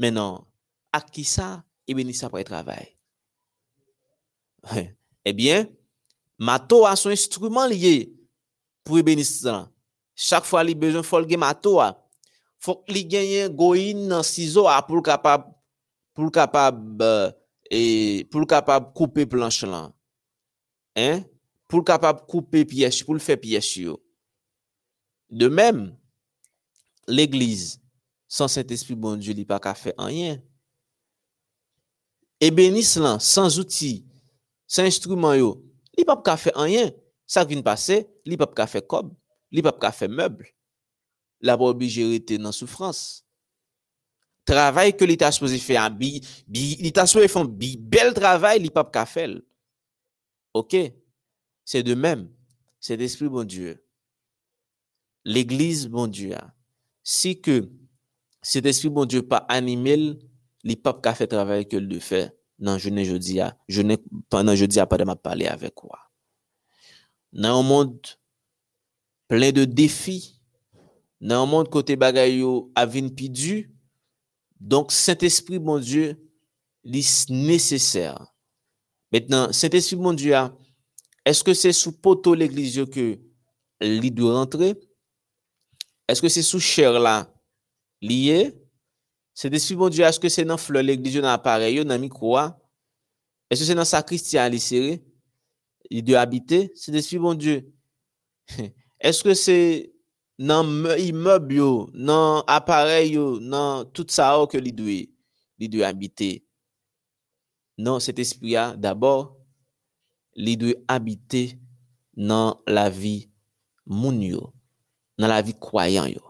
Menon, 0.00 0.42
ak 0.92 1.12
ki 1.14 1.24
sa, 1.28 1.62
ebenis 1.88 2.24
apre 2.26 2.44
travay. 2.48 2.90
Eh 4.72 4.92
Ebyen, 5.24 5.68
mato 6.38 6.82
a 6.86 6.96
son 6.98 7.14
instrument 7.14 7.70
liye 7.70 8.10
pou 8.82 8.98
ebenis 8.98 9.36
nan. 9.46 9.68
Chak 10.18 10.46
fwa 10.48 10.64
li 10.66 10.74
bezon 10.78 11.06
fol 11.06 11.26
gen 11.30 11.40
mato 11.42 11.76
a. 11.82 11.92
Fok 12.62 12.90
li 12.90 13.04
genyen 13.06 13.52
goyin 13.54 14.04
nan 14.10 14.26
sizo 14.26 14.66
a 14.70 14.80
pou 14.82 14.98
l 14.98 15.04
kapab 15.06 15.46
pou 16.14 16.26
l 16.26 16.34
kapab 16.34 16.78
uh, 17.02 17.30
e 17.72 17.82
pou 18.28 18.44
l 18.44 18.48
kapab 18.50 18.92
koupe 18.96 19.24
planche 19.32 19.64
lan, 19.68 19.94
hein? 20.98 21.24
pou 21.72 21.80
l 21.80 21.88
kapab 21.88 22.26
koupe 22.28 22.66
piyes, 22.68 23.00
pou 23.00 23.16
l 23.16 23.22
fe 23.24 23.38
piyes 23.40 23.70
yo. 23.80 23.96
De 25.32 25.48
mem, 25.48 25.86
l 27.08 27.22
eglize, 27.24 27.78
san 28.28 28.50
Saint-Esprit 28.52 28.98
bon 29.00 29.16
Dieu 29.16 29.32
li 29.32 29.46
pa 29.48 29.56
ka 29.62 29.72
fe 29.72 29.94
anyen. 29.96 30.42
E 32.36 32.50
benis 32.52 32.92
lan, 33.00 33.16
san 33.24 33.48
zouti, 33.48 34.02
san 34.68 34.84
instrument 34.90 35.38
yo, 35.38 35.54
li 35.96 36.04
pa 36.04 36.18
pa 36.18 36.34
ka 36.34 36.36
fe 36.44 36.52
anyen. 36.60 36.92
Sa 37.24 37.46
kvin 37.48 37.64
pase, 37.64 38.02
li 38.28 38.36
pa 38.36 38.44
pa 38.44 38.58
ka 38.60 38.68
fe 38.68 38.82
kob, 38.84 39.14
li 39.48 39.64
pa 39.64 39.72
pa 39.72 39.86
ka 39.86 39.94
fe 39.96 40.10
mebl. 40.12 40.44
La 41.40 41.56
pa 41.56 41.64
obligere 41.72 42.20
te 42.20 42.36
nan 42.36 42.52
soufrans. 42.52 43.21
travay 44.48 44.92
ke 44.96 45.06
li 45.08 45.16
ta 45.20 45.30
souzi 45.34 45.60
fè 45.62 45.78
an, 45.80 45.94
bi, 45.98 46.16
bi, 46.46 46.76
li 46.82 46.92
ta 46.94 47.06
souzi 47.10 47.30
fè 47.30 47.42
an, 47.42 47.50
bi 47.60 47.74
bel 47.76 48.12
travay 48.16 48.60
li 48.62 48.72
pap 48.74 48.92
ka 48.94 49.06
fèl. 49.08 49.38
Ok, 50.56 50.76
se 51.64 51.80
de 51.86 51.94
mèm, 51.96 52.26
se 52.82 52.98
d'esprit 52.98 53.30
bon 53.32 53.44
Dieu. 53.44 53.78
L'Eglise 55.24 55.88
bon 55.88 56.10
Dieu 56.10 56.34
a. 56.34 56.48
Si 57.02 57.36
ke 57.40 57.62
se 58.42 58.60
d'esprit 58.60 58.90
bon 58.90 59.06
Dieu 59.06 59.22
pa 59.26 59.44
animel, 59.52 60.16
li 60.62 60.76
pap 60.76 61.00
ka 61.04 61.14
fè 61.18 61.28
travay 61.30 61.66
ke 61.66 61.80
li 61.80 61.94
de 61.94 62.02
fè 62.02 62.26
nan 62.62 62.78
jounen 62.78 63.04
jodi 63.06 63.40
a, 63.42 63.50
jounen, 63.70 63.98
nan 64.32 64.54
jodi 64.54 64.78
a 64.78 64.86
pa 64.86 64.98
de 65.00 65.06
ma 65.08 65.16
pale 65.18 65.48
avek 65.50 65.82
wak. 65.84 66.04
Nan 67.32 67.56
yon 67.56 67.66
moun 67.66 67.92
plen 69.32 69.54
de 69.56 69.64
defi, 69.66 70.18
nan 71.18 71.42
yon 71.42 71.50
moun 71.50 71.70
kote 71.72 71.96
bagay 71.98 72.38
yo 72.42 72.70
avin 72.78 73.08
pi 73.10 73.30
du, 73.32 73.56
donc 74.62 74.92
Saint-Esprit 74.92 75.58
bon 75.58 75.80
Dieu, 75.80 76.16
est 76.84 77.30
nécessaire. 77.30 78.32
Maintenant, 79.12 79.52
Saint-Esprit 79.52 79.96
bon 79.96 80.12
Dieu, 80.12 80.34
est-ce 81.24 81.42
que 81.42 81.52
c'est 81.52 81.72
sous 81.72 81.90
poteau 82.00 82.34
l'église 82.34 82.84
que 82.86 83.18
il 83.80 84.14
doit 84.14 84.38
rentrer? 84.38 84.74
Est-ce 86.06 86.22
que 86.22 86.28
c'est 86.28 86.42
sous 86.42 86.60
chair 86.60 86.92
là 87.00 87.34
lié? 88.00 88.54
Saint-Esprit 89.34 89.74
bon 89.74 89.88
Dieu, 89.88 90.04
est-ce 90.04 90.20
que 90.20 90.28
c'est 90.28 90.44
dans 90.44 90.56
fleur 90.56 90.84
l'église 90.84 91.16
dans 91.16 91.28
appareil, 91.28 91.84
dans 91.84 91.98
micro? 91.98 92.38
Est-ce 93.50 93.62
que 93.62 93.66
c'est 93.66 93.74
dans 93.74 93.84
sacristie 93.84 94.38
à 94.38 94.58
serré? 94.58 95.02
Il 95.90 96.04
doit 96.04 96.20
habiter? 96.20 96.70
Saint-Esprit 96.76 97.18
bon 97.18 97.34
Dieu. 97.34 97.74
Est-ce 99.00 99.24
que 99.24 99.34
c'est 99.34 99.91
dans 100.42 100.96
immeuble 100.96 101.56
dans 101.94 102.40
appareil 102.46 103.14
dans 103.14 103.84
tout 103.84 104.06
ça 104.08 104.44
que 104.50 104.58
il 104.58 105.70
doit 105.70 105.86
habiter? 105.86 106.44
Non, 107.78 108.00
cet 108.00 108.18
esprit 108.18 108.52
là 108.52 108.74
d'abord 108.76 109.36
il 110.34 110.56
doit 110.58 110.74
habiter 110.88 111.58
dans 112.14 112.60
la 112.66 112.90
vie 112.90 113.30
moun 113.86 114.20
dans 115.18 115.28
la 115.28 115.42
vie 115.42 115.54
croyant 115.58 116.06
yo. 116.06 116.20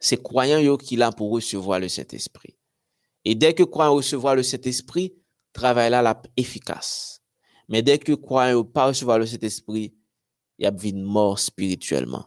C'est 0.00 0.22
croyant 0.22 0.58
yo 0.58 0.76
qui 0.76 0.96
là 0.96 1.12
pour 1.12 1.30
recevoir 1.30 1.80
le 1.80 1.88
Saint-Esprit. 1.88 2.56
Et 3.24 3.34
dès 3.34 3.54
que 3.54 3.62
croyant 3.62 3.94
recevoir 3.94 4.34
le 4.34 4.42
Saint-Esprit, 4.42 5.14
travail 5.52 5.90
là 5.90 6.02
la 6.02 6.20
efficace. 6.36 7.22
Mais 7.68 7.82
dès 7.82 7.98
que 7.98 8.12
croyant 8.12 8.64
pas 8.64 8.88
recevoir 8.88 9.18
le 9.18 9.26
Saint-Esprit, 9.26 9.94
il 10.58 10.64
y 10.64 10.66
a 10.66 10.74
une 10.82 11.02
mort 11.02 11.38
spirituellement. 11.38 12.26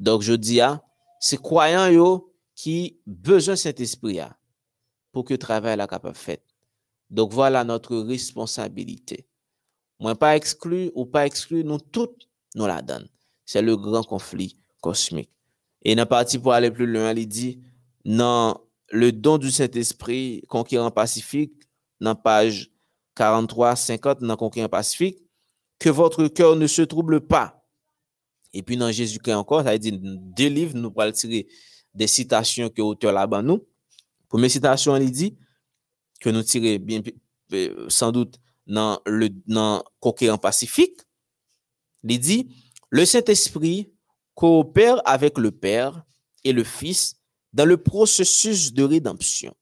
Dok 0.00 0.24
jodi 0.24 0.56
ya, 0.56 0.78
se 1.20 1.36
kwayan 1.36 1.90
yo 1.92 2.06
ki 2.56 2.96
bezon 3.04 3.58
sent 3.60 3.82
espri 3.84 4.16
ya 4.16 4.30
pou 5.12 5.26
ke 5.26 5.36
travay 5.40 5.76
la 5.76 5.88
kapap 5.90 6.16
fet. 6.16 6.40
Dok 7.12 7.34
wala 7.36 7.64
notre 7.66 8.00
responsabilite. 8.08 9.20
Mwen 10.00 10.16
pa 10.16 10.32
eksklu 10.38 10.86
ou 10.94 11.04
pa 11.10 11.26
eksklu 11.28 11.60
nou 11.66 11.82
tout 11.92 12.24
nou 12.56 12.70
la 12.70 12.80
dan. 12.80 13.04
Se 13.44 13.60
le 13.60 13.76
gran 13.76 14.06
konflik 14.08 14.56
kosmik. 14.80 15.28
E 15.84 15.92
nan 15.96 16.08
parti 16.08 16.40
pou 16.40 16.54
ale 16.56 16.70
plou 16.72 16.88
lwen 16.88 17.12
li 17.18 17.26
di 17.28 17.50
nan 18.04 18.56
le 18.92 19.10
don 19.12 19.40
du 19.40 19.52
sent 19.52 19.76
espri 19.76 20.40
konkiran 20.48 20.92
pasifik 20.94 21.52
nan 22.00 22.16
page 22.16 22.70
43-50 23.20 24.24
nan 24.24 24.38
konkiran 24.40 24.72
pasifik 24.72 25.20
ke 25.80 25.92
votre 25.92 26.28
kèr 26.32 26.56
ne 26.56 26.68
se 26.70 26.86
trouble 26.88 27.20
pa 27.20 27.50
Et 28.52 28.62
puis 28.62 28.76
dans 28.76 28.90
Jésus-Christ 28.90 29.34
encore, 29.34 29.62
ça 29.62 29.76
dit 29.78 29.92
deux 30.00 30.48
livres, 30.48 30.76
nous 30.76 30.90
pourrons 30.90 31.12
tirer 31.12 31.46
des 31.94 32.06
citations 32.06 32.68
que 32.68 32.80
l'auteur 32.80 33.12
là-bas 33.12 33.42
nous. 33.42 33.66
Première 34.28 34.50
citation, 34.50 34.96
il 34.96 35.10
dit, 35.10 35.36
que 36.20 36.30
nous 36.30 36.42
tirons 36.42 36.76
bien, 36.84 37.00
euh, 37.52 37.86
sans 37.88 38.12
doute 38.12 38.38
dans 38.66 39.00
le 39.06 39.30
dans 39.46 39.82
pacifique, 40.40 41.00
il 42.04 42.20
dit 42.20 42.54
le 42.90 43.04
Saint-Esprit 43.04 43.92
coopère 44.34 45.00
avec 45.04 45.38
le 45.38 45.50
Père 45.50 46.04
et 46.44 46.52
le 46.52 46.62
Fils 46.62 47.16
dans 47.52 47.64
le 47.64 47.76
processus 47.76 48.72
de 48.72 48.84
rédemption. 48.84 49.54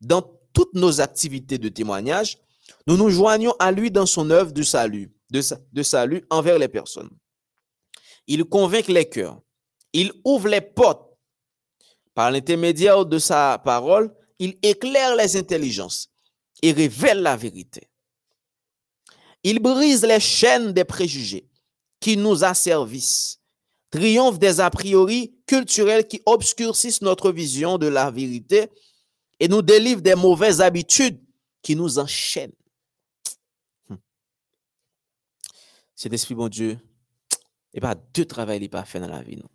Dans 0.00 0.22
toutes 0.52 0.74
nos 0.74 1.00
activités 1.00 1.58
de 1.58 1.68
témoignage, 1.68 2.38
nous 2.86 2.96
nous 2.96 3.10
joignons 3.10 3.54
à 3.58 3.72
lui 3.72 3.90
dans 3.90 4.06
son 4.06 4.30
œuvre 4.30 4.52
de 4.52 4.62
salut, 4.62 5.12
de, 5.32 5.82
salut 5.82 6.24
envers 6.30 6.58
les 6.58 6.68
personnes. 6.68 7.10
Il 8.26 8.44
convainc 8.44 8.88
les 8.88 9.08
cœurs. 9.08 9.40
Il 9.92 10.12
ouvre 10.24 10.48
les 10.48 10.60
portes. 10.60 11.08
Par 12.14 12.30
l'intermédiaire 12.30 13.06
de 13.06 13.18
sa 13.18 13.60
parole, 13.64 14.14
il 14.38 14.58
éclaire 14.62 15.16
les 15.16 15.36
intelligences 15.36 16.10
et 16.60 16.72
révèle 16.72 17.22
la 17.22 17.36
vérité. 17.36 17.88
Il 19.42 19.58
brise 19.58 20.04
les 20.04 20.20
chaînes 20.20 20.72
des 20.72 20.84
préjugés 20.84 21.48
qui 22.00 22.16
nous 22.16 22.44
asservissent, 22.44 23.40
triomphe 23.90 24.38
des 24.38 24.60
a 24.60 24.70
priori 24.70 25.34
culturels 25.46 26.06
qui 26.06 26.20
obscurcissent 26.26 27.02
notre 27.02 27.32
vision 27.32 27.78
de 27.78 27.86
la 27.86 28.10
vérité 28.10 28.68
et 29.40 29.48
nous 29.48 29.62
délivre 29.62 30.02
des 30.02 30.14
mauvaises 30.14 30.60
habitudes 30.60 31.20
qui 31.62 31.74
nous 31.74 31.98
enchaînent. 31.98 32.52
Cet 36.02 36.12
esprit, 36.14 36.34
bon 36.34 36.48
Dieu, 36.48 36.80
et 37.72 37.80
pas 37.80 37.94
deux 37.94 38.24
travail 38.24 38.58
n'est 38.58 38.68
pas 38.68 38.84
fait 38.84 38.98
dans 38.98 39.06
la 39.06 39.22
vie. 39.22 39.36
Nous 39.36 39.46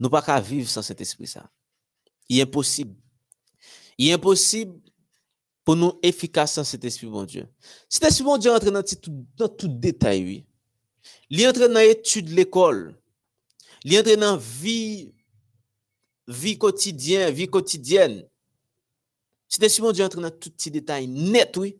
ne 0.00 0.08
pas 0.08 0.40
vivre 0.40 0.68
sans 0.68 0.82
cet 0.82 1.00
esprit. 1.00 1.28
ça. 1.28 1.48
Il 2.28 2.40
est 2.40 2.42
impossible. 2.42 2.96
Il 3.96 4.08
est 4.08 4.14
impossible 4.14 4.74
pour 5.62 5.76
nous 5.76 6.00
efficace 6.02 6.54
sans 6.54 6.64
cet 6.64 6.84
esprit, 6.84 7.06
bon 7.06 7.22
Dieu. 7.22 7.46
Cet 7.88 8.02
esprit, 8.02 8.24
bon 8.24 8.38
Dieu, 8.38 8.50
entre 8.50 8.96
tout, 8.96 9.24
dans 9.36 9.48
tout 9.48 9.68
détail, 9.68 10.24
oui. 10.24 10.46
Il 11.30 11.46
entre 11.46 11.68
dans 11.68 11.74
l'étude 11.74 12.30
de 12.30 12.34
l'école. 12.34 13.00
Il 13.84 13.96
entre 13.96 14.16
dans 14.16 14.36
vie, 14.36 15.14
vie 16.26 16.58
quotidienne, 16.58 17.32
vie 17.32 17.46
quotidienne. 17.46 18.28
Cet 19.48 19.62
esprit, 19.62 19.82
bon 19.82 19.92
Dieu, 19.92 20.04
entre 20.04 20.20
dans 20.20 20.32
tout 20.32 20.50
petit 20.50 20.72
détail 20.72 21.06
net, 21.06 21.56
oui. 21.56 21.78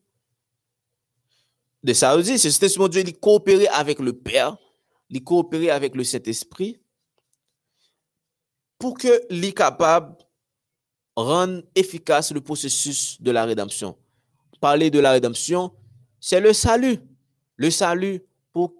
De 1.85 1.93
ça 1.93 2.17
aussi, 2.17 2.39
c'est 2.39 2.49
esprit, 2.49 2.79
bon 2.79 2.89
Dieu, 2.89 3.03
il 3.03 3.19
coopérer 3.19 3.69
avec 3.69 3.99
le 3.99 4.15
Père, 4.15 4.57
il 5.11 5.23
coopérer 5.23 5.71
avec 5.71 5.95
le 5.95 6.03
Saint-Esprit 6.03 6.81
pour 8.79 8.97
que 8.97 9.27
est 9.31 9.53
capable 9.53 10.17
efficace 11.75 12.33
le 12.33 12.41
processus 12.41 13.21
de 13.21 13.31
la 13.31 13.45
rédemption. 13.45 13.99
Parler 14.63 14.91
de 14.91 14.99
la 14.99 15.13
rédemption, 15.13 15.73
c'est 16.21 16.41
le 16.41 16.55
salut. 16.55 16.99
Le 17.57 17.71
salut 17.71 18.23
pour, 18.51 18.75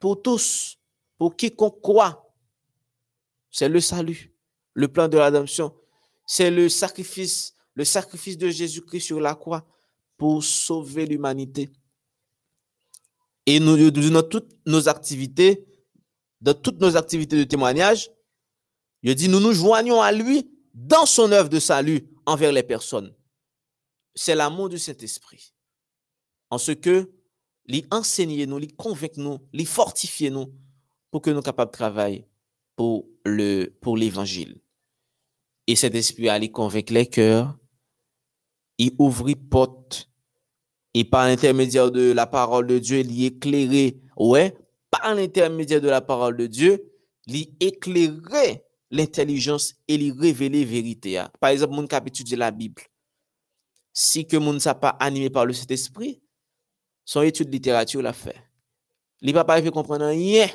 pour 0.00 0.20
tous, 0.20 0.78
pour 1.18 1.36
quiconque 1.36 1.80
croit. 1.80 2.28
C'est 3.52 3.68
le 3.68 3.80
salut. 3.80 4.34
Le 4.74 4.88
plan 4.88 5.06
de 5.06 5.16
la 5.16 5.26
rédemption, 5.26 5.72
c'est 6.26 6.50
le 6.50 6.68
sacrifice, 6.68 7.54
le 7.74 7.84
sacrifice 7.84 8.36
de 8.36 8.48
Jésus-Christ 8.48 9.00
sur 9.00 9.20
la 9.20 9.36
croix 9.36 9.64
pour 10.18 10.42
sauver 10.42 11.06
l'humanité. 11.06 11.70
Et 13.46 13.60
nous, 13.60 13.90
dans 13.90 14.22
toutes 14.22 14.56
nos 14.66 14.88
activités, 14.88 15.64
dans 16.40 16.54
toutes 16.54 16.80
nos 16.80 16.96
activités 16.96 17.36
de 17.36 17.44
témoignage, 17.44 18.10
il 19.02 19.14
dit, 19.14 19.28
nous 19.28 19.40
nous 19.40 19.52
joignons 19.52 20.02
à 20.02 20.10
lui 20.10 20.50
dans 20.74 21.06
son 21.06 21.30
œuvre 21.32 21.48
de 21.48 21.60
salut 21.60 22.08
envers 22.26 22.52
les 22.52 22.64
personnes. 22.64 23.14
C'est 24.14 24.34
l'amour 24.34 24.68
du 24.68 24.78
Saint-Esprit. 24.78 25.54
En 26.50 26.58
ce 26.58 26.72
que, 26.72 27.10
lui 27.68 27.84
enseigner 27.90 28.46
nous, 28.46 28.58
lui 28.58 28.68
convaincre 28.68 29.18
nous, 29.18 29.38
lui 29.52 29.64
fortifier 29.64 30.30
nous 30.30 30.52
pour 31.10 31.22
que 31.22 31.30
nous 31.30 31.42
capables 31.42 31.70
de 31.70 31.76
travailler 31.76 32.28
pour 32.76 33.08
le 33.24 33.66
pour 33.80 33.96
l'évangile. 33.96 34.60
Et 35.66 35.74
cet 35.74 35.94
esprit 35.94 36.28
a 36.28 36.48
convaincre 36.48 36.92
les 36.92 37.06
cœurs, 37.06 37.58
il 38.78 38.92
ouvrit 38.98 39.34
porte 39.34 40.08
et 40.98 41.04
par 41.04 41.26
l'intermédiaire 41.26 41.90
de 41.90 42.12
la 42.12 42.26
parole 42.26 42.66
de 42.66 42.78
Dieu, 42.78 43.02
l'y 43.02 43.26
éclairer. 43.26 44.00
Ouais, 44.16 44.56
par 44.90 45.14
l'intermédiaire 45.14 45.82
de 45.82 45.90
la 45.90 46.00
parole 46.00 46.38
de 46.38 46.46
Dieu, 46.46 46.90
l'y 47.26 47.54
éclairer 47.60 48.64
l'intelligence 48.90 49.74
et 49.88 49.98
l'y 49.98 50.10
révéler 50.10 50.64
vérité. 50.64 51.22
Par 51.38 51.50
exemple, 51.50 51.74
mon 51.74 51.86
cap 51.86 52.08
étudie 52.08 52.34
la 52.34 52.50
Bible. 52.50 52.80
Si 53.92 54.26
que 54.26 54.38
mon 54.38 54.58
sa 54.58 54.74
pas 54.74 54.96
animé 54.98 55.28
par 55.28 55.44
le 55.44 55.52
Saint-Esprit, 55.52 56.22
son 57.04 57.20
étude 57.20 57.48
de 57.48 57.52
littérature 57.52 58.00
l'a 58.00 58.14
fait. 58.14 58.36
Il 59.20 59.34
va 59.34 59.44
pas 59.44 59.60
comprendre 59.70 60.06
rien. 60.06 60.48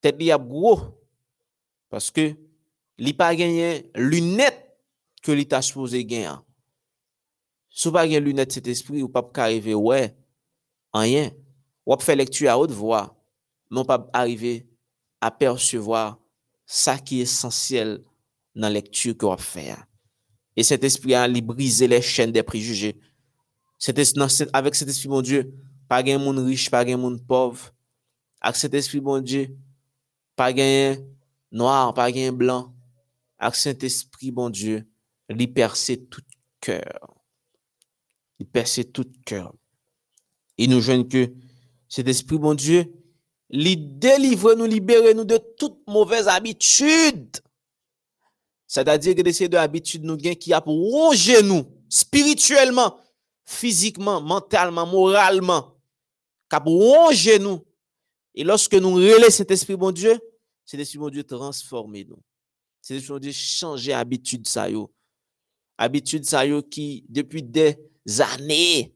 Tête 0.00 0.16
Tèt 0.16 0.20
li 0.20 0.30
ap 0.32 0.44
gwo. 0.48 0.76
Paske 1.92 2.22
li 3.00 3.12
pa 3.16 3.32
genyen 3.36 3.82
lunet 3.96 4.56
ke 5.24 5.34
li 5.36 5.44
ta 5.48 5.60
suppose 5.64 6.00
genyen. 6.04 6.40
Sou 7.70 7.94
pa 7.94 8.02
gen 8.10 8.24
lunet 8.26 8.50
set 8.52 8.66
espri 8.70 9.04
ou 9.04 9.10
pap 9.12 9.30
ka 9.34 9.46
arrive 9.46 9.76
wè, 9.78 10.10
anyen. 10.98 11.30
Wap 11.88 12.02
fè 12.04 12.16
lektu 12.18 12.48
a 12.50 12.56
hot 12.58 12.74
vwa, 12.76 13.06
non 13.70 13.86
pap 13.88 14.08
arrive 14.14 14.60
a 15.22 15.30
persevwa 15.32 16.18
sa 16.66 16.96
ki 16.98 17.22
esensyel 17.24 17.96
nan 18.54 18.74
lektu 18.74 19.14
ki 19.14 19.26
wap 19.26 19.42
fè. 19.42 19.72
Et 20.58 20.66
set 20.66 20.82
espri 20.84 21.14
a 21.16 21.24
li 21.30 21.42
brise 21.46 21.86
le 21.88 22.00
chen 22.04 22.34
de 22.34 22.42
prejuje. 22.46 22.92
Non, 24.18 24.28
Avèk 24.52 24.76
set 24.76 24.90
espri 24.92 25.08
bon 25.08 25.24
Diyo, 25.24 25.46
pa 25.88 26.02
gen 26.04 26.20
moun 26.20 26.42
riche, 26.44 26.68
pa 26.70 26.82
gen 26.84 27.00
moun 27.00 27.16
pov. 27.26 27.70
Ak 28.42 28.58
set 28.60 28.74
espri 28.76 29.00
bon 29.00 29.22
Diyo, 29.24 29.46
pa 30.36 30.50
gen 30.52 31.06
noir, 31.50 31.94
pa 31.96 32.10
gen 32.12 32.36
blan. 32.36 32.68
Ak 33.40 33.56
set 33.56 33.86
espri 33.88 34.34
bon 34.34 34.52
Diyo, 34.52 34.82
li 35.32 35.48
perse 35.48 35.96
tout 36.10 36.36
kèr. 36.60 36.98
Il 38.40 38.46
perce 38.46 38.80
tout 38.92 39.06
cœur. 39.26 39.54
Il 40.56 40.70
nous 40.70 40.80
joigne 40.80 41.06
que 41.06 41.32
cet 41.88 42.08
esprit, 42.08 42.38
mon 42.38 42.54
Dieu, 42.54 42.90
lui 43.50 43.76
délivre 43.76 44.54
nous, 44.54 44.64
libérer 44.64 45.12
nous 45.12 45.24
de 45.24 45.38
toute 45.58 45.86
mauvaise 45.86 46.26
habitude. 46.26 47.36
C'est-à-dire 48.66 49.14
que 49.14 49.46
de 49.46 49.56
habitude 49.56 50.04
nous 50.04 50.16
qui 50.16 50.52
a 50.54 50.60
pour 50.60 50.74
ronger 50.74 51.42
nous 51.42 51.66
spirituellement, 51.88 52.98
physiquement, 53.44 54.22
mentalement, 54.22 54.86
moralement, 54.86 55.76
qui 56.48 56.56
a 56.56 56.60
pour 56.60 56.80
ronger 56.80 57.38
nous. 57.38 57.66
Et 58.34 58.44
lorsque 58.44 58.74
nous 58.74 58.94
relais 58.94 59.30
cet 59.30 59.50
esprit, 59.50 59.76
bon 59.76 59.90
Dieu, 59.90 60.18
cet 60.64 60.80
esprit, 60.80 60.98
bon 60.98 61.10
Dieu, 61.10 61.24
transformer 61.24 62.04
nous. 62.04 62.22
Cet 62.80 62.98
esprit, 62.98 63.12
bon 63.12 63.18
Dieu, 63.18 63.32
changer 63.32 63.92
habitude 63.92 64.46
ça 64.46 64.70
yo. 64.70 64.90
Habitude 65.76 66.24
ça 66.24 66.46
yo 66.46 66.62
qui, 66.62 67.04
depuis 67.08 67.42
des 67.42 67.89
années, 68.18 68.94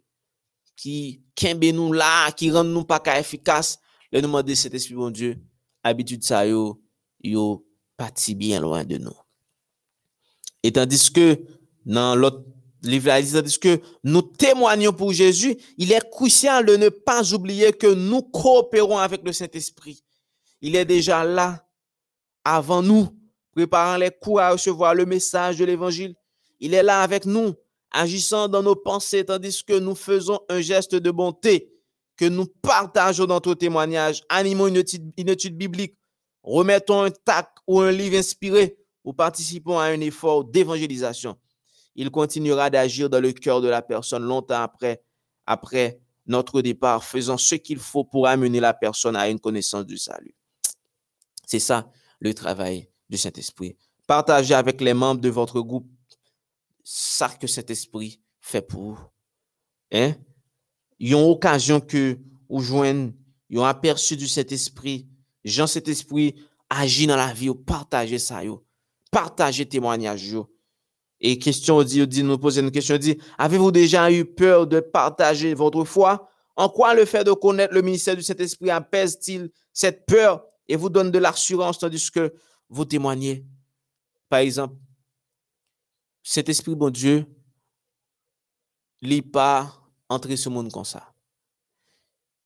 qui 0.76 1.22
kembe 1.34 1.64
nous 1.64 1.92
là, 1.92 2.30
qui 2.32 2.50
rend 2.50 2.64
nous 2.64 2.84
pas 2.84 3.02
efficace, 3.18 3.78
le 4.12 4.20
nous 4.20 4.26
demander 4.28 4.54
cet 4.54 4.74
esprit, 4.74 4.94
bon 4.94 5.10
Dieu, 5.10 5.38
habitude 5.82 6.22
ça 6.24 6.46
yo, 6.46 6.80
yo 7.22 7.66
parti 7.96 8.34
bien 8.34 8.60
loin 8.60 8.84
de 8.84 8.98
nous. 8.98 9.16
Et 10.62 10.72
tandis 10.72 11.12
que 11.12 11.40
dans 11.84 12.16
l'autre 12.16 12.44
livre, 12.82 13.20
dit, 13.20 13.32
tandis 13.32 13.58
que 13.58 13.80
nous 14.02 14.22
témoignons 14.22 14.92
pour 14.92 15.12
Jésus, 15.12 15.56
il 15.76 15.92
est 15.92 16.10
crucial 16.10 16.64
de 16.64 16.76
ne 16.76 16.88
pas 16.88 17.34
oublier 17.34 17.72
que 17.72 17.92
nous 17.92 18.22
coopérons 18.22 18.98
avec 18.98 19.22
le 19.24 19.32
Saint-Esprit. 19.32 20.02
Il 20.60 20.76
est 20.76 20.84
déjà 20.84 21.24
là 21.24 21.66
avant 22.44 22.82
nous, 22.82 23.08
préparant 23.52 23.96
les 23.96 24.10
coups 24.10 24.40
à 24.40 24.50
recevoir 24.50 24.94
le 24.94 25.06
message 25.06 25.58
de 25.58 25.64
l'Évangile. 25.64 26.14
Il 26.60 26.72
est 26.72 26.82
là 26.82 27.02
avec 27.02 27.26
nous, 27.26 27.54
agissant 27.94 28.48
dans 28.48 28.62
nos 28.62 28.74
pensées, 28.74 29.24
tandis 29.24 29.64
que 29.64 29.78
nous 29.78 29.94
faisons 29.94 30.40
un 30.50 30.60
geste 30.60 30.96
de 30.96 31.10
bonté 31.10 31.70
que 32.16 32.24
nous 32.26 32.46
partageons 32.46 33.26
dans 33.26 33.40
nos 33.44 33.54
témoignages, 33.54 34.22
animons 34.28 34.66
une 34.66 34.76
étude, 34.76 35.56
biblique, 35.56 35.96
remettons 36.42 37.02
un 37.02 37.10
tac 37.10 37.48
ou 37.66 37.80
un 37.80 37.90
livre 37.90 38.16
inspiré 38.18 38.76
ou 39.04 39.12
participons 39.12 39.78
à 39.78 39.84
un 39.84 40.00
effort 40.00 40.44
d'évangélisation. 40.44 41.36
Il 41.94 42.10
continuera 42.10 42.68
d'agir 42.70 43.08
dans 43.08 43.20
le 43.20 43.32
cœur 43.32 43.60
de 43.60 43.68
la 43.68 43.82
personne 43.82 44.24
longtemps 44.24 44.62
après, 44.62 45.02
après 45.46 46.00
notre 46.26 46.62
départ, 46.62 47.04
faisant 47.04 47.38
ce 47.38 47.54
qu'il 47.54 47.78
faut 47.78 48.04
pour 48.04 48.26
amener 48.26 48.60
la 48.60 48.74
personne 48.74 49.14
à 49.14 49.28
une 49.28 49.38
connaissance 49.38 49.86
du 49.86 49.98
salut. 49.98 50.34
C'est 51.46 51.60
ça 51.60 51.90
le 52.18 52.34
travail 52.34 52.88
du 53.08 53.18
Saint-Esprit. 53.18 53.76
Partagez 54.06 54.54
avec 54.54 54.80
les 54.80 54.94
membres 54.94 55.20
de 55.20 55.28
votre 55.28 55.60
groupe 55.60 55.86
ça 56.84 57.30
que 57.30 57.46
cet 57.46 57.70
esprit 57.70 58.20
fait 58.40 58.62
pour. 58.62 59.10
Hein? 59.90 60.14
Ils 60.98 61.14
ont 61.14 61.30
occasion 61.30 61.80
que 61.80 62.18
ou 62.48 62.60
joignent, 62.60 63.12
ils 63.48 63.58
ont 63.58 63.64
aperçu 63.64 64.16
du 64.16 64.28
Saint-Esprit. 64.28 65.08
Jean, 65.44 65.66
cet 65.66 65.88
esprit 65.88 66.34
agit 66.70 67.06
dans 67.06 67.16
la 67.16 67.32
vie, 67.32 67.50
partagez 67.66 68.18
ça, 68.18 68.44
yo. 68.44 68.64
partagez 69.10 69.66
témoignage. 69.66 70.36
Et 71.20 71.38
question 71.38 71.82
dit, 71.82 72.06
dit, 72.06 72.22
nous 72.22 72.38
poser 72.38 72.60
une 72.60 72.70
question, 72.70 72.98
dit, 72.98 73.18
avez-vous 73.38 73.70
déjà 73.70 74.10
eu 74.10 74.24
peur 74.24 74.66
de 74.66 74.80
partager 74.80 75.54
votre 75.54 75.84
foi? 75.84 76.28
En 76.56 76.68
quoi 76.68 76.94
le 76.94 77.04
fait 77.04 77.24
de 77.24 77.32
connaître 77.32 77.74
le 77.74 77.82
ministère 77.82 78.14
du 78.14 78.22
Saint-Esprit 78.22 78.70
apaise-t-il 78.70 79.50
cette 79.72 80.06
peur 80.06 80.44
et 80.68 80.76
vous 80.76 80.88
donne 80.88 81.10
de 81.10 81.18
l'assurance 81.18 81.78
tandis 81.78 82.10
que 82.10 82.32
vous 82.68 82.84
témoignez? 82.84 83.44
Par 84.28 84.40
exemple, 84.40 84.76
cet 86.24 86.48
esprit 86.48 86.74
bon 86.74 86.88
Dieu, 86.88 87.22
li 89.04 89.20
pa 89.20 89.68
entre 90.08 90.34
sou 90.40 90.50
moun 90.54 90.70
kon 90.72 90.86
sa. 90.88 91.04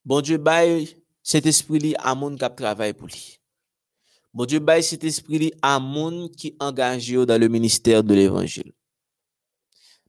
Bon 0.03 0.19
Dieu 0.19 0.37
bay 0.37 0.83
cet 1.23 1.47
esprit 1.47 1.79
li 1.79 1.93
a 1.95 2.11
moun 2.17 2.35
kap 2.39 2.57
travay 2.59 2.91
pou 2.91 3.07
li. 3.07 3.39
Bon 4.35 4.45
Dieu 4.45 4.59
bay 4.59 4.83
cet 4.83 5.05
esprit 5.07 5.39
li 5.39 5.49
a 5.63 5.77
moun 5.79 6.27
ki 6.35 6.53
angaje 6.59 7.15
yo 7.15 7.23
dan 7.25 7.39
le 7.39 7.47
minister 7.47 8.03
de 8.03 8.13
l'évangile. 8.13 8.75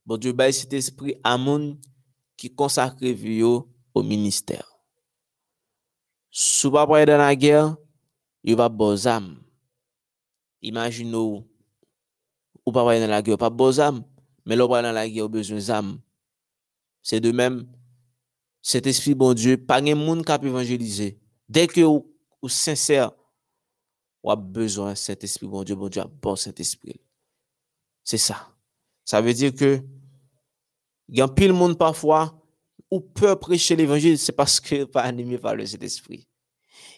Bon 0.04 0.18
Dieu 0.18 0.34
bay 0.34 0.52
cet 0.52 0.74
esprit 0.74 1.14
a 1.22 1.36
moun 1.38 1.76
ki 2.34 2.50
konsakre 2.50 3.14
yo 3.14 3.70
au 3.94 4.02
minister. 4.02 4.64
Sou 6.30 6.74
pa 6.74 6.86
praye 6.86 7.08
dan 7.10 7.22
la 7.22 7.34
ger, 7.34 7.74
yo 8.46 8.54
va 8.58 8.68
bozam. 8.70 9.34
Imagino 10.62 11.22
ou, 11.24 11.38
ou 12.70 12.72
pas 12.72 12.98
dans 12.98 13.06
la 13.06 13.22
guerre, 13.22 13.38
pas 13.38 13.50
beaux 13.50 13.80
âmes, 13.80 14.02
mais 14.46 14.56
l'on 14.56 14.68
dans 14.68 14.82
la 14.92 15.08
guerre, 15.08 15.28
besoin 15.28 15.58
d'âmes. 15.58 15.98
C'est 17.02 17.20
de 17.20 17.32
même, 17.32 17.66
cet 18.62 18.86
esprit, 18.86 19.14
bon 19.14 19.34
Dieu, 19.34 19.56
pas 19.56 19.80
de 19.80 19.94
monde 19.94 20.24
qui 20.24 20.46
évangéliser. 20.46 21.18
Dès 21.48 21.66
que 21.66 21.80
vous 21.80 22.06
êtes 22.44 22.50
sincère, 22.50 23.10
vous 24.22 24.30
avez 24.30 24.42
besoin 24.42 24.92
de 24.92 24.96
cet 24.96 25.24
esprit, 25.24 25.46
bon 25.46 25.64
Dieu, 25.64 25.74
bon 25.74 25.88
Dieu, 25.88 26.02
bon 26.22 26.36
cet 26.36 26.60
esprit. 26.60 27.00
C'est 28.04 28.18
ça. 28.18 28.48
Ça 29.04 29.20
veut 29.20 29.34
dire 29.34 29.54
que, 29.54 29.82
il 31.08 31.18
y 31.18 31.20
a 31.20 31.28
pile 31.28 31.52
monde 31.52 31.76
parfois, 31.76 32.40
ou 32.90 33.00
peut 33.00 33.36
prêcher 33.36 33.76
l'évangile, 33.76 34.18
c'est 34.18 34.32
parce 34.32 34.60
que 34.60 34.84
pas 34.94 35.02
animé 35.02 35.38
par 35.38 35.54
le 35.54 35.66
Saint-Esprit. 35.66 36.26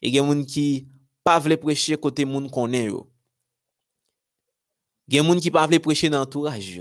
Et 0.00 0.08
il 0.08 0.14
y 0.14 0.18
a 0.18 0.22
des 0.22 0.28
gens 0.28 0.44
qui 0.44 0.88
pas 1.22 1.38
veulent 1.38 1.56
prêcher 1.56 1.96
côté 1.96 2.24
monde 2.24 2.50
qu'on 2.50 2.72
est. 2.72 2.90
Il 5.08 5.16
y 5.16 5.18
a 5.18 5.22
des 5.22 5.28
gens 5.28 5.40
qui 5.40 5.50
ne 5.50 5.58
veulent 5.58 5.80
prêcher 5.80 6.08
dans 6.08 6.18
l'entourage. 6.18 6.80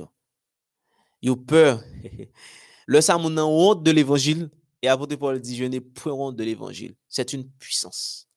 Ils 1.22 1.32
ont 1.32 1.36
peur. 1.36 1.84
Le 2.88 3.00
samoun 3.00 3.34
nan 3.34 3.46
honte 3.46 3.84
de 3.84 3.92
l'évangile, 3.92 4.50
et 4.82 4.88
apôtre 4.88 5.16
Paul 5.16 5.40
dit, 5.40 5.56
je 5.56 5.64
n'ai 5.66 5.80
point 5.80 6.12
honte 6.12 6.36
de 6.36 6.44
l'évangile. 6.44 6.96
C'est 7.08 7.32
une 7.34 7.48
puissance. 7.48 8.28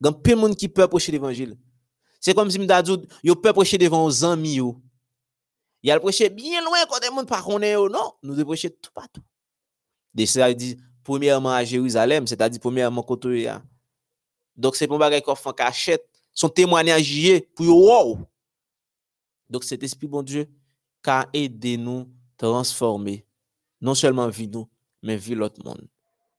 Il 0.00 0.06
y 0.06 0.32
a 0.32 0.36
monde 0.36 0.56
qui 0.56 0.68
peut 0.68 0.86
prêcher 0.88 1.12
l'évangile. 1.12 1.56
C'est 2.20 2.34
comme 2.34 2.50
si 2.50 2.58
m'da 2.58 2.82
dit, 2.82 2.96
yo 3.22 3.34
peut 3.34 3.52
prêcher 3.52 3.78
devant 3.78 4.04
aux 4.04 4.24
amis 4.24 4.54
yo. 4.56 4.80
Il 5.82 5.90
a 5.90 6.00
prêché 6.00 6.28
bien 6.28 6.62
loin 6.62 6.78
quand 6.88 6.98
des 6.98 7.06
gens 7.06 7.24
pas 7.24 7.42
connaît 7.42 7.74
non, 7.74 8.12
nous 8.22 8.34
devons 8.34 8.48
prêcher 8.48 8.70
tout 8.70 8.90
partout. 8.92 9.22
De 10.14 10.26
ça 10.26 10.52
dit 10.52 10.76
premièrement 11.02 11.52
à 11.52 11.64
Jérusalem, 11.64 12.26
c'est-à-dire 12.26 12.60
premièrement 12.60 13.02
côté 13.02 13.48
Donc 14.56 14.76
c'est 14.76 14.86
pour 14.86 14.98
bagay 14.98 15.22
qu'on 15.22 15.34
fait 15.34 15.54
cachette, 15.56 16.06
son 16.34 16.48
témoignage 16.48 17.42
pour 17.54 17.66
wow. 17.68 18.18
Donc 19.50 19.64
cet 19.64 19.82
esprit 19.82 20.06
bon 20.06 20.22
Dieu 20.22 20.46
qu'a 21.02 21.28
aidé 21.32 21.76
nous 21.76 22.08
transformer 22.36 23.26
non 23.80 23.94
seulement 23.94 24.28
vie 24.28 24.48
nous, 24.48 24.68
mais 25.02 25.16
vie 25.16 25.34
l'autre 25.34 25.62
monde. 25.64 25.88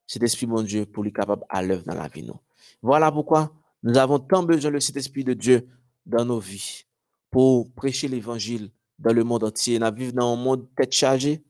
Cet 0.07 0.23
esprit 0.23 0.47
mon 0.47 0.61
Dieu 0.61 0.85
pour 0.85 1.03
lui 1.03 1.13
capable 1.13 1.43
à 1.49 1.61
l'œuvre 1.61 1.83
dans 1.83 1.95
la 1.95 2.07
vie 2.07 2.23
nous. 2.23 2.39
Voilà 2.81 3.11
pourquoi 3.11 3.53
nous 3.83 3.97
avons 3.97 4.19
tant 4.19 4.43
besoin 4.43 4.71
de 4.71 4.79
cet 4.79 4.97
esprit 4.97 5.23
de 5.23 5.33
Dieu 5.33 5.67
dans 6.05 6.25
nos 6.25 6.39
vies 6.39 6.83
pour 7.29 7.71
prêcher 7.73 8.07
l'évangile 8.07 8.71
dans 8.99 9.13
le 9.13 9.23
monde 9.23 9.43
entier. 9.43 9.79
Nous 9.79 9.93
vivons 9.93 10.13
dans 10.13 10.33
un 10.33 10.35
monde 10.35 10.67
tête 10.75 10.91
chargée, 10.91 11.43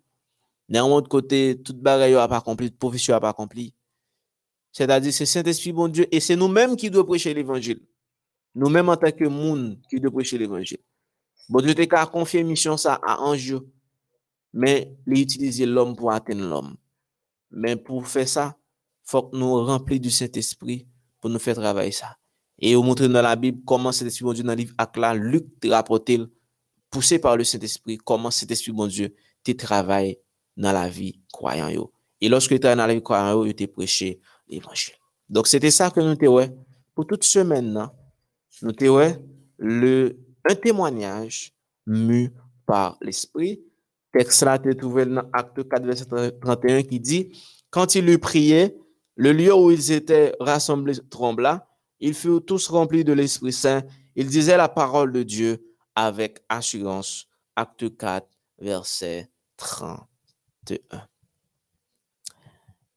dans 0.70 0.86
un 0.86 0.89
monde 0.89 1.07
côté 1.07 1.62
toute 1.62 1.80
bagaille 1.80 2.14
n'a 2.14 2.28
pas 2.28 2.38
accompli, 2.38 2.70
toute 2.70 2.80
profession 2.80 3.14
n'a 3.14 3.20
pas 3.20 3.30
accompli. 3.30 3.74
C'est-à-dire 4.72 5.12
c'est 5.12 5.26
Saint-Esprit 5.26 5.74
bon 5.74 5.89
Dieu 5.89 6.07
et 6.12 6.20
c'est 6.20 6.36
nous-mêmes 6.36 6.76
qui 6.76 6.89
devons 6.89 7.03
prêcher 7.03 7.34
l'évangile. 7.34 7.82
Nous-mêmes 8.55 8.89
en 8.89 8.95
tant 8.95 9.12
que 9.12 9.26
monde 9.26 9.80
qui 9.89 9.99
devons 9.99 10.16
prêcher 10.16 10.38
l'évangile. 10.38 10.80
Bon 11.49 11.61
Dieu 11.61 11.73
t'a 11.75 12.05
confié 12.05 12.43
mission 12.43 12.77
ça 12.77 12.99
à 13.03 13.19
Anjou, 13.21 13.61
mais 14.53 14.95
il 15.07 15.73
l'homme 15.73 15.95
pour 15.95 16.11
atteindre 16.11 16.47
l'homme. 16.47 16.77
Mais 17.51 17.75
pour 17.75 18.07
faire 18.07 18.27
ça, 18.27 18.57
faut 19.03 19.23
que 19.23 19.35
nous 19.35 19.65
remplir 19.65 19.99
du 19.99 20.09
Saint-Esprit 20.09 20.87
pour 21.19 21.29
nous 21.29 21.39
faire 21.39 21.55
travailler 21.55 21.91
ça. 21.91 22.17
Et 22.59 22.75
vous 22.75 22.83
montrer 22.83 23.09
dans 23.09 23.21
la 23.21 23.35
Bible 23.35 23.61
comment 23.65 23.91
cet 23.91 24.07
Esprit 24.07 24.23
bon 24.23 24.33
Dieu 24.33 24.43
dans 24.43 24.53
le 24.53 24.59
livre 24.59 24.73
Akla, 24.77 25.13
Luc 25.13 25.45
rapporté, 25.65 26.21
poussé 26.89 27.19
par 27.19 27.35
le 27.35 27.43
Saint-Esprit, 27.43 27.97
comment 27.97 28.31
cet 28.31 28.51
Esprit 28.51 28.71
bon 28.71 28.87
Dieu 28.87 29.15
te 29.43 29.51
travaille 29.51 30.19
dans 30.55 30.71
la 30.71 30.87
vie 30.87 31.19
croyant. 31.31 31.69
Et 32.21 32.29
lorsque 32.29 32.49
tu 32.49 32.67
es 32.67 32.75
dans 32.75 32.85
la 32.85 32.93
vie 32.93 33.01
croyant, 33.01 33.43
tu 33.51 33.67
prêché 33.67 34.19
l'évangile. 34.47 34.93
Donc, 35.27 35.47
c'était 35.47 35.71
ça 35.71 35.89
que 35.89 35.99
nous 36.01 36.15
te. 36.15 36.25
Pour 36.93 37.07
toute 37.07 37.23
semaine, 37.23 37.89
nous 38.61 38.71
te 38.73 39.15
le, 39.57 40.19
un 40.49 40.55
témoignage 40.55 41.53
mu 41.85 42.31
par 42.65 42.97
l'Esprit. 43.01 43.61
Texte 44.11 44.43
là, 44.43 44.59
tu 44.59 44.75
trouvé 44.75 45.05
dans 45.05 45.23
Acte 45.33 45.67
4, 45.67 45.85
verset 45.85 46.05
31 46.39 46.83
qui 46.83 46.99
dit, 46.99 47.37
quand 47.69 47.95
il 47.95 48.09
eut 48.09 48.19
prié, 48.19 48.77
le 49.15 49.31
lieu 49.31 49.53
où 49.53 49.71
ils 49.71 49.91
étaient 49.91 50.33
rassemblés 50.39 50.99
trembla, 51.09 51.67
ils 51.99 52.13
furent 52.13 52.43
tous 52.43 52.67
remplis 52.67 53.03
de 53.03 53.13
l'Esprit 53.13 53.53
Saint, 53.53 53.83
ils 54.15 54.27
disaient 54.27 54.57
la 54.57 54.69
parole 54.69 55.11
de 55.11 55.23
Dieu 55.23 55.63
avec 55.95 56.43
assurance. 56.49 57.27
Acte 57.55 57.97
4, 57.97 58.27
verset 58.59 59.29
31. 59.57 61.07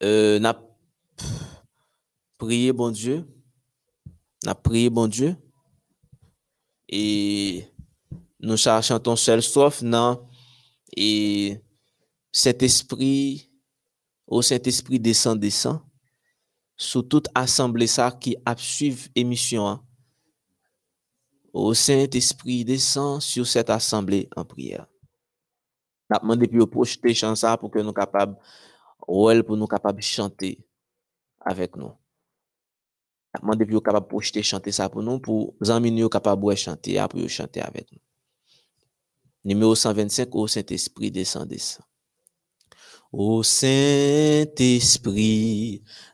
Euh, 0.02 0.38
n'a 0.38 0.60
prié, 2.38 2.72
bon 2.72 2.90
Dieu. 2.90 3.26
N'a 4.44 4.54
prié, 4.54 4.90
bon 4.90 5.06
Dieu. 5.06 5.36
Et 6.88 7.66
nous 8.40 8.56
cherchons 8.56 8.98
ton 8.98 9.16
seul 9.16 9.42
sauf, 9.42 9.82
non. 9.82 10.26
Et 10.96 11.60
cet 12.32 12.62
esprit, 12.62 13.50
au 14.26 14.42
Saint-Esprit 14.42 15.00
descend, 15.00 15.38
descend, 15.38 15.80
sous 16.76 17.02
toute 17.02 17.28
assemblée 17.34 17.86
ça 17.86 18.10
qui 18.10 18.36
a 18.44 18.56
suivi 18.56 19.08
émission. 19.14 19.80
Au 21.52 21.72
Saint-Esprit 21.72 22.64
descend 22.64 23.20
sur 23.22 23.46
cette 23.46 23.70
assemblée 23.70 24.28
en 24.36 24.44
prière. 24.44 24.86
N'a 26.10 26.18
demandé 26.18 26.48
puis 26.48 26.66
projeter 26.66 27.14
ça 27.14 27.56
pour 27.56 27.70
que 27.70 27.78
nous 27.78 27.92
capables 27.92 28.36
ou 29.06 29.30
pour 29.42 29.56
nous 29.56 29.66
capables 29.66 30.02
chanter 30.02 30.66
avec 31.40 31.76
nous. 31.76 31.92
Demandez 33.40 33.66
puis 33.66 33.80
capable 33.82 34.06
projeter 34.08 34.42
chanter 34.42 34.72
ça 34.72 34.88
pour 34.88 35.02
nous 35.02 35.18
pour 35.18 35.54
amis 35.68 35.90
nous 35.90 36.08
capable 36.08 36.48
de 36.50 36.54
chanter 36.54 37.04
pour 37.10 37.28
chanter 37.28 37.60
avec 37.60 37.90
nous. 37.92 37.98
Numéro 39.44 39.74
125 39.74 40.28
au 40.34 40.46
Saint-Esprit 40.46 41.10
descend 41.10 41.48
descend. 41.48 41.84
Au 43.12 43.42
Saint-Esprit 43.42 44.52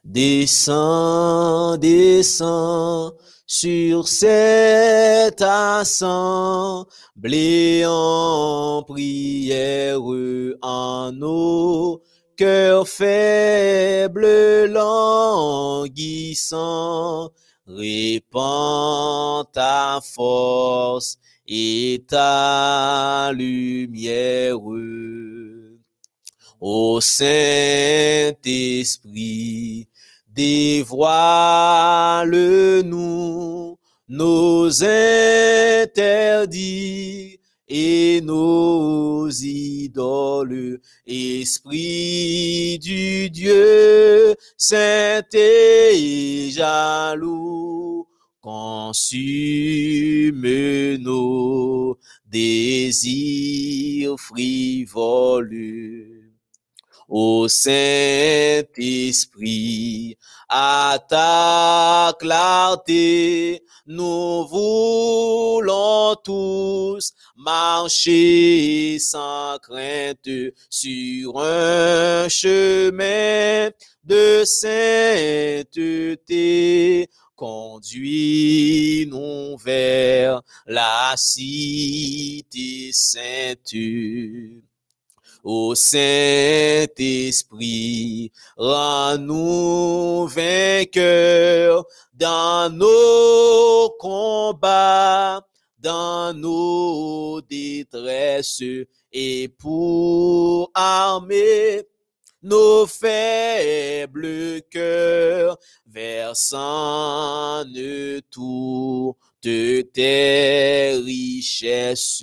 descend 0.05 1.79
descend 1.79 3.13
sur 3.47 4.07
cette 4.09 5.43
assemblée 5.43 6.87
en 7.87 8.83
prière 8.87 10.01
en 10.63 11.13
nous 11.13 12.01
cœur 12.41 12.89
faible, 12.89 14.25
languissant, 14.73 15.91
répand 17.67 19.45
ta 19.53 20.01
force 20.03 21.19
et 21.47 22.03
ta 22.09 23.31
lumière. 23.35 24.57
Ô 26.59 26.99
Saint-Esprit, 27.03 28.39
dévoile-nous 30.27 31.29
nos 34.09 34.83
interdits 34.83 35.81
et 37.71 38.21
nos 38.21 39.31
idoles, 39.31 40.81
Esprit 41.07 42.79
du 42.81 43.31
Dieu, 43.31 44.35
saint 44.57 45.23
et 45.33 46.51
jaloux, 46.51 48.09
consume 48.41 50.43
nos 50.97 51.97
désirs 52.27 54.19
frivoles. 54.19 56.20
Ô 57.13 57.49
Saint-Esprit, 57.49 58.63
à 60.49 60.97
ta 61.09 62.15
clarté, 62.21 63.65
nous 63.85 64.47
voulons 64.47 66.15
tous 66.23 67.13
marcher 67.37 69.01
sans 69.01 69.59
crainte 69.59 70.29
sur 70.71 71.41
un 71.41 72.29
chemin 72.29 73.71
de 74.05 74.45
sainteté. 74.45 75.67
Conduis-nous 77.35 78.37
vers 79.57 80.43
la 80.65 81.15
cité 81.17 82.93
sainte. 82.93 83.75
Ô 85.43 85.75
Saint-Esprit, 85.75 86.91
rends-nous 88.59 90.27
vainqueurs 90.27 91.87
dans 92.13 92.69
nos 92.71 93.89
combats, 93.99 95.41
dans 95.79 96.35
nos 96.35 97.41
détresses, 97.41 98.63
et 99.13 99.49
pour 99.49 100.71
armer 100.75 101.85
nos 102.43 102.87
faibles 102.87 104.61
cœurs, 104.71 105.57
versant 105.87 107.65
tout 108.31 109.17
de 109.43 109.81
tes 109.81 111.01
richesses. 111.03 112.23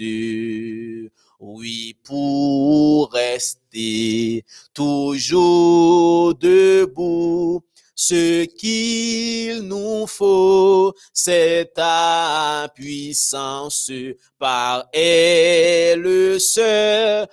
Oui, 1.40 1.96
pour 2.04 3.12
rester 3.12 4.44
toujours 4.74 6.34
debout, 6.34 7.64
ce 7.94 8.46
qu'il 8.46 9.62
nous 9.62 10.08
faut, 10.08 10.96
c'est 11.14 11.74
ta 11.76 12.72
puissance 12.74 13.92
par 14.40 14.88
elle 14.94 16.40
seule 16.40 17.28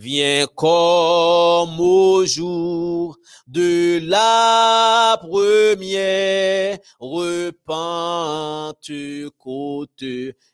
Viens 0.00 0.46
comme 0.54 1.80
au 1.80 2.24
jour 2.24 3.18
de 3.48 3.98
la 4.08 5.18
première 5.20 6.78
côte 9.36 10.04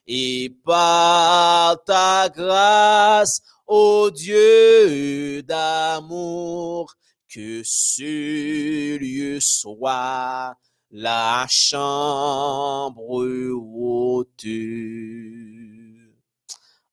et 0.06 0.56
par 0.64 1.84
ta 1.84 2.30
grâce, 2.30 3.42
ô 3.66 4.10
Dieu 4.10 5.42
d'amour, 5.42 6.94
que 7.28 7.60
ce 7.66 8.96
lieu 8.96 9.40
soit 9.40 10.54
la 10.90 11.44
chambre 11.50 13.26
haute. 13.52 14.46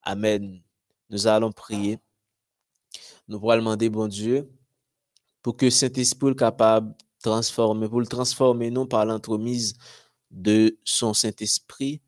Amen. 0.03 0.61
Nous 1.09 1.27
allons 1.27 1.53
prier. 1.53 1.97
Nous 3.31 3.39
pourrons 3.39 3.55
demander, 3.55 3.89
bon 3.89 4.09
Dieu, 4.09 4.51
pour 5.41 5.55
que 5.55 5.69
Saint-Esprit 5.69 6.27
soit 6.27 6.35
capable 6.35 6.89
de 6.89 6.95
transformer, 7.23 7.87
pour 7.87 8.01
le 8.01 8.05
transformer, 8.05 8.69
non 8.69 8.85
par 8.85 9.05
l'entremise 9.05 9.73
de 10.29 10.77
son 10.83 11.13
Saint-Esprit, 11.13 12.01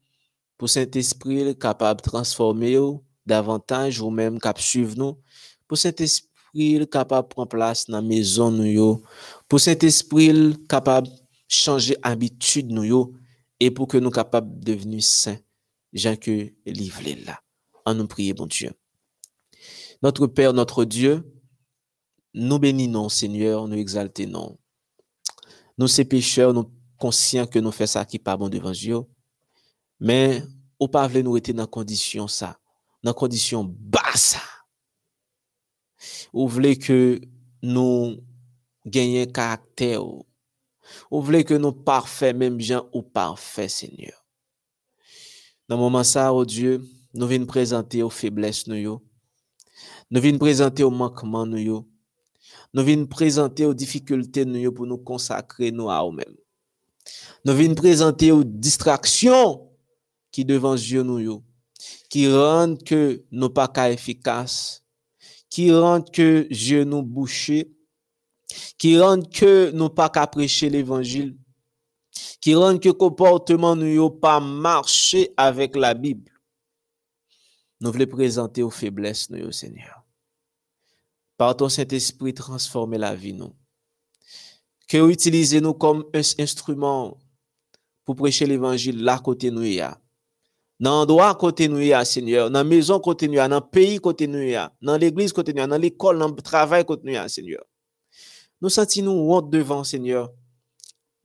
pour 0.57 0.69
Saint-Esprit 0.69 1.57
capable 1.57 2.01
de 2.01 2.09
transformer 2.09 2.77
davantage 3.25 4.01
ou 4.01 4.09
même 4.09 4.37
cap 4.37 4.59
suivre 4.59 4.97
nous, 4.97 5.17
pour 5.65 5.77
Saint-Esprit 5.77 6.85
capable 6.91 7.29
de 7.29 7.33
prendre 7.33 7.47
place 7.47 7.85
dans 7.85 7.95
la 7.95 8.01
maison 8.01 8.51
nous, 8.51 9.01
pour 9.47 9.61
Saint-Esprit 9.61 10.57
capable 10.67 11.07
de 11.07 11.13
changer 11.47 11.95
habitude 12.01 12.69
nous, 12.69 13.13
et 13.61 13.71
pour 13.71 13.87
que 13.87 13.97
nous 13.97 14.11
capables 14.11 14.59
de 14.59 14.73
devenir 14.73 15.01
saints, 15.01 15.39
Jean 15.93 16.17
que 16.17 16.51
livre 16.65 17.01
là. 17.25 17.39
En 17.85 17.93
nous 17.93 18.07
prier, 18.07 18.33
bon 18.33 18.45
Dieu. 18.45 18.71
Notre 20.03 20.27
Père, 20.27 20.51
notre 20.51 20.83
Dieu, 20.83 21.23
nous 22.33 22.59
bénissons, 22.59 23.07
Seigneur, 23.07 23.69
nous 23.69 23.77
exaltons. 23.77 24.59
Nous, 25.77 25.87
ces 25.87 26.03
pécheurs, 26.03 26.53
nous 26.53 26.69
conscients 26.97 27.47
que 27.47 27.57
nous 27.57 27.71
faisons 27.71 27.93
ça 27.93 28.05
qui 28.05 28.19
pas 28.19 28.35
bon 28.35 28.49
devant 28.49 28.71
Dieu. 28.71 28.99
Mais, 30.01 30.43
au 30.77 30.89
pas 30.89 31.07
nous 31.07 31.37
être 31.37 31.53
dans 31.53 31.67
condition 31.67 32.27
ça, 32.27 32.59
dans 33.01 33.13
condition 33.13 33.63
basse. 33.63 34.35
Ou 36.33 36.49
voulez 36.49 36.77
que 36.77 37.21
nous 37.61 38.17
gagnions 38.85 39.25
caractère. 39.27 40.03
Ou 40.05 41.21
voulez 41.21 41.45
que 41.45 41.53
nous 41.53 41.71
parfaits, 41.71 42.35
même 42.35 42.59
gens 42.59 42.89
ou 42.91 43.03
parfaits, 43.03 43.69
Seigneur. 43.69 44.25
Dans 45.69 45.77
le 45.77 45.81
moment 45.81 46.03
ça, 46.03 46.33
oh 46.33 46.43
Dieu, 46.43 46.85
nous 47.13 47.25
venons 47.25 47.45
présenter 47.45 48.03
aux 48.03 48.09
faiblesses, 48.09 48.67
nous, 48.67 49.01
nous 50.13 50.21
venons 50.21 50.37
présenter 50.37 50.83
aux 50.83 50.91
manquements, 50.91 51.47
nous, 51.47 51.87
nous 52.71 52.83
venons 52.83 53.07
présenter 53.07 53.65
aux 53.65 53.73
difficultés, 53.73 54.45
nous, 54.45 54.71
pour 54.71 54.85
nous 54.85 54.99
consacrer, 54.99 55.71
nous, 55.71 55.89
à 55.89 56.03
nous-mêmes. 56.03 56.35
Nous 57.43 57.53
venons 57.55 57.73
présenter 57.73 58.31
aux 58.31 58.43
distractions 58.43 59.71
qui 60.31 60.45
devant 60.45 60.75
Dieu, 60.75 61.01
nous, 61.01 61.43
qui 62.11 62.31
rendent 62.31 62.83
que 62.83 63.23
nous 63.31 63.49
pas 63.49 63.91
efficaces, 63.91 64.83
qui 65.49 65.73
rendent 65.73 66.11
que 66.11 66.47
Dieu 66.51 66.83
nous 66.83 67.01
bouché, 67.01 67.73
qui 68.77 68.99
rendent 68.99 69.31
que 69.31 69.71
nous 69.71 69.89
pas 69.89 70.09
qu'à 70.09 70.27
prêcher 70.27 70.69
l'évangile, 70.69 71.35
qui 72.39 72.53
rendent 72.53 72.79
que 72.79 72.89
comportement 72.89 73.75
nous 73.75 74.11
pas 74.11 74.39
marché 74.39 75.33
avec 75.37 75.75
la 75.75 75.95
Bible. 75.95 76.31
Nous 77.81 77.91
voulons 77.91 78.05
présenter 78.05 78.61
aux 78.61 78.69
faiblesses, 78.69 79.31
nous, 79.31 79.51
Seigneur. 79.51 80.02
Par 81.43 81.57
ton 81.57 81.67
Saint-Esprit, 81.67 82.33
transformer 82.33 82.97
la 82.97 83.13
vie, 83.13 83.33
nous. 83.33 83.53
Que 84.87 85.11
utiliser 85.11 85.59
nous 85.59 85.73
comme 85.73 86.05
un 86.13 86.21
instrument 86.39 87.17
pour 88.05 88.15
prêcher 88.15 88.45
l'évangile 88.45 89.03
là 89.03 89.19
côté 89.19 89.51
nous, 89.51 89.75
dans 90.79 90.99
l'endroit 90.99 91.35
côté 91.35 91.67
nous, 91.67 91.81
Seigneur, 92.05 92.49
dans 92.49 92.59
la 92.59 92.63
maison 92.63 92.97
côté 92.97 93.27
nous, 93.27 93.35
dans 93.35 93.55
le 93.55 93.59
pays 93.59 93.99
côté 93.99 94.25
nous, 94.25 94.53
dans 94.81 94.95
l'église 94.95 95.33
côté 95.33 95.53
nous, 95.53 95.67
dans 95.67 95.77
l'école, 95.77 96.17
dans 96.17 96.29
le 96.29 96.35
travail 96.41 96.85
côté 96.85 97.11
nous, 97.11 97.27
Seigneur. 97.27 97.65
Nous 98.61 98.69
sentons 98.69 99.01
nous 99.01 99.33
honte 99.33 99.49
devant, 99.49 99.83
Seigneur. 99.83 100.31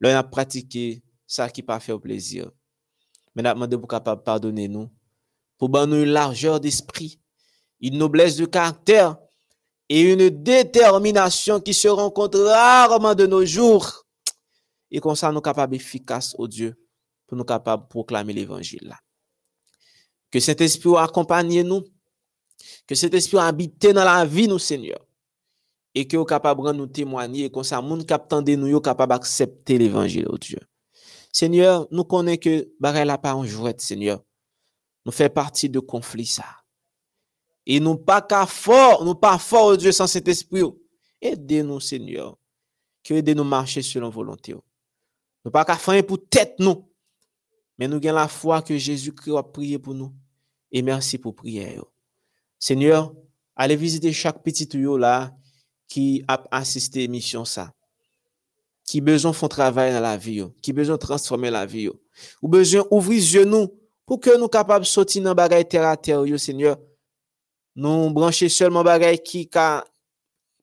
Là, 0.01 0.15
on 0.15 0.17
a 0.17 0.23
pratiqué 0.23 1.01
ça 1.25 1.49
qui 1.49 1.63
pas 1.63 1.79
fait 1.79 1.97
plaisir. 1.97 2.51
Mais 3.33 3.41
nous 3.41 3.53
demandé 3.53 3.77
pour 3.77 3.87
capable 3.87 4.21
pardonner 4.21 4.67
nous 4.67 4.89
pour 5.57 5.69
nous 5.69 6.03
une 6.03 6.11
largeur 6.11 6.59
d'esprit, 6.59 7.21
une 7.79 7.97
noblesse 7.97 8.35
de 8.35 8.45
caractère 8.45 9.15
et 9.89 10.01
une 10.01 10.29
détermination 10.29 11.59
qui 11.59 11.73
se 11.73 11.87
rencontre 11.87 12.39
rarement 12.39 13.15
de 13.15 13.25
nos 13.25 13.43
jours. 13.43 14.05
Et 14.91 14.99
comme 14.99 15.15
ça, 15.15 15.31
nous 15.31 15.41
capables 15.41 15.75
efficaces 15.75 16.35
au 16.37 16.47
Dieu 16.47 16.75
pour 17.27 17.37
nous 17.37 17.43
capables 17.43 17.83
de 17.83 17.89
proclamer 17.89 18.33
l'évangile 18.33 18.95
Que 20.31 20.39
cet 20.39 20.61
esprit 20.61 20.95
accompagne 20.97 21.61
nous, 21.63 21.83
que 22.87 22.95
cet 22.95 23.13
esprit 23.13 23.37
habite 23.37 23.87
dans 23.87 24.03
la 24.03 24.25
vie, 24.25 24.47
nous, 24.47 24.59
Seigneur. 24.59 24.99
Et 25.95 26.07
que 26.07 26.17
nous 26.17 26.25
capable 26.25 26.65
de 26.67 26.71
nous 26.73 26.87
témoigner, 26.87 27.49
comme 27.49 27.63
ça, 27.63 27.83
captant 28.07 28.41
de 28.41 28.55
nous, 28.55 28.79
capable 28.79 29.13
d'accepter 29.13 29.77
l'évangile, 29.77 30.27
au 30.29 30.37
Dieu. 30.37 30.59
Seigneur, 31.31 31.87
nous 31.91 32.03
connaissons 32.03 32.39
que 32.39 32.67
la 32.79 33.17
pas 33.17 33.33
en 33.33 33.43
jouette, 33.43 33.81
Seigneur 33.81 34.23
nous 35.05 35.11
fait 35.11 35.29
partie 35.29 35.69
de 35.69 35.79
conflit 35.79 36.25
ça. 36.25 36.58
Et 37.71 37.79
nous 37.79 37.97
pas 37.97 38.19
qu'à 38.19 38.47
fort, 38.47 39.05
nous 39.05 39.13
pas 39.13 39.37
fort 39.37 39.77
Dieu 39.77 39.91
sans 39.91 40.07
cet 40.07 40.27
esprit. 40.27 40.63
Aidez-nous, 41.21 41.79
Seigneur. 41.79 42.35
Que 43.03 43.13
aidez-nous 43.13 43.43
marcher 43.43 43.83
selon 43.83 44.09
volonté. 44.09 44.55
Nous 45.45 45.51
pas 45.51 45.63
qu'à 45.63 45.75
faire 45.75 46.03
pour 46.03 46.17
tête 46.27 46.55
nous. 46.57 46.89
Mais 47.77 47.87
nous 47.87 47.97
avons 47.97 48.13
la 48.15 48.27
foi 48.27 48.63
que 48.63 48.75
Jésus-Christ 48.75 49.37
a 49.37 49.43
prié 49.43 49.77
pour 49.77 49.93
nous. 49.93 50.11
Et 50.71 50.81
merci 50.81 51.19
pour 51.19 51.35
prier. 51.35 51.79
Seigneur, 52.57 53.13
allez 53.55 53.75
visiter 53.75 54.11
chaque 54.13 54.41
petit 54.41 54.67
tuyau 54.67 54.97
là 54.97 55.31
qui 55.87 56.23
a 56.27 56.43
assisté 56.49 56.99
à 56.99 57.01
l'émission 57.03 57.45
ça. 57.45 57.71
Qui 58.83 58.99
besoin 58.99 59.31
font 59.31 59.47
travail 59.47 59.93
dans 59.93 59.99
la 59.99 60.17
vie, 60.17 60.43
qui 60.63 60.73
besoin 60.73 60.97
transformer 60.97 61.51
la 61.51 61.67
vie. 61.67 61.91
Ou 62.41 62.47
besoin 62.47 62.83
ouvrir 62.89 63.21
genoux 63.21 63.69
pour 64.07 64.19
que 64.19 64.35
nous 64.39 64.47
capables 64.47 64.85
de 64.85 64.89
sortir 64.89 65.21
dans 65.21 65.35
bagay 65.35 65.63
terre 65.65 65.87
à 65.87 65.95
terre, 65.95 66.23
Seigneur. 66.39 66.75
nou 67.79 68.11
branche 68.11 68.49
selman 68.51 68.83
bagay 68.83 69.15
ki 69.23 69.45
ka 69.47 69.85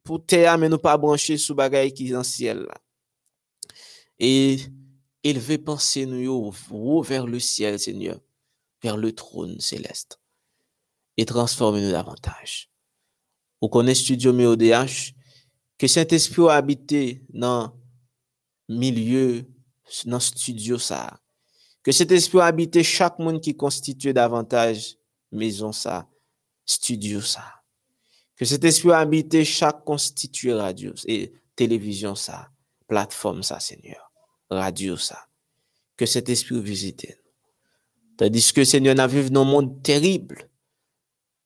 pou 0.06 0.20
teya 0.20 0.54
men 0.60 0.70
nou 0.72 0.82
pa 0.82 0.94
branche 1.00 1.38
sou 1.40 1.56
bagay 1.56 1.88
ki 1.94 2.10
jan 2.12 2.26
siel 2.26 2.66
la. 2.66 2.76
E 4.20 4.60
eleve 5.26 5.58
panse 5.64 6.04
nou 6.08 6.22
yo 6.22 6.36
ou 6.70 7.02
ver 7.04 7.26
le 7.26 7.40
siel, 7.40 7.78
Seigneur, 7.80 8.20
ver 8.82 8.96
le 8.96 9.12
troun 9.16 9.56
seleste. 9.60 10.20
E 11.16 11.24
transforme 11.24 11.80
nou 11.82 11.92
davantage. 11.92 12.68
Ou 13.60 13.72
konen 13.72 13.96
studio 13.96 14.34
MEODH, 14.36 15.16
ke 15.80 15.88
Saint-Esprit 15.88 16.44
ou 16.44 16.52
habite 16.52 17.22
nan 17.32 17.72
milieu, 18.68 19.42
nan 20.04 20.20
studio 20.20 20.78
sa. 20.80 21.16
Ke 21.84 21.94
Saint-Esprit 21.96 22.38
ou 22.38 22.44
habite 22.44 22.84
chak 22.84 23.18
moun 23.20 23.40
ki 23.40 23.56
konstituye 23.56 24.14
davantage 24.16 24.94
mezon 25.32 25.72
sa. 25.76 26.04
Studio 26.66 27.20
ça. 27.20 27.44
Que 28.36 28.44
cet 28.44 28.64
esprit 28.64 28.92
habite 28.92 29.44
chaque 29.44 29.84
constitué 29.84 30.52
radio 30.52 30.92
et 31.06 31.32
télévision 31.54 32.14
ça, 32.14 32.50
plateforme 32.86 33.42
ça, 33.42 33.60
Seigneur, 33.60 34.12
radio 34.50 34.96
ça. 34.96 35.26
Que 35.96 36.04
cet 36.04 36.28
esprit 36.28 36.60
visite. 36.60 37.18
Tandis 38.18 38.52
que 38.52 38.64
Seigneur, 38.64 38.94
n'a 38.94 39.06
vécu 39.06 39.30
dans 39.30 39.42
un 39.42 39.44
monde 39.44 39.82
terrible. 39.82 40.50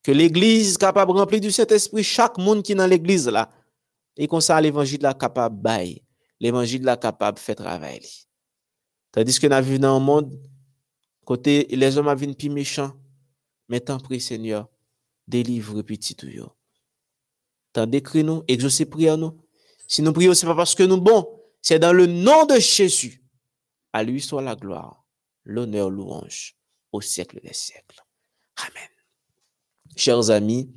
Que 0.03 0.13
l'église 0.13 0.79
capable 0.79 1.13
de 1.13 1.19
remplir 1.19 1.41
du 1.41 1.53
Saint-Esprit 1.53 2.03
chaque 2.03 2.39
monde 2.39 2.63
qui 2.63 2.73
est 2.73 2.77
dans 2.77 2.87
l'église 2.87 3.29
là. 3.29 3.51
Et 4.17 4.27
qu'on 4.27 4.41
ça 4.41 4.61
l'évangile 4.61 5.03
là 5.03 5.15
capable 5.15 5.61
bail. 5.61 6.03
L'évangile 6.41 6.83
là 6.83 6.97
capable 6.97 7.39
de 7.39 7.43
faire 7.43 7.57
travail. 7.57 8.01
Tandis 9.13 9.39
que 9.39 9.47
nous 9.47 9.65
vivons 9.65 9.83
dans 9.83 9.97
un 9.97 10.01
monde, 10.01 10.35
côté 11.25 11.67
les 11.71 11.99
hommes 11.99 12.13
viennent 12.15 12.35
plus 12.35 12.49
méchants. 12.49 12.93
Mais 13.69 13.81
tant 13.81 13.99
prie, 13.99 14.21
Seigneur, 14.21 14.69
délivre 15.31 15.81
petit 15.83 16.15
tout. 16.15 16.29
Tant 17.73 17.87
décrit 17.87 18.25
nous, 18.25 18.43
exaucez 18.49 18.85
prière 18.85 19.17
nous. 19.17 19.41
Si 19.87 20.03
nous 20.03 20.13
prions, 20.13 20.35
c'est 20.35 20.47
pas 20.47 20.55
parce 20.55 20.75
que 20.75 20.83
nous 20.83 21.01
bon, 21.01 21.27
c'est 21.63 21.79
dans 21.79 21.93
le 21.93 22.07
nom 22.07 22.47
de 22.47 22.59
Jésus. 22.59 23.25
À 23.93 24.03
lui 24.03 24.21
soit 24.21 24.43
la 24.43 24.55
gloire, 24.55 25.05
l'honneur, 25.45 25.91
louange 25.91 26.57
au 26.93 27.01
siècle 27.01 27.41
des 27.43 27.53
siècles. 27.53 28.01
Amen. 28.57 28.89
Chers 29.97 30.31
amis, 30.31 30.71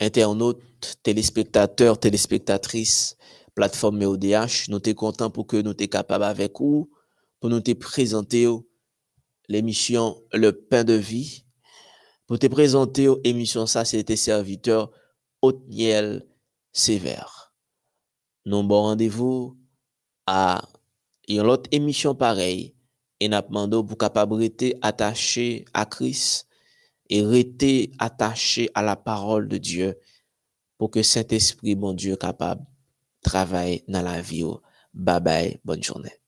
internautes, 0.00 0.62
téléspectateurs, 1.02 1.98
téléspectatrices, 1.98 3.16
plateforme 3.54 3.98
MEODH, 3.98 4.68
nous 4.68 4.80
sommes 4.84 4.94
contents 4.94 5.30
pour 5.30 5.46
que 5.46 5.56
nous 5.56 5.74
sommes 5.78 5.88
capables 5.88 6.24
avec 6.24 6.58
vous 6.58 6.90
pour 7.40 7.50
nous 7.50 7.60
te 7.60 7.72
présenter 7.72 8.46
l'émission 9.48 10.22
Le 10.32 10.52
pain 10.52 10.84
de 10.84 10.94
vie. 10.94 11.44
Pour 12.32 12.38
te 12.38 12.46
présenter 12.46 13.10
l'émission 13.26 13.66
ça, 13.66 13.84
c'était 13.84 14.16
serviteur 14.16 14.90
Otniel 15.42 16.26
Sévère. 16.72 17.52
Nous 18.46 18.62
bon 18.62 18.84
rendez-vous 18.84 19.58
à 20.26 20.66
une 21.28 21.42
autre 21.42 21.68
émission 21.72 22.14
pareille 22.14 22.74
et 23.20 23.28
nous 23.28 23.38
demandons 23.38 23.84
pour 23.84 23.98
capable 23.98 24.32
rester 24.32 24.78
attaché 24.80 25.66
à 25.74 25.84
Christ 25.84 26.48
et 27.10 27.22
rester 27.22 27.90
attaché 27.98 28.70
à 28.72 28.80
la 28.80 28.96
parole 28.96 29.46
de 29.46 29.58
Dieu 29.58 29.98
pour 30.78 30.90
que 30.90 31.02
Saint-Esprit, 31.02 31.76
mon 31.76 31.92
Dieu, 31.92 32.16
capable 32.16 32.62
de 32.62 33.28
travailler 33.28 33.84
dans 33.88 34.00
la 34.00 34.22
vie. 34.22 34.46
Bye 34.94 35.20
bye, 35.20 35.60
bonne 35.66 35.82
journée. 35.82 36.21